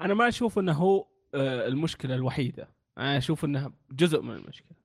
[0.02, 1.06] أنا ما أشوف إنه هو
[1.36, 2.68] آه، المشكلة الوحيدة.
[2.98, 4.78] أنا أشوف انها جزء من المشكلة.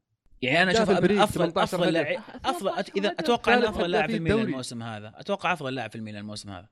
[0.42, 1.92] يعني أنا أشوف افضل 18 أفضل هدف.
[1.92, 4.40] لاعب افضل إذا أتوقع إنه أفضل لاعب في الميلان.
[4.40, 5.12] الموسم هذا.
[5.16, 6.68] أتوقع أفضل لاعب في الميلان الموسم هذا.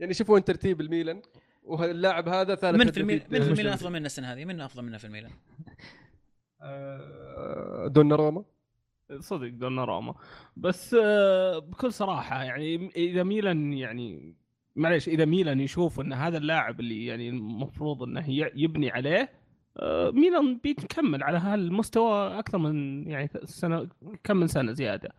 [0.00, 1.22] يعني شوفوا وين ترتيب الميلان.
[1.68, 4.82] واللاعب هذا ثالث من في الميلان من في الميلان أفضل منه السنة هذه؟ من أفضل
[4.82, 5.30] منه في الميلان؟
[6.62, 8.44] آه، دونا روما
[9.18, 10.14] صدق دوناروما.
[10.56, 14.34] بس آه، بكل صراحة يعني إذا ميلان يعني
[14.76, 18.24] معليش إذا ميلان يشوف إن هذا اللاعب اللي يعني المفروض إنه
[18.54, 19.32] يبني عليه
[19.76, 23.88] آه، ميلان بيكمل على هالمستوى أكثر من يعني سنة
[24.24, 25.14] كم من سنة زيادة.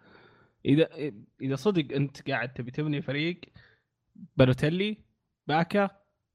[0.66, 0.90] إذا
[1.42, 3.42] إذا صدق أنت قاعد تبي تبني فريق
[4.38, 4.98] بالوتيلي
[5.48, 5.90] باكا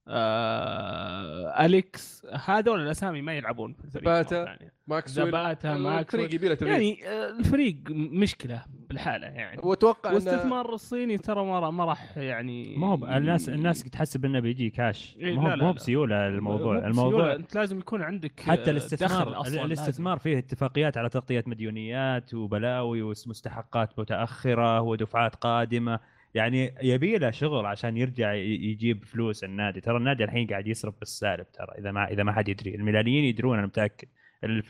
[0.08, 4.56] آه، أليكس هذول الأسامي ما يلعبون في الفريق زباتا،.
[4.86, 6.24] ماكسويل زباتا ماكسويل.
[6.24, 9.60] الفريق يبي يعني آه، الفريق مشكلة بالحالة يعني.
[9.64, 14.40] وأتوقع ان واستثمار الصيني ترى ما ما راح يعني ما هو الناس الناس تحسب إنه
[14.40, 15.72] بيجي كاش إيه، ما هو مو.
[15.72, 16.80] بسيولة الموضوع.
[16.80, 21.08] مو الموضوع أنت لازم يكون عندك آه، حتى دخل الاستثمار أصلاً الاستثمار فيه اتفاقيات على
[21.08, 26.00] تغطية مديونيات وبلاوي ومستحقات متأخرة ودفعات قادمة.
[26.34, 29.80] يعني يبي له شغل عشان يرجع يجيب فلوس النادي.
[29.80, 32.74] ترى النادي الحين قاعد يصرف بالسالب ترى إذا ما إذا ما حد يدري.
[32.74, 34.08] الميلانيين يدرون أنا متأكد.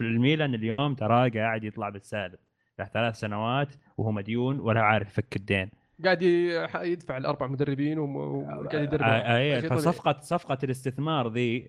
[0.01, 2.39] الميلان اليوم ترى قاعد يطلع بالسالب.
[2.79, 3.69] له ثلاث سنوات
[3.99, 5.71] وهو مديون ولا عارف يفك الدين.
[6.05, 9.83] قاعد يدفع الأربع مدربين وقاعد يدرب آه، آه، إيه، شيء طبيعي.
[9.83, 11.69] فصفقه صفقة الاستثمار ذي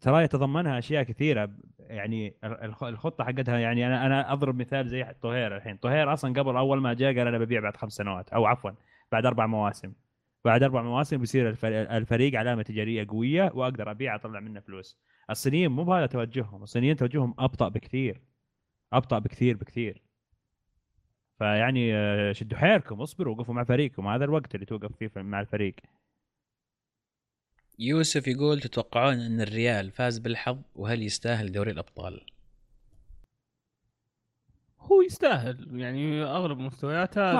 [0.00, 1.50] ترى يتضمنها أشياء كثيرة.
[1.80, 5.76] يعني الخ- الخطة حقتها يعني أنا أنا أضرب مثال زي طهير الحين.
[5.76, 8.28] طهير أصلا قبل أول ما جاء قال أنا ببيع بعد خمس سنوات.
[8.32, 8.70] أو عفوا.
[9.12, 9.92] بعد أربع مواسم.
[10.44, 14.98] بعد أربع مواسم بيصير الفريق, علامة تجارية قوية وأقدر ابيع اطلع منه فلوس.
[15.30, 16.62] الصينيين مو بهذا توجههم.
[16.62, 18.22] الصينيين توجههم أبطأ بكثير.
[18.92, 20.02] أبطأ بكثير بكثير.
[21.38, 24.06] فيعني آه، شدوا حيلكم اصبروا وقفوا مع فريقكم.
[24.06, 25.74] هذا الوقت اللي توقف فيه مع الفريق.
[27.78, 32.26] يوسف يقول تتوقعون أن الريال فاز بالحظ وهل يستاهل دوري الأبطال؟
[34.82, 35.80] هو يستاهل.
[35.80, 37.32] يعني أغلب مستوياته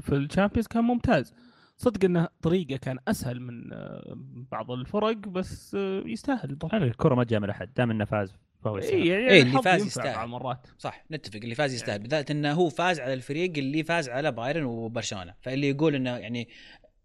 [0.00, 1.34] في الشامبيونز كان ممتاز.
[1.76, 4.16] صدق إنه طريقة كان أسهل من آه،
[4.52, 6.58] بعض الفرق بس آه، يستاهل.
[6.72, 8.34] هذه الكرة ما تجامل أحد دام إنه فاز
[8.64, 8.96] فهو إي يستحق.
[8.98, 10.28] يعني إيه، اللي فاز يستاهل.
[10.28, 11.98] مرات صح نتفق اللي فاز يستاهل.
[11.98, 15.34] بالذات إنه هو فاز على الفريق اللي فاز على بايرن وبرشلونة.
[15.40, 16.48] فاللي يقول إنه يعني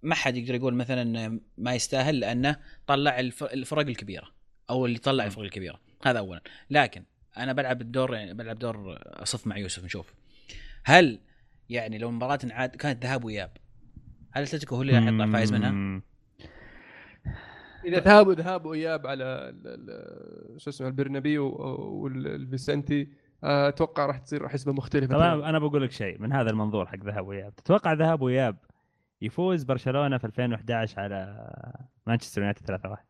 [0.03, 2.55] ما حد يقدر يقول مثلا ما يستاهل لأنه
[2.87, 4.27] طلع الف- الفرق الكبيرة
[4.69, 5.79] أو اللي طلع الفرق الكبيرة.
[6.03, 6.41] هذا اولا.
[6.69, 7.03] لكن
[7.43, 10.13] أنا بلعب الدور يعني بلعب دور أصف مع يوسف نشوف.
[10.83, 11.19] هل
[11.69, 13.51] يعني لو المباراه عاد كانت ذهاب وإياب
[14.31, 16.01] هل أتلتيكو هو اللي راح يطلع فايز منها؟
[17.85, 21.49] إذا ذهاب ذهاب وإياب على ال- ال- شو اسمه البرنابيو
[22.01, 23.07] والفيسنتي
[23.43, 27.27] أتوقع راح تصير حسبه مختلفه طبعا أنا بقول لك شيء من هذا المنظور حق ذهاب
[27.27, 27.55] وإياب.
[27.55, 28.57] تتوقع ذهاب وإياب
[29.21, 31.49] يفوز برشلونة في 2011 على
[32.07, 33.05] مانشستر يونايتد 3 1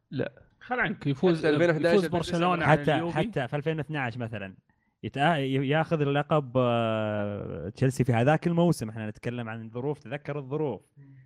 [0.69, 1.07] خل عنك.
[1.07, 3.11] يفوز حتى 2011 يفوز برشلونة حتى.
[3.11, 4.55] حتى في 2012 مثلا.
[5.03, 5.37] يتأ...
[5.37, 8.89] ياخذ اللقب آه، تشيلسي في هذاك الموسم.
[8.89, 10.81] إحنا نتكلم عن ظروف تذكر الظروف.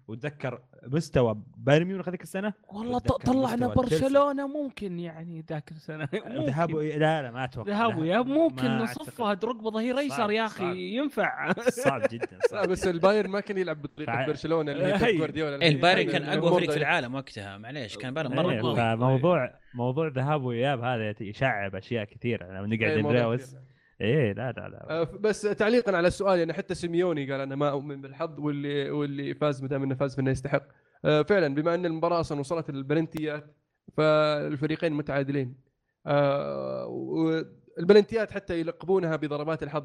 [0.08, 3.68] وتذكر مستوى بايرن ميونخ هذيك السنة والله طلعنا.
[3.68, 6.08] برشلونة ممكن يعني ذاك السنة
[6.48, 6.70] ذهاب.
[6.72, 10.62] وإي- لا لا ما أتوقع ذهاب وياب ممكن نصفها ركبه ظهير ايسر يا صعب.
[10.68, 11.54] أخي ينفع.
[11.70, 16.22] صعب جدا صعب بس البايرن ما كان يلعب بطريقة برشلونة اللي جوارديولا إيه البايرن كان
[16.24, 20.44] يعني اقوى فريق في العالم وقتها معليش كان بايرن مرة إيه، قوي فموضوع موضوع ذهاب
[20.44, 23.56] واياب هذا يشعب أشياء كثيرة لما نقعد إيه، موضوع ندراوس.
[24.02, 25.02] إيه لا لا لا.
[25.02, 29.34] آه، بس تعليقا على السؤال يعني حتى سيميوني قال أنا ما أؤمن بالحظ واللي واللي
[29.34, 30.64] فاز ما دام إنه فاز فإنه يستحق.
[31.06, 33.56] آه، فعلا بما أن المباراة أصلا وصلت للبلنتيات
[33.98, 35.56] فالفريقين متعادلين.
[36.08, 39.84] آه، والبلنتيات حتى يلقبونها بضربات الحظ.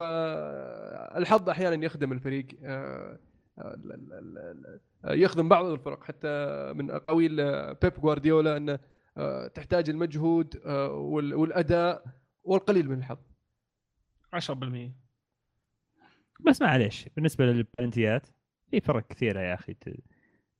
[0.00, 2.46] فالحظ أحيانا يخدم الفريق.
[2.62, 3.18] ال-
[3.58, 6.28] ال- ال- ال- يخدم بعض الفرق حتى
[6.76, 7.36] من اقاويل
[7.74, 8.78] بيب جوارديولا إنه
[9.48, 12.04] تحتاج المجهود وال- والأداء.
[12.44, 13.18] والقليل من الحظ.
[14.34, 14.90] 10%
[16.40, 18.26] بس معليش بالنسبة للبلنتيات
[18.70, 19.74] في فرق كثيرة يا أخي.
[19.74, 19.94] ت...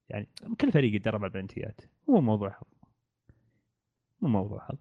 [0.09, 0.29] يعني
[0.61, 1.81] كل فريق يتدرب على البلنتيات.
[2.09, 2.67] مو موضوع حظ.
[4.21, 4.79] مو موضوع حظ.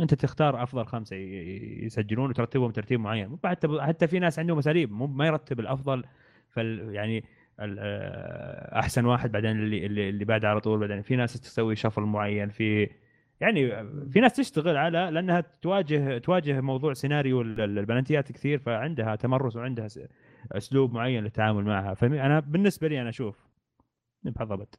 [0.00, 3.38] أنت تختار أفضل خمسة يسجلون وترتبهم ترتيب معين.
[3.44, 4.92] حتى حتى في ناس عندهم أساليب.
[4.92, 6.04] مو ما يرتب الأفضل
[6.50, 7.24] فال يعني
[7.60, 10.78] ال- آه، أحسن واحد بعدين اللي اللي, اللي بعده على طول.
[10.80, 12.90] بعدين في ناس تسوي شفل معين في
[13.40, 13.70] يعني
[14.12, 19.56] في ناس تشتغل على لأنها تواجه تواجه موضوع سيناريو ال- ال- البلنتيات كثير فعندها تمرس
[19.56, 19.88] وعندها
[20.52, 21.94] أسلوب معين للتعامل معها.
[21.94, 23.36] فانا بالنسبة لي أنا أشوف
[24.26, 24.74] ابد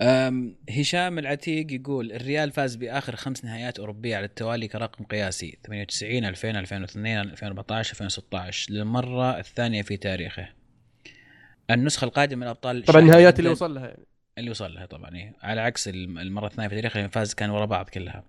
[0.00, 6.24] أم، هشام العتيق يقول الريال فاز بآخر خمس نهائيات أوروبية على التوالي كرقم قياسي 98
[6.24, 10.48] 2000 2002 2014 2016 للمرة الثانية في تاريخه.
[11.70, 14.04] النسخة القادمة من الأبطال طبعا شاهدة النهايات اللي وصل لها يعني.
[14.38, 15.36] اللي وصل لها طبعا إيه.
[15.42, 18.24] على عكس المرة الثانية في تاريخ فاز كان ورا بعض كلها.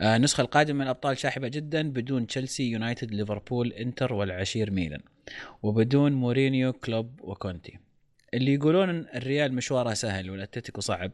[0.00, 5.00] آه، النسخة القادمة من الأبطال شاحبة جدا بدون تشيلسي يونايتد ليفربول إنتر والعشير ميلان
[5.62, 7.78] وبدون مورينيو كلوب وكونتي.
[8.34, 11.12] اللي يقولون الريال مشواره سهل والأتلتيكو صعب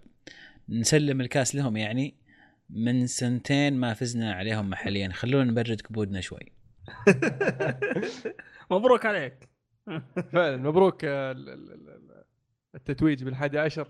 [0.68, 2.14] نسلم الكاس لهم يعني
[2.70, 5.08] من سنتين ما فزنا عليهم محليا.
[5.08, 6.52] خلونا نبرد كبودنا شوي.
[8.70, 9.48] مبروك عليك.
[10.32, 11.04] فعلا مبروك
[12.74, 13.86] التتويج بال11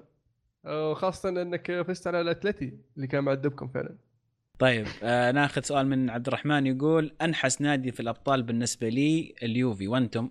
[0.67, 3.97] وخاصة إنك فزت على الأتلتي اللي كان معذبكم فعلا.
[4.59, 9.89] طيب آه ناخذ سؤال من عبد الرحمن يقول أنحس نادي في الأبطال بالنسبة لي اليوفي
[9.89, 10.31] وأنتم؟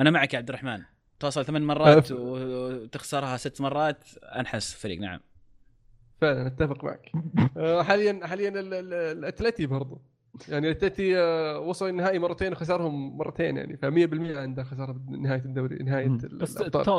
[0.00, 0.82] أنا معك يا عبد الرحمن.
[1.20, 5.20] توصل ثمان مرات وتخسرها ست مرات أنحس فريق نعم.
[6.20, 7.12] فعلا أتفق معك.
[7.56, 8.52] آه، حاليا حاليا
[9.12, 10.00] الأتلتي برضو.
[10.48, 15.76] يعني الأتلتي آه، وصل النهائي مرتين وخسرهم مرتين يعني ف 100% عنده خسارة بنهايه الدوري
[15.76, 16.54] نهاية بس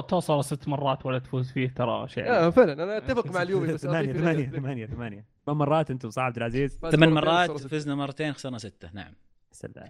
[0.07, 3.81] توصل ست مرات ولا تفوز فيه ترى شيء آه فعلا أنا أتفق مع اليوفي بس
[3.81, 4.45] ثمانية ثمانية.
[4.49, 7.51] ثمانية ثمانية ثمان مرات أنتم صعب عبد العزيز ثمان مرات.
[7.51, 9.13] فزنا مرتين خسرنا ستة نعم.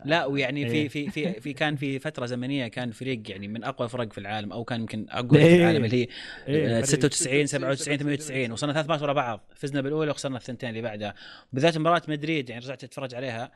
[0.06, 0.88] لا ويعني في إيه.
[0.88, 4.52] في في في كان في فترة زمنية كان فريق يعني من أقوى الفرق في العالم
[4.52, 5.56] أو كان يمكن أقوى في إيه.
[5.56, 6.08] العالم اللي هي
[6.48, 6.86] إيه، آه، فريق.
[6.86, 11.14] 96 97 98 وصلنا ثلاث مرات ورا بعض فزنا بالأولى وخسرنا الثنتين اللي بعدها
[11.54, 13.52] بالذات مباراه مدريد يعني رجعت اتفرج عليها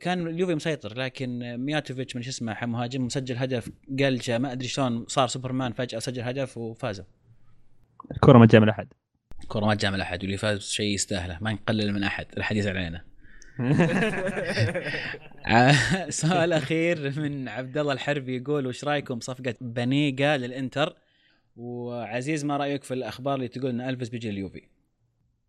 [0.00, 3.70] كان اليوفي مسيطر لكن مياتوفيتش من شو اسمه مهاجم مسجل هدف
[4.00, 7.04] قلشة ما أدري شلون صار سوبرمان فجأة سجل هدف وفازوا
[8.10, 8.92] الكرة ما من أحد
[9.48, 12.76] كرة ما جامل أحد واللي فاز شيء يستاهله ما نقلل من أحد لا احد يزعل
[12.76, 13.11] علينا
[16.08, 20.96] سؤال أخير من عبد الله الحربي يقول وش رأيكم صفقة بنيقا للإنتر؟
[21.56, 24.62] وعزيز ما رأيك في الأخبار اللي تقول إن ألفيس بيجي اليوفي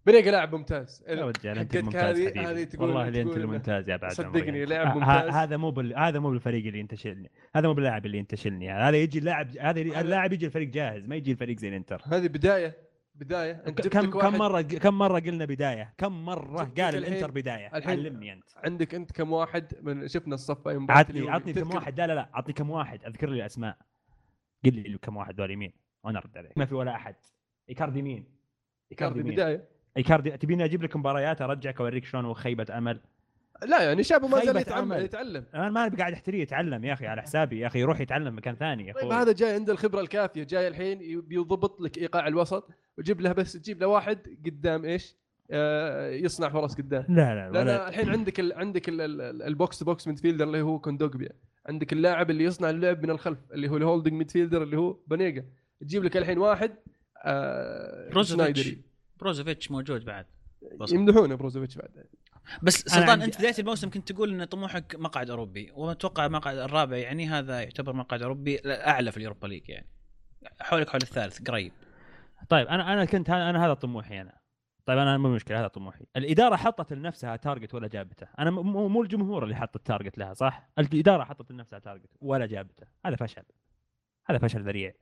[0.05, 1.03] بنيقة لاعب ممتاز.
[1.07, 2.51] أنت حقتك الممتاز هذه.
[2.51, 4.65] هذه تقول والله اللي أنت الممتاز يا بعد صدقني.
[4.65, 5.29] لاعب ه- ممتاز.
[5.29, 5.97] هذا مو بال...
[5.97, 10.33] هذا مو بالفريق اللي ينتشلني هذا مو باللاعب اللي ينتشلني هذا يجي اللاعب هذا اللاعب
[10.33, 12.77] يجي الفريق جاهز ما يجي الفريق زي الانتر هذه بداية.
[13.15, 17.99] بداية أنت كم كم مرة كم مرة قلنا بداية؟ كم مرة قال الإنتر بداية؟ الحين
[17.99, 18.49] علمني أنت.
[18.55, 21.29] عندك أنت كم واحد من شفنا الصف عطني.
[21.29, 21.99] عطني كم واحد.
[21.99, 23.05] لا لا لا عطني كم واحد.
[23.05, 23.77] أذكر لي الأسماء.
[24.65, 25.73] قل لي كم واحد ذول مين
[26.03, 26.57] وأنا أرد عليك.
[26.57, 27.15] ما في ولا أحد.
[27.69, 28.25] إيكاردي مين؟
[28.91, 29.67] إيكاردي بداية.
[29.97, 33.01] إيكاردي تبيني أجيب لك مباريات؟ أرجعك اوريك شلون خيبة أمل.
[33.63, 37.21] لا يعني شابه ما زال خيبة يتعلم أنا ما قاعد أحتريه يتعلم يا أخي على
[37.21, 37.59] حسابي.
[37.59, 39.21] يا أخي يروح يتعلم مكان ثاني يا طيب أخوي.
[39.21, 40.43] هذا جاي عنده الخبرة الكافية.
[40.43, 42.69] جاي الحين بيضبط لك إيقاع الوسط.
[42.97, 45.15] وجيب له بس تجيب له واحد قدام إيش؟
[45.51, 49.51] آه يصنع فرص قدام لا لا لأن ولا الحين عندك ال عندك ال ال ال
[49.51, 51.29] box to box midfielder اللي هو كوندوجبيا
[51.65, 55.45] عندك اللاعب اللي يصنع اللعب من الخلف اللي هو ال holding midfielder اللي هو بانيجا
[55.81, 56.75] تجيب لك الحين واحد
[57.25, 58.59] آه بروزوفيتش.
[58.61, 58.81] شنايدري.
[59.19, 60.25] بروزوفيتش موجود بعد.
[60.91, 61.89] يمدحونه بروزوفيتش بعد
[62.63, 67.27] بس سلطان أنت بداية الموسم كنت تقول إن طموحك مقعد أوروبي وأتوقع المقعد الرابع يعني
[67.27, 69.87] هذا يعتبر مقعد أوروبي أعلى في ال Europa League يعني
[70.61, 71.71] حولك حول الثالث قريب
[72.49, 74.37] طيب أنا أنا كنت أنا هذا طموحي أنا.
[74.85, 76.05] طيب أنا مو مشكلة هذا طموحي.
[76.17, 78.27] الإدارة حطت لنفسها target ولا جابته.
[78.39, 82.45] أنا مو مو الجمهور اللي حط ال target لها صح؟ الإدارة حطت لنفسها target ولا
[82.45, 82.87] جابته.
[83.05, 83.43] هذا فشل.
[84.29, 84.93] هذا فشل ذريع.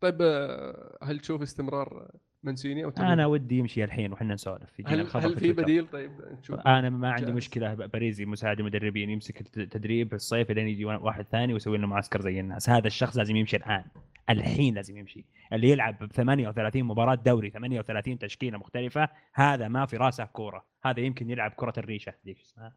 [0.00, 2.10] طيب آه، هل تشوف استمرار
[2.42, 4.80] مانشيني أو أنا ودي يمشي الحين وحنا نسولف.
[4.86, 5.52] هل هل في.
[5.52, 6.10] بديل؟ طيب
[6.42, 7.36] تشوف أنا ما عندي جاهز.
[7.36, 7.74] مشكلة.
[7.74, 12.20] باريزي مساعد المدربين يمسك الت- التدريب في الصيف لين يجي واحد ثاني ويسوي لنا معسكر
[12.20, 12.70] زي الناس.
[12.70, 13.84] هذا الشخص لازم يمشي الآن.
[14.30, 15.24] الحين لازم يمشي.
[15.52, 20.66] اللي يلعب ب 38 مباراة دوري 38 تشكيلة مختلفة هذا ما في راسه كورة.
[20.84, 22.14] هذا يمكن يلعب كرة الريشة.
[22.26, 22.74] ذيك شو اسمها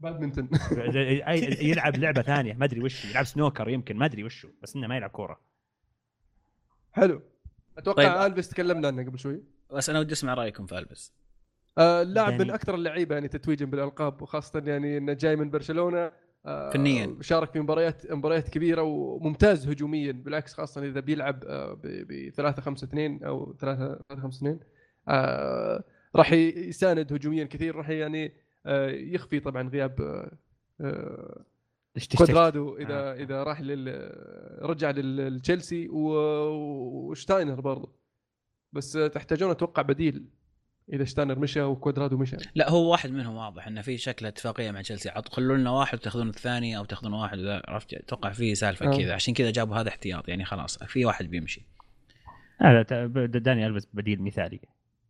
[0.00, 4.76] بادمنتون أي- يلعب لعبة ثانية ما أدري وش يلعب سنوكر يمكن ما أدري وشو بس
[4.76, 5.40] إنه ما يلعب كورة.
[6.92, 7.22] حلو.
[7.78, 8.32] أتوقع طيب.
[8.32, 9.42] ألبس تكلمنا عنه قبل شوي.
[9.72, 11.14] بس أنا ودي أسمع رأيكم في ألبس.
[11.78, 16.12] آه اللاعب يعني- من أكثر اللعيبة يعني تتويجا بالألقاب وخاصة يعني إنه جاي من برشلونة.
[16.44, 17.16] فنياً.
[17.20, 22.84] شارك في مباريات مباريات كبيرة وممتاز هجوميا بالعكس خاصة إذا بيلعب آه ب 3 5
[22.84, 24.60] 2 أو 3 3 5 2
[25.08, 25.84] آه
[26.16, 28.32] راح يساند هجوميا كثير راح يعني
[28.66, 30.30] آه يخفي طبعا غياب آه
[30.80, 31.44] آه؟
[32.18, 33.14] كوادرادو إذا آه.
[33.14, 34.10] إذا راح لل
[34.62, 36.48] رجع لل- لتشيلسي و-
[37.10, 37.92] وشتاينر برضه
[38.72, 40.24] بس تحتاجون أتوقع بديل
[40.92, 42.36] إذا شتاينر مشى وكوادرادو مشى.
[42.54, 45.08] لا هو واحد منهم واضح إنه في شكل اتفاقية مع تشيلسي.
[45.08, 47.38] عط خلوا لنا واحد وتاخذون الثاني أو تاخذون واحد
[47.68, 48.98] عرفت؟ أتوقع في سالفة آه.
[48.98, 49.14] كذا.
[49.14, 51.66] عشان كذا جابوا هذا احتياط يعني خلاص في واحد بيمشي.
[52.60, 52.82] هذا
[53.26, 54.60] داني ألفيس بديل مثالي.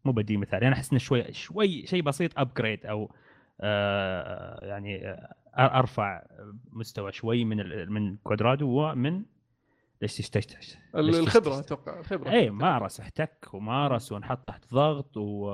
[0.05, 0.67] مو بديل مثالي.
[0.67, 3.15] أنا أحس إنه شوي شوي شيء بسيط upgrade أو
[3.61, 6.23] آه يعني آه أرفع
[6.73, 9.23] مستوى شوي من ال- من كوادرادو ومن
[10.03, 15.47] ليش تشتش ليش الخبرة؟ أتوقع الخبرة اي مارس احتك ومارس وانحط تحت ضغط و...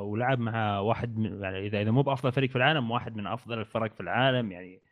[0.00, 3.58] ولعب مع واحد من يعني اذا إذا مو بأفضل فريق في العالم واحد من أفضل
[3.58, 4.82] الفرق في العالم يعني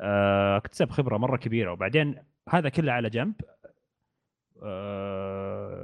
[0.00, 1.72] آه، اكتسب خبرة مرة كبيرة.
[1.72, 2.16] وبعدين
[2.48, 3.34] هذا كله على جنب.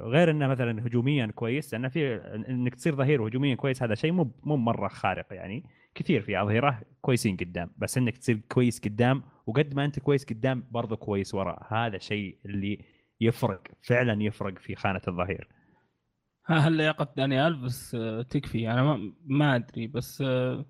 [0.05, 2.15] غير إنه مثلا هجوميا كويس لأن في
[2.49, 5.63] إنك تصير ظهير هجوميا كويس هذا شيء مو مو مرة خارق يعني.
[5.95, 10.67] كثير في أظهرة كويسين قدام بس إنك تصير كويس قدام وقد ما أنت كويس قدام
[10.71, 11.67] برضه كويس وراء.
[11.73, 12.85] هذا الشيء اللي
[13.21, 15.47] يفرق فعلا يفرق في خانة الظهير.
[16.45, 18.71] هل لياقة داني الفيس آه، تكفي.
[18.71, 20.65] أنا ما, ما أدري بس آه،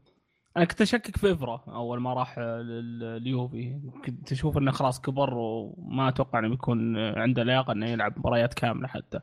[0.58, 6.10] أنا كنت أشكك في إفرا أول ما راح اليوفي كنت أشوف إنه خلاص كبر وما
[6.10, 9.20] أتوقع إنه بيكون عنده لياقة إنه يلعب مباريات كاملة حتى.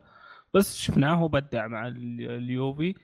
[0.54, 2.94] بس شفناه وبدع مع ال- اليوفي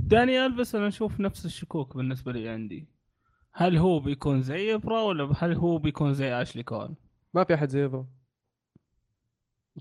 [0.00, 2.88] داني ألفيس أنا أشوف نفس الشكوك بالنسبة لي عندي.
[3.52, 6.94] هل هو بيكون زي إفرا ولا هل هو بيكون زي أشلي كول؟
[7.34, 8.04] ما في أحد زي ذا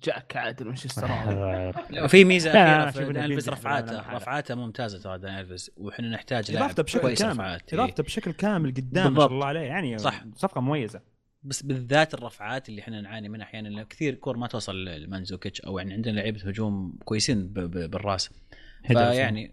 [0.04, 1.08] جاك عادل مانشستر
[2.08, 4.14] في ميزة لا، أخيرة في داني بالعالم رفعاته.
[4.14, 7.60] رفعاته ممتازة ترى داني ألفيس وإحنا نحتاج لاعب إضافته بشكل كامل.
[7.74, 9.20] إضافته بشكل كامل قدام ما.
[9.20, 10.24] شاء الله عليه يعني صح.
[10.36, 11.02] صفقة مميزة
[11.44, 15.78] بس بالذات الرفعات اللي إحنا نعاني منها أحيانا لأن كثير كور ما توصل لمانزوكيتش أو
[15.78, 18.30] يعني عندنا لعيبة هجوم كويسين بالرأس
[18.88, 19.52] فيعني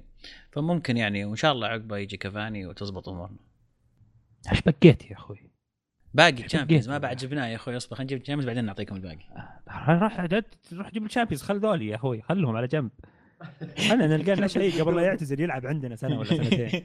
[0.53, 3.37] فممكن يعني وإن شاء الله عقبه يجي كافاني وتزبط أمورنا
[4.53, 5.50] إيش بقيت يا أخوي؟
[6.15, 6.99] باقي Champions ما.
[6.99, 9.27] بعد جبناه يا أخوي أصبر خلينا نجيب Champions بعدين نعطيكم الباقي.
[9.69, 10.21] راح
[10.73, 12.91] روح جيب ال Champions خل ذولي يا أخوي خلهم على جنب.
[13.79, 16.85] إحنا نلقى لنا شيء قبل لا يعتزل يلعب عندنا سنة ولا سنتين.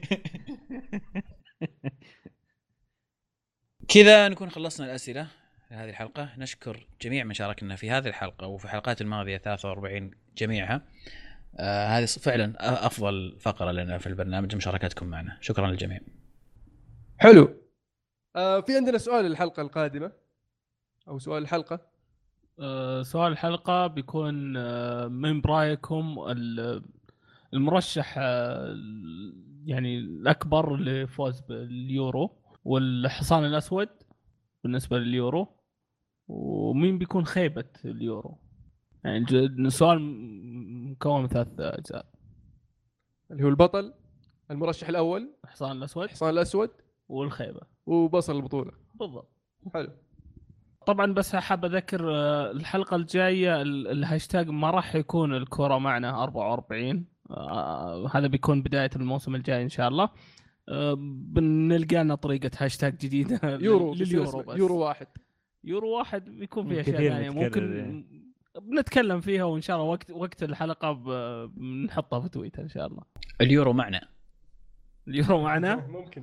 [3.88, 5.26] كذا نكون خلصنا الأسئلة
[5.70, 6.30] لهذه الحلقة.
[6.38, 10.82] نشكر جميع من شاركنا في هذه الحلقة وفي الحلقات الماضية 43 جميعها.
[11.56, 12.54] آه هذه فعلا
[12.86, 15.38] أفضل فقرة لنا في البرنامج مشاركتكم معنا.
[15.40, 16.00] شكرا للجميع.
[17.18, 17.65] حلو.
[18.36, 20.12] آه في عندنا سؤال للحلقه القادمة
[21.08, 21.80] أو سؤال الحلقة.
[22.60, 26.82] آه، سؤال الحلقة بيكون آه، من برأيكم ال-
[27.54, 28.76] المرشح آه،
[29.64, 33.88] يعني الأكبر لفوز باليورو والحصان الأسود
[34.64, 35.48] بالنسبة لليورو؟
[36.28, 38.38] ومين بيكون خيبة اليورو؟
[39.04, 39.98] يعني السؤال
[40.90, 42.06] مكون من ثلاث أجزاء.
[43.30, 43.94] اللي هو البطل
[44.50, 46.04] المرشح الأول الحصان الأسود.
[46.04, 46.70] الحصان الأسود.
[47.08, 47.60] والخيبة.
[47.86, 48.72] وبطل البطولة.
[48.94, 49.30] بالضبط.
[49.74, 49.88] حلو.
[50.86, 57.04] طبعا بس حاب أذكر آه، الحلقة الجاية ال- الهاشتاج ما راح يكون الكره معنا 44
[57.30, 60.08] آه هذا بيكون بداية الموسم الجاي إن شاء الله.
[60.68, 64.58] آه بنلقى لنا طريقة هاشتاج جديدة يورو لليورو بس.
[64.58, 65.06] يورو واحد.
[65.64, 68.04] يورو واحد بيكون فيه اشياء ثانية ممكن
[68.62, 70.92] بنتكلم فيها وإن شاء الله وقت وقت الحلقة
[71.46, 73.02] بنحطها في تويتر إن شاء الله.
[73.40, 74.00] اليورو معنا.
[75.08, 76.22] اليورو معنا؟ ممكن.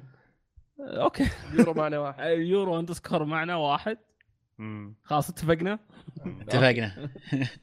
[0.87, 1.29] okay.
[1.53, 2.19] يورو معنا واحد.
[2.23, 3.97] اليورو underscore معنا واحد.
[5.03, 5.79] خلاص اتفقنا؟
[6.25, 7.09] اتفقنا.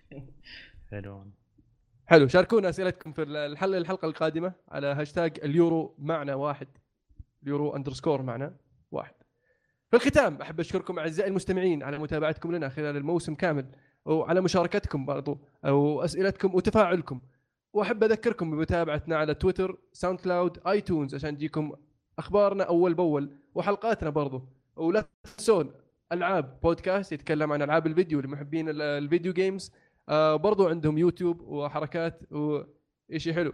[0.90, 1.24] حلو
[2.06, 6.68] حلو شاركونا أسئلتكم في الحل الحلقة القادمة على هاشتاج اليورو معنا واحد.
[7.42, 8.56] اليورو underscore معنا
[8.90, 9.14] واحد.
[9.90, 13.66] في الختام أحب أشكركم أعزائي المستمعين على متابعتكم لنا خلال الموسم كامل
[14.04, 17.20] وعلى مشاركتكم برضو أو أسئلتكم وتفاعلكم.
[17.72, 21.72] وأحب أذكركم بمتابعتنا على تويتر SoundCloud iTunes عشان تجيكم
[22.20, 24.42] أخبارنا أول بأول وحلقاتنا برضو.
[24.76, 25.04] ولا
[25.36, 25.70] تنسون
[26.12, 29.72] ألعاب بودكاست يتكلم عن ألعاب الفيديو لمحبين ال- ال video games
[30.08, 33.52] آه برضو عندهم يوتيوب وحركات وشيء حلو.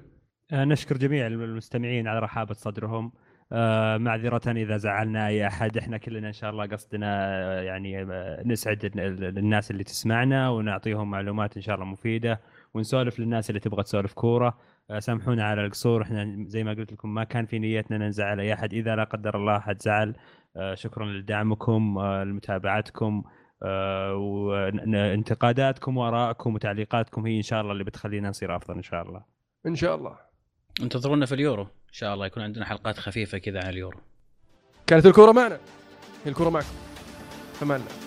[0.53, 3.13] آه، نشكر جميع المستمعين على رحابة صدرهم.
[3.53, 5.77] آه، معذرة إذا زعلنا أي أحد.
[5.77, 8.05] إحنا كلنا إن شاء الله قصدنا يعني
[8.45, 12.41] نسعد ال- ال- الناس اللي تسمعنا ونعطيهم معلومات إن شاء الله مفيدة.
[12.77, 14.13] ونسولف للناس اللي تبغى تسولف.
[14.13, 14.59] كورة
[14.91, 16.03] آه، سامحونا على القصور.
[16.03, 18.75] إحنا زي ما قلت لكم ما كان في نيتنا نزعل أي أحد.
[18.75, 20.15] إذا لا قدر الله أحد زعل
[20.57, 23.25] آه، شكرا لدعمكم آه، لمتابعتكم
[24.13, 27.27] وانتقاداتكم وارائكم وتعليقاتكم.
[27.27, 29.23] هي إن شاء الله اللي بتخلينا نصير أفضل إن شاء الله.
[29.67, 30.17] إن شاء الله.
[30.83, 31.63] انتظرونا في اليورو.
[31.63, 33.99] إن شاء الله يكون عندنا حلقات خفيفة كذا عن اليورو.
[34.87, 35.59] كانت الكورة معنا.
[36.27, 36.67] الكورة معكم.
[37.63, 38.06] الله